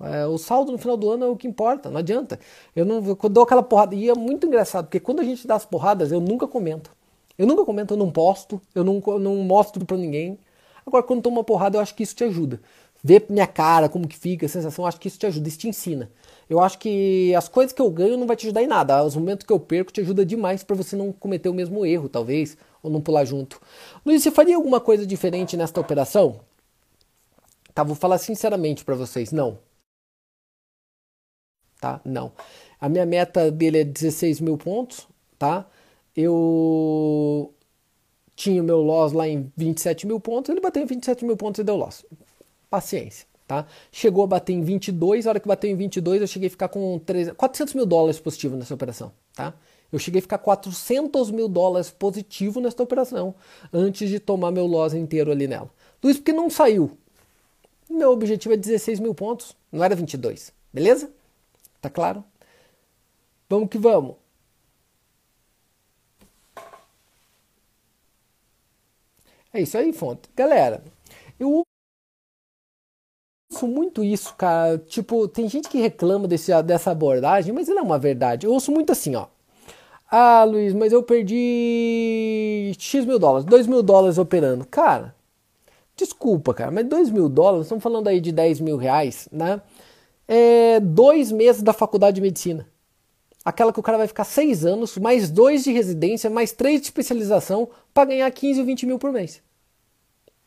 É, 0.00 0.26
o 0.26 0.38
saldo 0.38 0.72
no 0.72 0.78
final 0.78 0.96
do 0.96 1.10
ano 1.10 1.24
é 1.26 1.28
o 1.28 1.36
que 1.36 1.48
importa, 1.48 1.90
não 1.90 1.98
adianta. 1.98 2.38
Eu 2.74 2.84
não 2.86 3.02
eu 3.04 3.28
dou 3.30 3.44
aquela 3.44 3.62
porrada. 3.62 3.94
E 3.94 4.08
é 4.08 4.14
muito 4.14 4.46
engraçado, 4.46 4.86
porque 4.86 5.00
quando 5.00 5.20
a 5.20 5.24
gente 5.24 5.46
dá 5.46 5.56
as 5.56 5.66
porradas, 5.66 6.12
eu 6.12 6.20
nunca 6.20 6.46
comento. 6.48 6.90
Eu 7.38 7.46
nunca 7.46 7.64
comento, 7.66 7.94
eu 7.94 7.98
não 7.98 8.10
posto, 8.10 8.60
eu 8.74 8.82
não, 8.84 9.02
eu 9.06 9.18
não 9.18 9.36
mostro 9.36 9.84
para 9.84 9.96
ninguém. 9.98 10.38
Agora, 10.86 11.02
quando 11.02 11.22
toma 11.22 11.38
uma 11.38 11.44
porrada, 11.44 11.76
eu 11.76 11.82
acho 11.82 11.94
que 11.94 12.02
isso 12.04 12.14
te 12.14 12.24
ajuda. 12.24 12.60
Ver 13.02 13.26
minha 13.28 13.46
cara, 13.46 13.88
como 13.88 14.06
que 14.06 14.16
fica, 14.16 14.46
a 14.46 14.48
sensação, 14.48 14.86
acho 14.86 15.00
que 15.00 15.08
isso 15.08 15.18
te 15.18 15.26
ajuda, 15.26 15.48
isso 15.48 15.58
te 15.58 15.68
ensina. 15.68 16.10
Eu 16.48 16.60
acho 16.60 16.78
que 16.78 17.34
as 17.34 17.48
coisas 17.48 17.72
que 17.72 17.82
eu 17.82 17.90
ganho 17.90 18.16
não 18.16 18.26
vai 18.26 18.36
te 18.36 18.46
ajudar 18.46 18.62
em 18.62 18.66
nada. 18.68 19.04
Os 19.04 19.16
momentos 19.16 19.44
que 19.44 19.52
eu 19.52 19.58
perco 19.60 19.92
te 19.92 20.00
ajuda 20.00 20.24
demais 20.24 20.62
para 20.62 20.76
você 20.76 20.94
não 20.96 21.12
cometer 21.12 21.48
o 21.48 21.54
mesmo 21.54 21.84
erro, 21.84 22.08
talvez, 22.08 22.56
ou 22.82 22.90
não 22.90 23.00
pular 23.00 23.24
junto. 23.24 23.60
Luiz, 24.04 24.22
você 24.22 24.30
faria 24.30 24.56
alguma 24.56 24.80
coisa 24.80 25.04
diferente 25.06 25.56
nesta 25.56 25.80
operação? 25.80 26.40
Tá, 27.74 27.82
vou 27.82 27.96
falar 27.96 28.18
sinceramente 28.18 28.84
para 28.84 28.94
vocês, 28.94 29.32
não. 29.32 29.58
Tá, 31.80 32.00
não. 32.04 32.32
A 32.80 32.88
minha 32.88 33.04
meta 33.06 33.50
dele 33.50 33.80
é 33.80 33.84
16 33.84 34.40
mil 34.40 34.56
pontos, 34.56 35.06
tá? 35.38 35.66
Eu 36.14 37.52
tinha 38.36 38.62
o 38.62 38.64
meu 38.64 38.82
loss 38.82 39.12
lá 39.12 39.26
em 39.26 39.50
27 39.56 40.06
mil 40.06 40.20
pontos, 40.20 40.50
ele 40.50 40.60
bateu 40.60 40.82
em 40.82 40.86
27 40.86 41.24
mil 41.24 41.36
pontos 41.36 41.58
e 41.58 41.64
deu 41.64 41.74
loss. 41.74 42.04
Paciência, 42.68 43.26
tá? 43.48 43.66
Chegou 43.90 44.22
a 44.22 44.26
bater 44.26 44.52
em 44.52 44.60
22, 44.60 45.26
a 45.26 45.30
hora 45.30 45.40
que 45.40 45.48
bateu 45.48 45.70
em 45.70 45.74
22 45.74 46.20
eu 46.20 46.26
cheguei 46.26 46.48
a 46.48 46.50
ficar 46.50 46.68
com 46.68 46.98
3, 46.98 47.32
400 47.32 47.74
mil 47.74 47.86
dólares 47.86 48.20
positivo 48.20 48.54
nessa 48.54 48.74
operação, 48.74 49.10
tá? 49.34 49.54
Eu 49.90 49.98
cheguei 49.98 50.18
a 50.18 50.22
ficar 50.22 50.38
400 50.38 51.30
mil 51.30 51.48
dólares 51.48 51.90
positivo 51.90 52.60
nessa 52.60 52.82
operação 52.82 53.34
antes 53.72 54.10
de 54.10 54.20
tomar 54.20 54.50
meu 54.50 54.66
loss 54.66 54.92
inteiro 54.92 55.30
ali 55.30 55.48
nela. 55.48 55.70
Luiz, 56.02 56.18
porque 56.18 56.32
não 56.32 56.50
saiu? 56.50 56.98
Meu 57.88 58.10
objetivo 58.10 58.52
é 58.52 58.56
16 58.56 59.00
mil 59.00 59.14
pontos, 59.14 59.56
não 59.72 59.82
era 59.82 59.94
22, 59.94 60.52
beleza? 60.72 61.10
Tá 61.80 61.88
claro? 61.88 62.22
Vamos 63.48 63.70
que 63.70 63.78
vamos. 63.78 64.16
É 69.56 69.62
isso 69.62 69.78
aí, 69.78 69.90
fonte. 69.90 70.28
Galera, 70.36 70.84
eu 71.40 71.64
ouço 73.50 73.66
muito 73.66 74.04
isso, 74.04 74.34
cara. 74.34 74.76
Tipo, 74.78 75.26
tem 75.28 75.48
gente 75.48 75.68
que 75.68 75.78
reclama 75.78 76.28
desse, 76.28 76.52
dessa 76.62 76.90
abordagem, 76.90 77.54
mas 77.54 77.66
não 77.68 77.78
é 77.78 77.82
uma 77.82 77.98
verdade. 77.98 78.44
Eu 78.46 78.52
ouço 78.52 78.70
muito 78.70 78.92
assim, 78.92 79.14
ó. 79.16 79.28
Ah, 80.10 80.44
Luiz, 80.44 80.74
mas 80.74 80.92
eu 80.92 81.02
perdi 81.02 82.72
X 82.78 83.04
mil 83.06 83.18
dólares, 83.18 83.46
2 83.46 83.66
mil 83.66 83.82
dólares 83.82 84.18
operando. 84.18 84.66
Cara, 84.66 85.14
desculpa, 85.96 86.54
cara, 86.54 86.70
mas 86.70 86.86
2 86.88 87.10
mil 87.10 87.28
dólares, 87.28 87.66
estamos 87.66 87.82
falando 87.82 88.08
aí 88.08 88.20
de 88.20 88.32
10 88.32 88.60
mil 88.60 88.76
reais, 88.76 89.28
né? 89.32 89.60
É 90.28 90.80
dois 90.80 91.32
meses 91.32 91.62
da 91.62 91.72
faculdade 91.72 92.16
de 92.16 92.20
medicina. 92.22 92.66
Aquela 93.44 93.72
que 93.72 93.80
o 93.80 93.82
cara 93.82 93.98
vai 93.98 94.08
ficar 94.08 94.24
seis 94.24 94.64
anos, 94.66 94.98
mais 94.98 95.30
dois 95.30 95.64
de 95.64 95.72
residência, 95.72 96.28
mais 96.28 96.52
três 96.52 96.80
de 96.80 96.88
especialização, 96.88 97.68
para 97.94 98.06
ganhar 98.06 98.30
15 98.30 98.60
ou 98.60 98.66
20 98.66 98.86
mil 98.86 98.98
por 98.98 99.12
mês. 99.12 99.40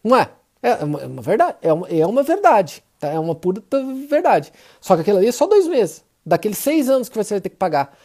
Não 0.10 0.18
é? 0.18 0.30
É 0.64 0.84
uma, 0.84 1.02
é 1.02 1.06
uma 1.06 1.22
verdade. 1.22 1.58
É 1.62 1.72
uma, 1.72 1.88
é 1.88 2.06
uma 2.08 2.24
verdade. 2.24 2.84
Tá? 3.00 3.10
É 3.10 3.20
uma 3.20 3.36
pura 3.36 3.62
verdade. 4.10 4.52
Só 4.82 4.96
que 4.96 5.02
aquilo 5.02 5.20
ali 5.20 5.28
é 5.28 5.32
só 5.32 5.46
dois 5.46 5.68
meses. 5.68 6.04
Daqueles 6.26 6.58
seis 6.58 6.90
anos 6.90 7.08
que 7.08 7.16
você 7.16 7.36
vai 7.36 7.42
ter 7.42 7.50
que 7.50 7.56
pagar. 7.56 7.96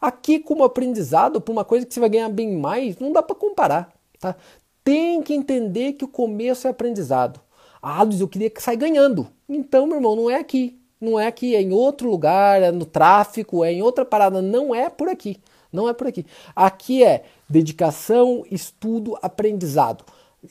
Aqui, 0.00 0.40
como 0.40 0.64
aprendizado, 0.64 1.40
por 1.40 1.52
uma 1.52 1.64
coisa 1.64 1.86
que 1.86 1.94
você 1.94 2.00
vai 2.00 2.08
ganhar 2.08 2.28
bem 2.28 2.56
mais, 2.56 2.98
não 2.98 3.12
dá 3.12 3.22
para 3.22 3.36
comparar. 3.36 3.92
Tá? 4.18 4.34
Tem 4.82 5.22
que 5.22 5.32
entender 5.32 5.92
que 5.92 6.04
o 6.04 6.08
começo 6.08 6.66
é 6.66 6.70
aprendizado. 6.70 7.40
Ah, 7.80 8.02
Luiz, 8.02 8.20
eu 8.20 8.26
queria 8.26 8.50
que 8.50 8.60
saia 8.60 8.76
ganhando. 8.76 9.28
Então, 9.48 9.86
meu 9.86 9.96
irmão, 9.98 10.16
não 10.16 10.28
é 10.28 10.40
aqui. 10.40 10.76
Não 11.00 11.18
é 11.18 11.28
aqui, 11.28 11.54
é 11.54 11.62
em 11.62 11.72
outro 11.72 12.10
lugar, 12.10 12.60
é 12.60 12.72
no 12.72 12.84
tráfico, 12.84 13.64
é 13.64 13.72
em 13.72 13.82
outra 13.82 14.04
parada. 14.04 14.42
Não 14.42 14.74
é 14.74 14.90
por 14.90 15.08
aqui. 15.08 15.40
Não 15.72 15.88
é 15.88 15.92
por 15.92 16.08
aqui. 16.08 16.26
Aqui 16.54 17.04
é 17.04 17.22
dedicação, 17.48 18.44
estudo, 18.50 19.16
aprendizado. 19.22 20.04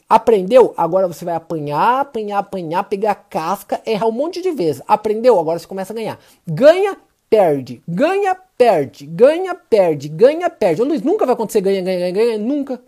Aprendeu? 0.08 0.74
Agora 0.78 1.08
você 1.08 1.26
vai 1.26 1.36
apanhar, 1.36 2.02
apanhar, 2.02 2.40
apanhar, 2.40 2.84
pegar 2.84 3.16
casca, 3.16 3.82
errar 3.86 4.08
um 4.08 4.12
monte 4.12 4.42
de 4.42 4.52
vezes. 4.52 4.82
Aprendeu? 4.88 5.38
Agora 5.40 5.60
você 5.60 5.68
começa 5.68 5.92
a 5.92 5.96
ganhar. 5.96 6.20
Ganha, 6.48 6.98
perde. 7.30 7.82
Ganha, 7.88 8.36
perde. 8.58 9.06
Ganha, 9.06 9.54
perde. 9.54 10.08
Ganha, 10.08 10.50
perde. 10.50 10.82
Ô, 10.82 10.86
Luiz, 10.86 11.02
nunca 11.02 11.26
vai 11.26 11.34
acontecer 11.34 11.62
ganha, 11.62 11.82
ganha, 11.82 12.00
ganha, 12.00 12.12
ganha. 12.12 12.38
Nunca. 12.38 12.82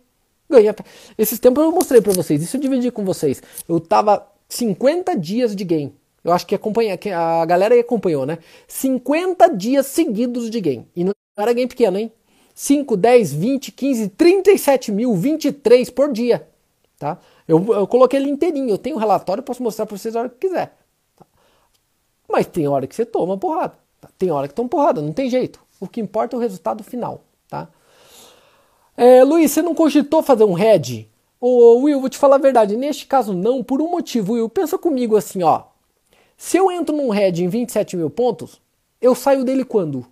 Ganha. 0.49 0.73
Esses 1.17 1.39
tempos 1.39 1.63
eu 1.63 1.71
mostrei 1.71 2.01
para 2.01 2.13
vocês. 2.13 2.41
Isso 2.41 2.55
eu 2.55 2.61
dividi 2.61 2.89
com 2.89 3.03
vocês. 3.03 3.41
Eu 3.67 3.79
tava 3.81 4.25
50 4.47 5.17
dias 5.17 5.55
de 5.55 5.63
game. 5.63 5.93
Eu 6.23 6.31
acho 6.31 6.47
que 6.47 6.55
acompanha, 6.55 6.97
a 7.17 7.45
galera 7.45 7.73
aí 7.73 7.81
acompanhou, 7.81 8.25
né? 8.25 8.37
50 8.65 9.49
dias 9.49 9.87
seguidos 9.87 10.49
de 10.49 10.61
game. 10.61 10.87
E 10.95 11.03
não 11.03 11.11
era 11.37 11.51
game 11.51 11.67
pequeno, 11.67 11.97
hein? 11.97 12.09
5, 12.55 12.95
10, 12.95 13.33
20, 13.33 13.71
15, 13.73 14.07
37 14.09 14.91
mil, 14.91 15.13
23 15.15 15.89
por 15.89 16.13
dia 16.13 16.47
tá? 17.03 17.17
Eu, 17.45 17.61
eu 17.73 17.85
coloquei 17.85 18.17
ele 18.17 18.29
inteirinho, 18.29 18.69
eu 18.69 18.77
tenho 18.77 18.95
um 18.95 18.99
relatório, 18.99 19.43
posso 19.43 19.61
mostrar 19.61 19.85
para 19.85 19.97
vocês 19.97 20.15
a 20.15 20.21
hora 20.21 20.29
que 20.29 20.47
quiser. 20.47 20.73
Tá? 21.17 21.25
Mas 22.29 22.47
tem 22.47 22.65
hora 22.65 22.87
que 22.87 22.95
você 22.95 23.05
toma 23.05 23.37
porrada, 23.37 23.77
tá? 23.99 24.07
tem 24.17 24.31
hora 24.31 24.47
que 24.47 24.53
toma 24.53 24.69
porrada, 24.69 25.01
não 25.01 25.11
tem 25.11 25.29
jeito. 25.29 25.59
O 25.81 25.87
que 25.87 25.99
importa 25.99 26.33
é 26.33 26.37
o 26.37 26.39
resultado 26.39 26.81
final, 26.81 27.25
tá? 27.49 27.67
É, 28.95 29.21
Luiz, 29.21 29.51
você 29.51 29.61
não 29.61 29.75
cogitou 29.75 30.23
fazer 30.23 30.45
um 30.45 30.53
head? 30.53 31.09
Ô, 31.41 31.79
Will, 31.79 31.99
vou 31.99 32.09
te 32.09 32.17
falar 32.17 32.35
a 32.35 32.39
verdade, 32.39 32.77
neste 32.77 33.05
caso 33.05 33.33
não, 33.33 33.61
por 33.61 33.81
um 33.81 33.89
motivo, 33.89 34.33
Will. 34.33 34.47
Pensa 34.47 34.77
comigo 34.77 35.17
assim, 35.17 35.43
ó. 35.43 35.63
Se 36.37 36.55
eu 36.55 36.71
entro 36.71 36.95
num 36.95 37.09
head 37.09 37.43
em 37.43 37.49
27 37.49 37.97
mil 37.97 38.09
pontos, 38.09 38.61
eu 39.01 39.13
saio 39.13 39.43
dele 39.43 39.65
quando? 39.65 40.05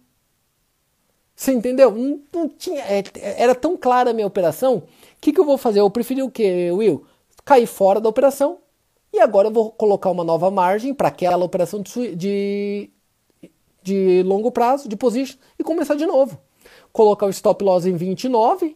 Você 1.34 1.54
entendeu? 1.54 1.92
Não, 1.92 2.20
não 2.34 2.50
tinha, 2.50 2.82
é, 2.82 3.04
era 3.38 3.56
tão 3.56 3.78
clara 3.78 4.10
a 4.10 4.14
minha 4.14 4.28
operação. 4.28 4.84
Que, 5.22 5.32
que 5.32 5.40
eu 5.40 5.46
vou 5.46 5.58
fazer? 5.58 5.80
Eu 5.80 5.90
preferi 5.90 6.22
o 6.24 6.30
que, 6.30 6.72
Will? 6.72 7.06
Cair 7.46 7.68
fora 7.68 8.02
da 8.02 8.10
operação 8.10 8.58
e 9.14 9.20
agora 9.20 9.48
eu 9.48 9.52
vou 9.52 9.72
colocar 9.72 10.10
uma 10.10 10.24
nova 10.24 10.50
margem 10.52 10.94
para 10.94 11.08
aquela 11.08 11.46
operação 11.46 11.82
de, 11.82 12.16
de, 12.16 12.90
de 13.84 14.24
longo 14.24 14.52
prazo, 14.52 14.90
de 14.90 14.96
position, 14.96 15.38
e 15.60 15.64
começar 15.64 15.96
de 15.96 16.06
novo 16.06 16.40
colocar 16.92 17.26
o 17.26 17.30
stop 17.30 17.64
loss 17.64 17.86
em 17.86 17.96
29, 17.96 18.76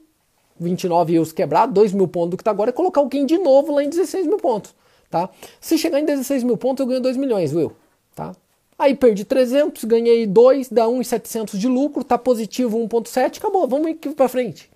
29 0.60 1.14
e 1.14 1.20
os 1.20 1.32
quebrar, 1.32 1.68
2 1.68 1.94
mil 1.94 2.08
pontos 2.08 2.32
do 2.32 2.38
que 2.38 2.42
está 2.42 2.52
agora, 2.52 2.70
e 2.70 2.74
colocar 2.74 3.02
o 3.02 3.08
gain 3.08 3.26
de 3.26 3.38
novo 3.38 3.74
lá 3.74 3.84
em 3.84 3.90
16 3.90 4.28
mil 4.28 4.38
pontos. 4.38 4.74
Tá? 5.10 5.30
Se 5.60 5.78
chegar 5.78 6.00
em 6.00 6.06
16 6.06 6.44
mil 6.44 6.58
pontos, 6.58 6.82
eu 6.82 6.88
ganho 6.88 7.02
2 7.02 7.18
milhões, 7.18 7.54
Will. 7.54 7.74
Tá? 8.16 8.34
Aí 8.78 8.96
perdi 8.96 9.24
300, 9.24 9.84
ganhei 9.86 10.26
2, 10.26 10.70
dá 10.70 10.88
1,700 10.88 11.60
de 11.60 11.68
lucro, 11.68 12.04
tá 12.04 12.18
positivo 12.18 12.78
1,7, 12.78 13.38
acabou, 13.38 13.68
vamos 13.68 13.98
para 14.16 14.28
frente. 14.28 14.70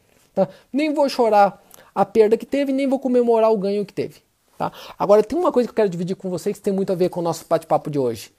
Tá? 0.46 0.50
Nem 0.72 0.94
vou 0.94 1.10
chorar 1.10 1.64
a 1.94 2.06
perda 2.06 2.38
que 2.38 2.46
teve, 2.46 2.72
nem 2.72 2.88
vou 2.88 3.00
comemorar 3.00 3.52
o 3.52 3.58
ganho 3.58 3.86
que 3.86 3.94
teve. 3.94 4.22
Tá? 4.58 4.72
Agora, 4.98 5.24
tem 5.24 5.38
uma 5.38 5.52
coisa 5.52 5.68
que 5.68 5.72
eu 5.72 5.76
quero 5.76 5.90
dividir 5.90 6.16
com 6.16 6.30
vocês 6.30 6.58
que 6.58 6.64
tem 6.64 6.74
muito 6.74 6.92
a 6.92 6.96
ver 6.96 7.10
com 7.10 7.20
o 7.20 7.24
nosso 7.24 7.46
bate-papo 7.48 7.90
de 7.90 8.00
hoje. 8.00 8.32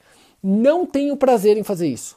Não 0.42 0.86
tenho 0.86 1.16
prazer 1.16 1.56
em 1.56 1.62
fazer 1.62 1.88
isso. 1.88 2.16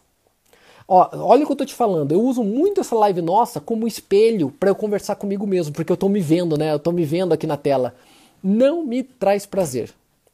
Ó, 0.88 1.10
olha 1.13 1.43
o 1.43 1.46
que 1.46 1.52
eu 1.52 1.58
tô 1.58 1.65
te 1.65 1.74
falando. 1.74 2.12
Eu 2.12 2.22
uso 2.22 2.43
muito 2.43 2.82
essa 2.82 2.96
live 2.96 3.22
nossa 3.22 3.60
como 3.62 3.88
espelho 3.88 4.52
para 4.52 4.69
eu 4.69 4.76
conversar 4.76 5.15
comigo 5.15 5.48
mesmo, 5.48 5.74
porque 5.74 5.91
eu 5.91 5.98
tô 5.98 6.10
me 6.10 6.19
vendo, 6.19 6.58
né? 6.58 6.74
Eu 6.74 6.80
tô 6.80 6.91
me 6.91 7.06
vendo 7.06 7.34
aqui 7.34 7.48
na 7.48 7.58
tela. 7.58 7.96
Não 8.43 8.86
me 8.86 9.04
traz 9.04 9.46
prazer. 9.46 9.93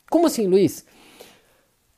Como 0.10 0.26
assim, 0.26 0.48
Luiz? 0.48 0.84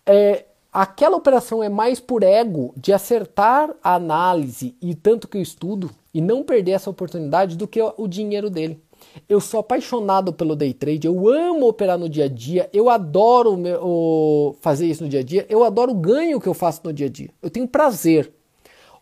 É, 0.06 0.46
aquela 0.72 1.16
operação 1.16 1.64
é 1.64 1.70
mais 1.70 2.00
por 2.00 2.24
ego 2.24 2.74
de 2.76 2.92
acertar 2.92 3.74
a 3.82 3.96
análise 3.96 4.76
e 4.82 4.94
tanto 4.94 5.28
que 5.28 5.38
eu 5.38 5.42
estudo 5.42 5.90
e 6.14 6.22
não 6.22 6.44
perder 6.44 6.72
essa 6.72 6.90
oportunidade 6.90 7.56
do 7.56 7.68
que 7.68 7.82
o 7.82 8.08
dinheiro 8.08 8.50
dele. 8.50 8.82
Eu 9.28 9.42
sou 9.42 9.60
apaixonado 9.60 10.32
pelo 10.32 10.56
day 10.56 10.74
trade, 10.74 11.08
eu 11.08 11.28
amo 11.28 11.68
operar 11.68 11.98
no 11.98 12.08
dia 12.08 12.26
a 12.26 12.28
dia, 12.28 12.70
eu 12.72 12.90
adoro 12.90 13.58
o, 13.82 14.56
fazer 14.62 14.86
isso 14.88 15.04
no 15.04 15.10
dia 15.10 15.22
a 15.22 15.24
dia, 15.24 15.46
eu 15.50 15.64
adoro 15.64 15.92
o 15.92 15.96
ganho 15.96 16.40
que 16.40 16.48
eu 16.48 16.54
faço 16.54 16.82
no 16.84 16.94
dia 16.94 17.08
a 17.08 17.10
dia. 17.10 17.30
Eu 17.42 17.50
tenho 17.50 17.68
prazer. 17.68 18.32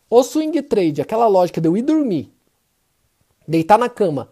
O 0.08 0.22
swing 0.22 0.60
trade, 0.62 1.00
aquela 1.00 1.28
lógica 1.28 1.60
de 1.60 1.68
eu 1.68 1.76
ir 1.76 1.82
dormir, 1.82 2.32
deitar 3.46 3.78
na 3.78 3.88
cama, 3.88 4.28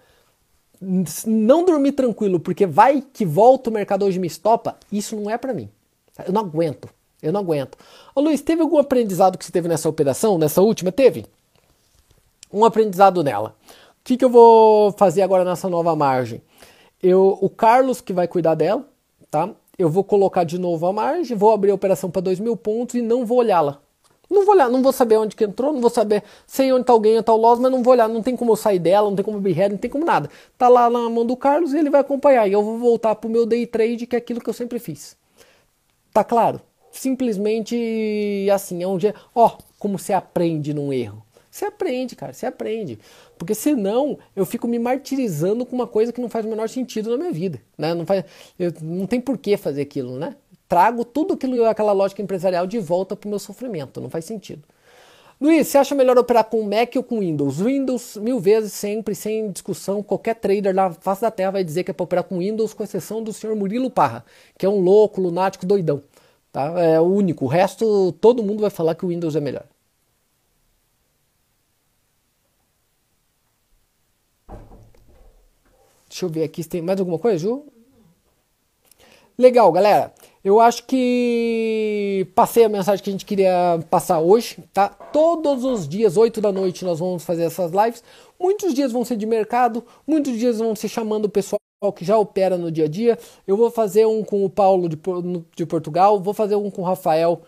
não 1.26 1.64
dormir 1.64 1.92
tranquilo 1.92 2.40
porque 2.40 2.66
vai 2.66 3.02
que 3.02 3.24
volta 3.24 3.70
o 3.70 3.72
mercado 3.72 4.04
hoje 4.04 4.18
me 4.18 4.26
estopa, 4.26 4.76
isso 4.90 5.16
não 5.16 5.30
é 5.30 5.36
para 5.36 5.52
mim. 5.52 5.68
Eu 6.26 6.32
não 6.32 6.40
aguento. 6.40 6.88
Eu 7.20 7.32
não 7.32 7.40
aguento. 7.40 7.76
Ô 8.14 8.20
Luiz, 8.20 8.40
teve 8.40 8.62
algum 8.62 8.78
aprendizado 8.78 9.36
que 9.36 9.44
você 9.44 9.50
teve 9.50 9.68
nessa 9.68 9.88
operação, 9.88 10.38
nessa 10.38 10.62
última? 10.62 10.92
Teve? 10.92 11.26
Um 12.52 12.64
aprendizado 12.64 13.22
nela. 13.22 13.54
O 14.00 14.04
que, 14.04 14.16
que 14.16 14.24
eu 14.24 14.30
vou 14.30 14.92
fazer 14.92 15.22
agora 15.22 15.44
nessa 15.44 15.68
nova 15.68 15.94
margem? 15.94 16.42
Eu, 17.02 17.38
o 17.40 17.48
Carlos 17.48 18.00
que 18.00 18.12
vai 18.12 18.26
cuidar 18.26 18.54
dela, 18.54 18.88
tá? 19.30 19.50
Eu 19.78 19.88
vou 19.88 20.02
colocar 20.02 20.44
de 20.44 20.58
novo 20.58 20.86
a 20.86 20.92
margem, 20.92 21.36
vou 21.36 21.52
abrir 21.52 21.70
a 21.70 21.74
operação 21.74 22.10
para 22.10 22.22
2 22.22 22.40
mil 22.40 22.56
pontos 22.56 22.96
e 22.96 23.02
não 23.02 23.24
vou 23.24 23.38
olhá-la. 23.38 23.80
Não 24.30 24.44
vou 24.44 24.54
olhar, 24.54 24.68
não 24.68 24.82
vou 24.82 24.92
saber 24.92 25.16
onde 25.16 25.34
que 25.34 25.44
entrou, 25.44 25.72
não 25.72 25.80
vou 25.80 25.88
saber, 25.88 26.22
sei 26.46 26.70
onde 26.70 26.82
está 26.82 26.92
alguém, 26.92 27.12
onde 27.12 27.20
está 27.20 27.32
o 27.32 27.36
loss, 27.36 27.58
mas 27.58 27.70
não 27.70 27.82
vou 27.82 27.92
olhar, 27.92 28.08
não 28.08 28.22
tem 28.22 28.36
como 28.36 28.52
eu 28.52 28.56
sair 28.56 28.78
dela, 28.78 29.08
não 29.08 29.16
tem 29.16 29.24
como 29.24 29.38
head, 29.40 29.72
não 29.72 29.78
tem 29.78 29.90
como 29.90 30.04
nada. 30.04 30.28
Tá 30.58 30.68
lá 30.68 30.90
na 30.90 31.08
mão 31.08 31.24
do 31.24 31.36
Carlos 31.36 31.72
e 31.72 31.78
ele 31.78 31.88
vai 31.88 32.00
acompanhar. 32.00 32.46
E 32.46 32.52
eu 32.52 32.62
vou 32.62 32.78
voltar 32.78 33.14
pro 33.14 33.30
meu 33.30 33.46
day 33.46 33.66
trade, 33.66 34.06
que 34.06 34.14
é 34.14 34.18
aquilo 34.18 34.40
que 34.40 34.48
eu 34.50 34.54
sempre 34.54 34.78
fiz. 34.78 35.16
Tá 36.12 36.22
claro? 36.22 36.60
Simplesmente 36.90 38.48
assim, 38.52 38.82
é 38.82 38.88
um 38.88 38.98
dia, 38.98 39.14
ó, 39.34 39.56
como 39.78 39.98
você 39.98 40.12
aprende 40.12 40.74
num 40.74 40.92
erro. 40.92 41.22
Você 41.50 41.64
aprende, 41.64 42.14
cara, 42.14 42.32
você 42.32 42.46
aprende. 42.46 42.98
Porque 43.38 43.54
senão 43.54 44.18
eu 44.36 44.44
fico 44.44 44.68
me 44.68 44.78
martirizando 44.78 45.64
com 45.64 45.74
uma 45.74 45.86
coisa 45.86 46.12
que 46.12 46.20
não 46.20 46.28
faz 46.28 46.44
o 46.44 46.48
menor 46.48 46.68
sentido 46.68 47.10
na 47.10 47.16
minha 47.16 47.32
vida. 47.32 47.60
Né? 47.76 47.94
Não, 47.94 48.04
faz, 48.04 48.24
eu, 48.58 48.72
não 48.82 49.06
tem 49.06 49.20
por 49.20 49.38
que 49.38 49.56
fazer 49.56 49.82
aquilo, 49.82 50.18
né? 50.18 50.36
trago 50.68 51.04
tudo 51.04 51.34
aquilo, 51.34 51.64
aquela 51.64 51.92
lógica 51.92 52.20
empresarial 52.20 52.66
de 52.66 52.78
volta 52.78 53.16
para 53.16 53.26
o 53.26 53.30
meu 53.30 53.38
sofrimento. 53.38 54.00
Não 54.00 54.10
faz 54.10 54.26
sentido. 54.26 54.62
Luiz, 55.40 55.68
você 55.68 55.78
acha 55.78 55.94
melhor 55.94 56.18
operar 56.18 56.44
com 56.44 56.62
Mac 56.64 56.94
ou 56.96 57.02
com 57.02 57.20
Windows? 57.20 57.60
Windows, 57.60 58.16
mil 58.16 58.40
vezes, 58.40 58.72
sempre, 58.72 59.14
sem 59.14 59.50
discussão. 59.52 60.02
Qualquer 60.02 60.34
trader 60.34 60.74
na 60.74 60.90
face 60.92 61.22
da 61.22 61.30
terra 61.30 61.52
vai 61.52 61.64
dizer 61.64 61.84
que 61.84 61.92
é 61.92 61.94
para 61.94 62.04
operar 62.04 62.24
com 62.24 62.38
Windows, 62.38 62.74
com 62.74 62.82
exceção 62.82 63.22
do 63.22 63.32
senhor 63.32 63.54
Murilo 63.54 63.88
Parra, 63.88 64.24
que 64.58 64.66
é 64.66 64.68
um 64.68 64.80
louco, 64.80 65.20
lunático, 65.20 65.64
doidão. 65.64 66.02
Tá? 66.52 66.74
É 66.80 67.00
o 67.00 67.04
único. 67.04 67.44
O 67.44 67.48
resto, 67.48 68.12
todo 68.20 68.42
mundo 68.42 68.60
vai 68.60 68.70
falar 68.70 68.96
que 68.96 69.06
o 69.06 69.08
Windows 69.08 69.36
é 69.36 69.40
melhor. 69.40 69.64
Deixa 76.18 76.26
eu 76.26 76.30
ver 76.30 76.42
aqui 76.42 76.64
se 76.64 76.68
tem 76.68 76.82
mais 76.82 76.98
alguma 76.98 77.16
coisa, 77.16 77.38
Ju. 77.38 77.62
Legal, 79.38 79.70
galera. 79.70 80.12
Eu 80.42 80.58
acho 80.58 80.84
que 80.84 82.26
passei 82.34 82.64
a 82.64 82.68
mensagem 82.68 83.04
que 83.04 83.08
a 83.08 83.12
gente 83.12 83.24
queria 83.24 83.78
passar 83.88 84.18
hoje, 84.18 84.58
tá? 84.72 84.88
Todos 84.88 85.62
os 85.62 85.88
dias, 85.88 86.16
8 86.16 86.40
da 86.40 86.50
noite, 86.50 86.84
nós 86.84 86.98
vamos 86.98 87.22
fazer 87.22 87.44
essas 87.44 87.70
lives. 87.70 88.02
Muitos 88.36 88.74
dias 88.74 88.90
vão 88.90 89.04
ser 89.04 89.16
de 89.16 89.26
mercado, 89.26 89.84
muitos 90.04 90.36
dias 90.36 90.58
vão 90.58 90.74
ser 90.74 90.88
chamando 90.88 91.26
o 91.26 91.28
pessoal 91.28 91.60
que 91.94 92.04
já 92.04 92.18
opera 92.18 92.58
no 92.58 92.72
dia 92.72 92.86
a 92.86 92.88
dia. 92.88 93.16
Eu 93.46 93.56
vou 93.56 93.70
fazer 93.70 94.04
um 94.04 94.24
com 94.24 94.44
o 94.44 94.50
Paulo 94.50 94.88
de, 94.88 94.98
de 95.54 95.66
Portugal, 95.66 96.20
vou 96.20 96.34
fazer 96.34 96.56
um 96.56 96.68
com 96.68 96.82
o 96.82 96.84
Rafael 96.84 97.42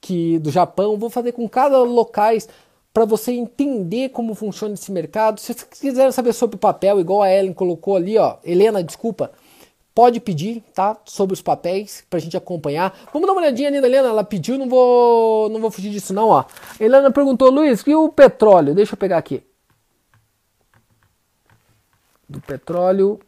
que 0.00 0.38
do 0.38 0.52
Japão, 0.52 0.96
vou 0.96 1.10
fazer 1.10 1.32
com 1.32 1.48
cada 1.48 1.78
locais 1.78 2.48
para 2.92 3.04
você 3.04 3.32
entender 3.32 4.10
como 4.10 4.34
funciona 4.34 4.74
esse 4.74 4.92
mercado. 4.92 5.40
Se 5.40 5.54
você 5.54 5.66
quiser 5.66 6.12
saber 6.12 6.32
sobre 6.32 6.56
o 6.56 6.58
papel, 6.58 7.00
igual 7.00 7.22
a 7.22 7.30
Ellen 7.30 7.52
colocou 7.52 7.96
ali, 7.96 8.18
ó, 8.18 8.36
Helena, 8.44 8.82
desculpa, 8.82 9.32
Pode 9.94 10.20
pedir, 10.20 10.62
tá? 10.72 10.96
Sobre 11.04 11.34
os 11.34 11.42
papéis 11.42 12.02
pra 12.08 12.18
gente 12.18 12.34
acompanhar. 12.34 12.98
Vamos 13.12 13.26
dar 13.26 13.34
uma 13.34 13.42
olhadinha 13.42 13.68
ali 13.68 13.78
na 13.78 13.86
Helena, 13.86 14.08
ela 14.08 14.24
pediu, 14.24 14.56
não 14.56 14.66
vou, 14.66 15.50
não 15.50 15.60
vou 15.60 15.70
fugir 15.70 15.90
disso 15.90 16.14
não, 16.14 16.28
ó. 16.28 16.44
Helena 16.80 17.10
perguntou, 17.10 17.50
Luiz, 17.50 17.82
e 17.86 17.94
o 17.94 18.08
petróleo? 18.08 18.74
Deixa 18.74 18.94
eu 18.94 18.96
pegar 18.96 19.18
aqui. 19.18 19.42
Do 22.26 22.40
petróleo. 22.40 23.20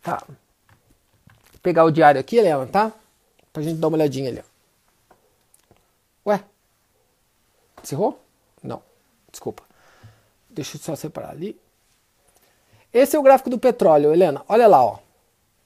Tá. 0.00 0.22
Vou 0.26 1.60
pegar 1.62 1.84
o 1.84 1.90
diário 1.90 2.18
aqui, 2.18 2.38
Helena, 2.38 2.66
tá? 2.66 2.90
Pra 3.52 3.62
gente 3.62 3.76
dar 3.78 3.88
uma 3.88 3.98
olhadinha 3.98 4.30
ali. 4.30 4.42
Ué? 6.24 6.42
Encerrou? 7.88 8.20
Não. 8.62 8.82
Desculpa. 9.30 9.62
Deixa 10.50 10.76
eu 10.76 10.80
só 10.80 10.94
separar 10.94 11.30
ali. 11.30 11.58
Esse 12.92 13.16
é 13.16 13.18
o 13.18 13.22
gráfico 13.22 13.48
do 13.48 13.58
petróleo, 13.58 14.12
Helena. 14.12 14.42
Olha 14.46 14.66
lá, 14.66 14.84
ó. 14.84 14.98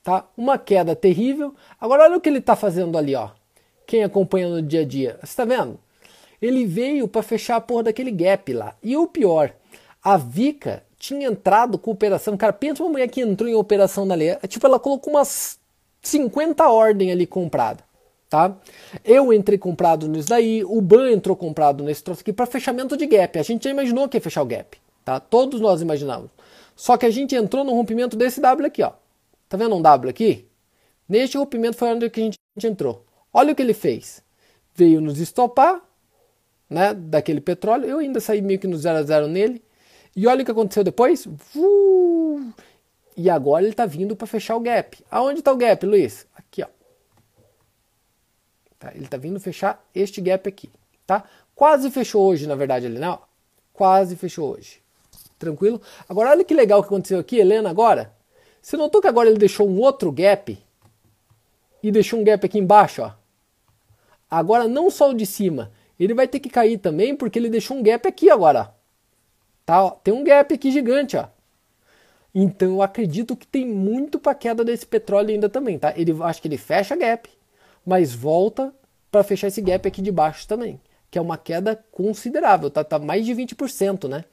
Tá? 0.04 0.24
Uma 0.36 0.56
queda 0.56 0.94
terrível. 0.94 1.52
Agora 1.80 2.04
olha 2.04 2.16
o 2.18 2.20
que 2.20 2.28
ele 2.28 2.38
está 2.38 2.54
fazendo 2.54 2.96
ali, 2.96 3.16
ó. 3.16 3.30
Quem 3.84 4.04
acompanha 4.04 4.48
no 4.48 4.62
dia 4.62 4.82
a 4.82 4.84
dia. 4.84 5.18
Você 5.18 5.32
está 5.32 5.44
vendo? 5.44 5.80
Ele 6.40 6.64
veio 6.64 7.08
para 7.08 7.24
fechar 7.24 7.56
a 7.56 7.60
porra 7.60 7.84
daquele 7.84 8.12
gap 8.12 8.52
lá. 8.52 8.76
E 8.80 8.96
o 8.96 9.08
pior, 9.08 9.52
a 10.00 10.16
Vica 10.16 10.84
tinha 11.00 11.26
entrado 11.26 11.76
com 11.76 11.90
operação. 11.90 12.36
Cara, 12.36 12.52
pensa 12.52 12.84
uma 12.84 12.92
mulher 12.92 13.08
que 13.08 13.20
entrou 13.20 13.50
em 13.50 13.54
operação 13.56 14.04
na 14.04 14.14
lei. 14.14 14.36
Tipo, 14.46 14.68
ela 14.68 14.78
colocou 14.78 15.12
umas 15.12 15.58
50 16.00 16.68
ordens 16.70 17.10
ali 17.10 17.26
comprada. 17.26 17.82
Tá? 18.32 18.56
Eu 19.04 19.30
entrei 19.30 19.58
comprado 19.58 20.08
nisso 20.08 20.30
daí, 20.30 20.64
o 20.64 20.80
Ban 20.80 21.10
entrou 21.10 21.36
comprado 21.36 21.84
nesse 21.84 22.02
troço 22.02 22.22
aqui 22.22 22.32
para 22.32 22.46
fechamento 22.46 22.96
de 22.96 23.04
gap. 23.04 23.38
A 23.38 23.42
gente 23.42 23.64
já 23.64 23.70
imaginou 23.70 24.08
que 24.08 24.16
ia 24.16 24.22
fechar 24.22 24.40
o 24.40 24.46
gap, 24.46 24.78
tá? 25.04 25.20
Todos 25.20 25.60
nós 25.60 25.82
imaginávamos. 25.82 26.30
Só 26.74 26.96
que 26.96 27.04
a 27.04 27.10
gente 27.10 27.34
entrou 27.34 27.62
no 27.62 27.74
rompimento 27.74 28.16
desse 28.16 28.40
W 28.40 28.66
aqui, 28.66 28.82
ó. 28.82 28.92
Tá 29.50 29.58
vendo 29.58 29.76
um 29.76 29.82
W 29.82 30.08
aqui? 30.08 30.46
Neste 31.06 31.36
rompimento 31.36 31.76
foi 31.76 31.88
onde 31.88 32.06
a 32.06 32.10
gente 32.18 32.38
entrou. 32.64 33.04
Olha 33.34 33.52
o 33.52 33.54
que 33.54 33.60
ele 33.60 33.74
fez. 33.74 34.22
Veio 34.74 35.02
nos 35.02 35.20
estopar, 35.20 35.82
né, 36.70 36.94
daquele 36.94 37.42
petróleo. 37.42 37.84
Eu 37.84 37.98
ainda 37.98 38.18
saí 38.18 38.40
meio 38.40 38.58
que 38.58 38.66
no 38.66 38.78
0 38.78 38.96
a 38.96 39.02
0 39.02 39.28
nele. 39.28 39.62
E 40.16 40.26
olha 40.26 40.40
o 40.40 40.44
que 40.46 40.50
aconteceu 40.50 40.82
depois. 40.82 41.26
Uh! 41.54 42.50
E 43.14 43.28
agora 43.28 43.62
ele 43.62 43.72
está 43.72 43.84
vindo 43.84 44.16
para 44.16 44.26
fechar 44.26 44.56
o 44.56 44.60
gap. 44.60 45.04
Aonde 45.10 45.40
está 45.40 45.52
o 45.52 45.56
gap, 45.56 45.84
Luiz? 45.84 46.26
Ó. 48.82 48.86
Tá, 48.86 48.92
ele 48.94 49.04
está 49.04 49.16
vindo 49.16 49.38
fechar 49.38 49.82
este 49.94 50.20
gap 50.20 50.48
aqui, 50.48 50.70
tá? 51.06 51.24
Quase 51.54 51.90
fechou 51.90 52.24
hoje, 52.26 52.46
na 52.46 52.54
verdade, 52.54 52.86
ele 52.86 52.98
não. 52.98 53.18
Quase 53.72 54.16
fechou 54.16 54.54
hoje. 54.54 54.80
Tranquilo? 55.38 55.80
Agora 56.08 56.30
olha 56.30 56.44
que 56.44 56.54
legal 56.54 56.82
que 56.82 56.86
aconteceu 56.86 57.18
aqui, 57.18 57.38
Helena, 57.38 57.70
agora. 57.70 58.12
Você 58.60 58.76
notou 58.76 59.00
que 59.00 59.08
agora 59.08 59.28
ele 59.28 59.38
deixou 59.38 59.68
um 59.68 59.78
outro 59.80 60.10
gap? 60.12 60.58
E 61.82 61.90
deixou 61.90 62.20
um 62.20 62.24
gap 62.24 62.44
aqui 62.44 62.58
embaixo, 62.58 63.02
ó. 63.02 63.12
Agora 64.30 64.66
não 64.66 64.90
só 64.90 65.10
o 65.10 65.14
de 65.14 65.26
cima, 65.26 65.72
ele 65.98 66.14
vai 66.14 66.26
ter 66.26 66.40
que 66.40 66.48
cair 66.48 66.78
também 66.78 67.14
porque 67.14 67.38
ele 67.38 67.50
deixou 67.50 67.76
um 67.76 67.82
gap 67.82 68.06
aqui 68.06 68.30
agora. 68.30 68.74
Tá? 69.66 69.90
Tem 69.90 70.14
um 70.14 70.24
gap 70.24 70.54
aqui 70.54 70.70
gigante, 70.70 71.16
ó. 71.16 71.26
Então 72.34 72.68
eu 72.68 72.82
acredito 72.82 73.36
que 73.36 73.46
tem 73.46 73.66
muito 73.66 74.18
para 74.18 74.34
queda 74.34 74.64
desse 74.64 74.86
petróleo 74.86 75.30
ainda 75.30 75.48
também, 75.48 75.78
tá? 75.78 75.92
Ele 75.96 76.16
acho 76.22 76.40
que 76.40 76.48
ele 76.48 76.56
fecha 76.56 76.96
gap, 76.96 77.28
mas 77.84 78.14
volta 78.14 78.72
para 79.10 79.22
fechar 79.22 79.48
esse 79.48 79.60
gap 79.60 79.86
aqui 79.86 80.00
de 80.00 80.10
baixo 80.10 80.46
também, 80.46 80.80
que 81.10 81.18
é 81.18 81.20
uma 81.20 81.36
queda 81.36 81.76
considerável, 81.90 82.70
tá? 82.70 82.82
Tá 82.82 82.98
mais 82.98 83.26
de 83.26 83.32
20%, 83.34 84.08
né? 84.08 84.24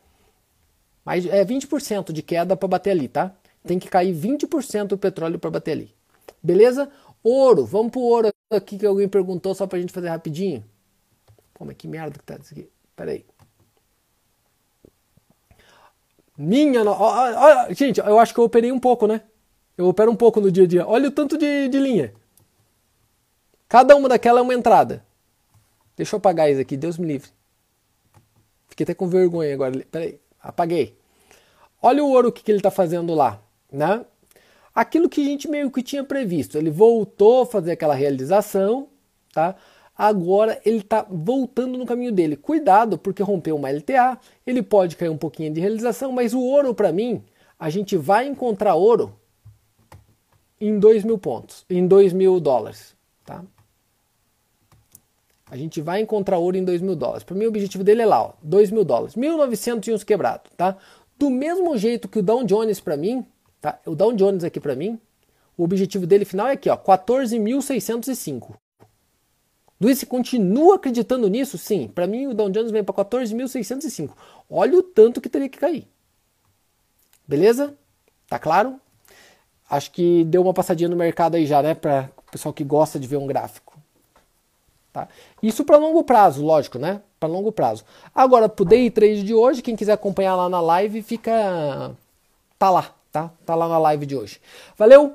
Mais 1.04 1.26
é 1.26 1.44
20% 1.44 2.12
de 2.12 2.22
queda 2.22 2.56
para 2.56 2.68
bater 2.68 2.92
ali, 2.92 3.08
tá? 3.08 3.34
Tem 3.64 3.80
que 3.80 3.90
cair 3.90 4.14
20% 4.14 4.94
o 4.94 4.98
petróleo 4.98 5.40
para 5.40 5.50
bater 5.50 5.72
ali. 5.72 5.94
Beleza? 6.42 6.90
Ouro, 7.24 7.66
vamos 7.66 7.92
pro 7.92 8.02
ouro 8.02 8.30
aqui 8.50 8.78
que 8.78 8.86
alguém 8.86 9.08
perguntou 9.08 9.54
só 9.54 9.68
pra 9.68 9.80
gente 9.80 9.92
fazer 9.92 10.10
rapidinho. 10.10 10.64
Como 11.54 11.72
é 11.72 11.74
que 11.74 11.88
merda 11.88 12.18
que 12.18 12.24
tá 12.24 12.38
isso 12.42 12.54
aqui? 12.54 12.70
Pera 12.96 13.12
aí. 13.12 13.26
Minha 16.38 16.86
no... 16.86 16.96
Gente, 17.72 18.00
eu 18.00 18.18
acho 18.18 18.34
que 18.34 18.40
eu 18.40 18.46
operei 18.46 18.72
um 18.72 18.80
pouco, 18.80 19.06
né? 19.06 19.22
Eu 19.78 19.88
opero 19.88 20.10
um 20.10 20.16
pouco 20.16 20.40
no 20.40 20.50
dia 20.50 20.64
a 20.64 20.68
dia. 20.68 20.88
Olha 20.88 21.10
o 21.10 21.12
tanto 21.12 21.38
de, 21.38 21.68
de 21.68 21.78
linha. 21.78 22.14
Cada 23.70 23.96
uma 23.96 24.10
daquela 24.10 24.40
é 24.40 24.42
uma 24.42 24.54
entrada. 24.54 25.06
Deixa 25.96 26.16
eu 26.16 26.18
apagar 26.18 26.52
isso 26.52 26.60
aqui, 26.60 26.76
Deus 26.76 26.98
me 26.98 27.08
livre. 27.08 27.30
Fiquei 28.68 28.84
até 28.84 28.94
com 28.94 29.08
vergonha 29.08 29.54
agora. 29.54 29.86
Peraí, 29.92 30.20
apaguei. 30.42 30.98
Olha 31.82 32.04
o 32.04 32.10
ouro 32.10 32.32
que, 32.32 32.44
que 32.44 32.52
ele 32.52 32.60
está 32.60 32.72
fazendo 32.72 33.14
lá, 33.14 33.42
né? 33.72 34.04
Aquilo 34.76 35.08
que 35.08 35.22
a 35.22 35.26
gente 35.26 35.48
meio 35.48 35.72
que 35.72 35.82
tinha 35.82 36.04
previsto. 36.04 36.58
Ele 36.58 36.70
voltou 36.70 37.44
a 37.44 37.46
fazer 37.46 37.72
aquela 37.72 37.94
realização, 37.94 38.90
tá? 39.32 39.56
agora 40.00 40.62
ele 40.66 40.78
está 40.78 41.06
voltando 41.10 41.78
no 41.78 41.86
caminho 41.86 42.14
dele. 42.14 42.38
Cuidado, 42.38 42.98
porque 42.98 43.22
rompeu 43.22 43.58
uma 43.58 43.70
LTA, 43.70 44.18
ele 44.48 44.64
pode 44.64 44.96
cair 44.96 45.10
um 45.10 45.18
pouquinho 45.18 45.54
de 45.54 45.60
realização, 45.60 46.14
mas 46.14 46.34
o 46.34 46.40
ouro 46.40 46.74
para 46.74 46.94
mim, 46.94 47.22
a 47.60 47.70
gente 47.70 47.98
vai 47.98 48.26
encontrar 48.26 48.76
ouro 48.76 49.14
em 50.60 50.80
2 50.80 51.04
mil 51.04 51.18
pontos, 51.18 51.66
em 51.70 51.86
2 51.86 52.14
mil 52.14 52.40
dólares. 52.40 52.96
Tá? 53.26 53.44
A 55.50 55.58
gente 55.58 55.82
vai 55.82 56.02
encontrar 56.02 56.38
ouro 56.38 56.58
em 56.58 56.64
2 56.64 56.82
mil 56.82 56.96
dólares. 56.96 57.24
Para 57.24 57.36
mim, 57.36 57.46
o 57.46 57.50
objetivo 57.50 57.84
dele 57.84 58.04
é 58.04 58.06
lá, 58.06 58.24
ó, 58.24 58.34
2 58.44 58.72
mil 58.72 58.84
dólares, 58.84 59.16
1.900 59.16 59.88
e 59.88 59.94
uns 59.94 60.04
quebrados. 60.04 60.52
Tá? 60.56 60.78
Do 61.18 61.30
mesmo 61.30 61.76
jeito 61.78 62.08
que 62.08 62.20
o 62.20 62.24
Dow 62.24 62.44
Jones 62.44 62.80
para 62.80 62.96
mim, 62.96 63.26
tá? 63.60 63.80
o 63.86 63.96
Dow 63.96 64.14
Jones 64.14 64.44
aqui 64.44 64.60
para 64.60 64.76
mim, 64.76 65.00
o 65.58 65.64
objetivo 65.64 66.06
dele 66.06 66.24
final 66.24 66.48
é 66.48 66.54
aqui, 66.54 66.70
ó, 66.70 66.78
14.605. 66.78 68.56
Luiz, 69.82 70.04
continua 70.04 70.76
acreditando 70.76 71.28
nisso? 71.30 71.58
Sim. 71.58 71.88
Para 71.88 72.06
mim, 72.06 72.28
o 72.28 72.34
Dow 72.34 72.50
Jones 72.50 72.70
vem 72.70 72.84
para 72.84 72.96
14.605. 72.96 74.12
Olha 74.50 74.78
o 74.78 74.84
tanto 74.84 75.22
que 75.22 75.30
teria 75.30 75.48
que 75.48 75.58
cair. 75.58 75.88
Beleza? 77.26 77.74
Tá 78.28 78.38
claro? 78.38 78.80
Acho 79.70 79.92
que 79.92 80.26
deu 80.26 80.42
uma 80.42 80.54
passadinha 80.54 80.90
no 80.90 80.98
mercado 80.98 81.36
aí 81.36 81.46
já, 81.46 81.62
né? 81.62 81.76
Para 81.76 82.12
o 82.18 82.32
pessoal 82.32 82.54
que 82.54 82.64
gosta 82.64 83.00
de 83.00 83.08
ver 83.08 83.18
um 83.18 83.28
gráfico. 83.28 83.79
Tá? 85.00 85.08
Isso 85.42 85.64
para 85.64 85.78
longo 85.78 86.04
prazo, 86.04 86.44
lógico, 86.44 86.78
né? 86.78 87.02
Para 87.20 87.30
longo 87.30 87.52
prazo. 87.52 87.86
Agora, 88.14 88.50
pro 88.50 88.66
day 88.66 88.90
trade 88.90 89.24
de 89.24 89.34
hoje, 89.34 89.62
quem 89.62 89.76
quiser 89.76 89.94
acompanhar 89.94 90.36
lá 90.36 90.50
na 90.50 90.60
live, 90.60 91.02
fica. 91.02 91.92
Tá 92.58 92.70
lá, 92.70 92.92
tá? 93.12 93.32
Tá 93.46 93.56
lá 93.56 93.68
na 93.70 93.78
live 93.78 94.06
de 94.06 94.16
hoje. 94.16 94.42
Valeu! 94.78 95.14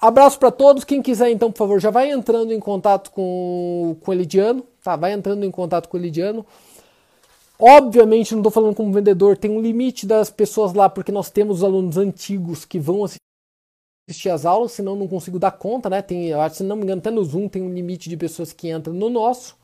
Abraço 0.00 0.38
para 0.38 0.50
todos. 0.50 0.84
Quem 0.84 1.00
quiser, 1.00 1.30
então, 1.30 1.50
por 1.50 1.58
favor, 1.58 1.80
já 1.80 1.90
vai 1.90 2.10
entrando 2.10 2.52
em 2.52 2.58
contato 2.58 3.10
com, 3.12 3.96
com 4.00 4.10
o 4.10 4.14
Elidiano, 4.14 4.66
tá? 4.82 4.96
Vai 4.96 5.12
entrando 5.12 5.44
em 5.44 5.50
contato 5.50 5.88
com 5.88 5.96
o 5.96 6.00
Elidiano. 6.00 6.44
Obviamente, 7.58 8.32
não 8.32 8.40
estou 8.40 8.50
falando 8.50 8.74
como 8.74 8.92
vendedor, 8.92 9.36
tem 9.36 9.50
um 9.50 9.60
limite 9.60 10.04
das 10.04 10.28
pessoas 10.28 10.72
lá, 10.72 10.88
porque 10.88 11.12
nós 11.12 11.30
temos 11.30 11.62
alunos 11.62 11.96
antigos 11.96 12.64
que 12.64 12.80
vão 12.80 13.04
assistir 13.04 13.22
as 14.32 14.44
aulas, 14.44 14.72
senão 14.72 14.96
não 14.96 15.08
consigo 15.08 15.38
dar 15.38 15.52
conta, 15.52 15.88
né? 15.88 16.02
Tem, 16.02 16.30
se 16.50 16.62
não 16.62 16.76
me 16.76 16.82
engano, 16.82 17.00
até 17.00 17.10
no 17.10 17.24
Zoom 17.24 17.48
tem 17.48 17.62
um 17.62 17.72
limite 17.72 18.08
de 18.08 18.16
pessoas 18.16 18.52
que 18.52 18.70
entram 18.70 18.94
no 18.94 19.08
nosso. 19.08 19.56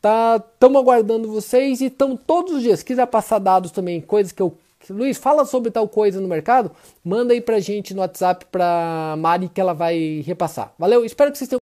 Tá? 0.00 0.42
Estamos 0.54 0.80
aguardando 0.80 1.30
vocês 1.30 1.80
e 1.80 1.86
estão 1.86 2.16
todos 2.16 2.54
os 2.54 2.62
dias. 2.62 2.80
Se 2.80 2.84
quiser 2.84 3.06
passar 3.06 3.38
dados 3.38 3.70
também, 3.70 4.00
coisas 4.00 4.32
que 4.32 4.42
eu 4.42 4.56
Luiz, 4.88 5.18
fala 5.18 5.44
sobre 5.44 5.70
tal 5.70 5.88
coisa 5.88 6.20
no 6.20 6.28
mercado, 6.28 6.70
manda 7.02 7.32
aí 7.32 7.40
pra 7.40 7.58
gente 7.58 7.92
no 7.92 8.00
WhatsApp 8.00 8.46
pra 8.52 9.16
Mari 9.18 9.48
que 9.48 9.60
ela 9.60 9.72
vai 9.72 10.22
repassar. 10.24 10.72
Valeu, 10.78 11.04
espero 11.04 11.32
que 11.32 11.38
vocês 11.38 11.48
tenham 11.48 11.65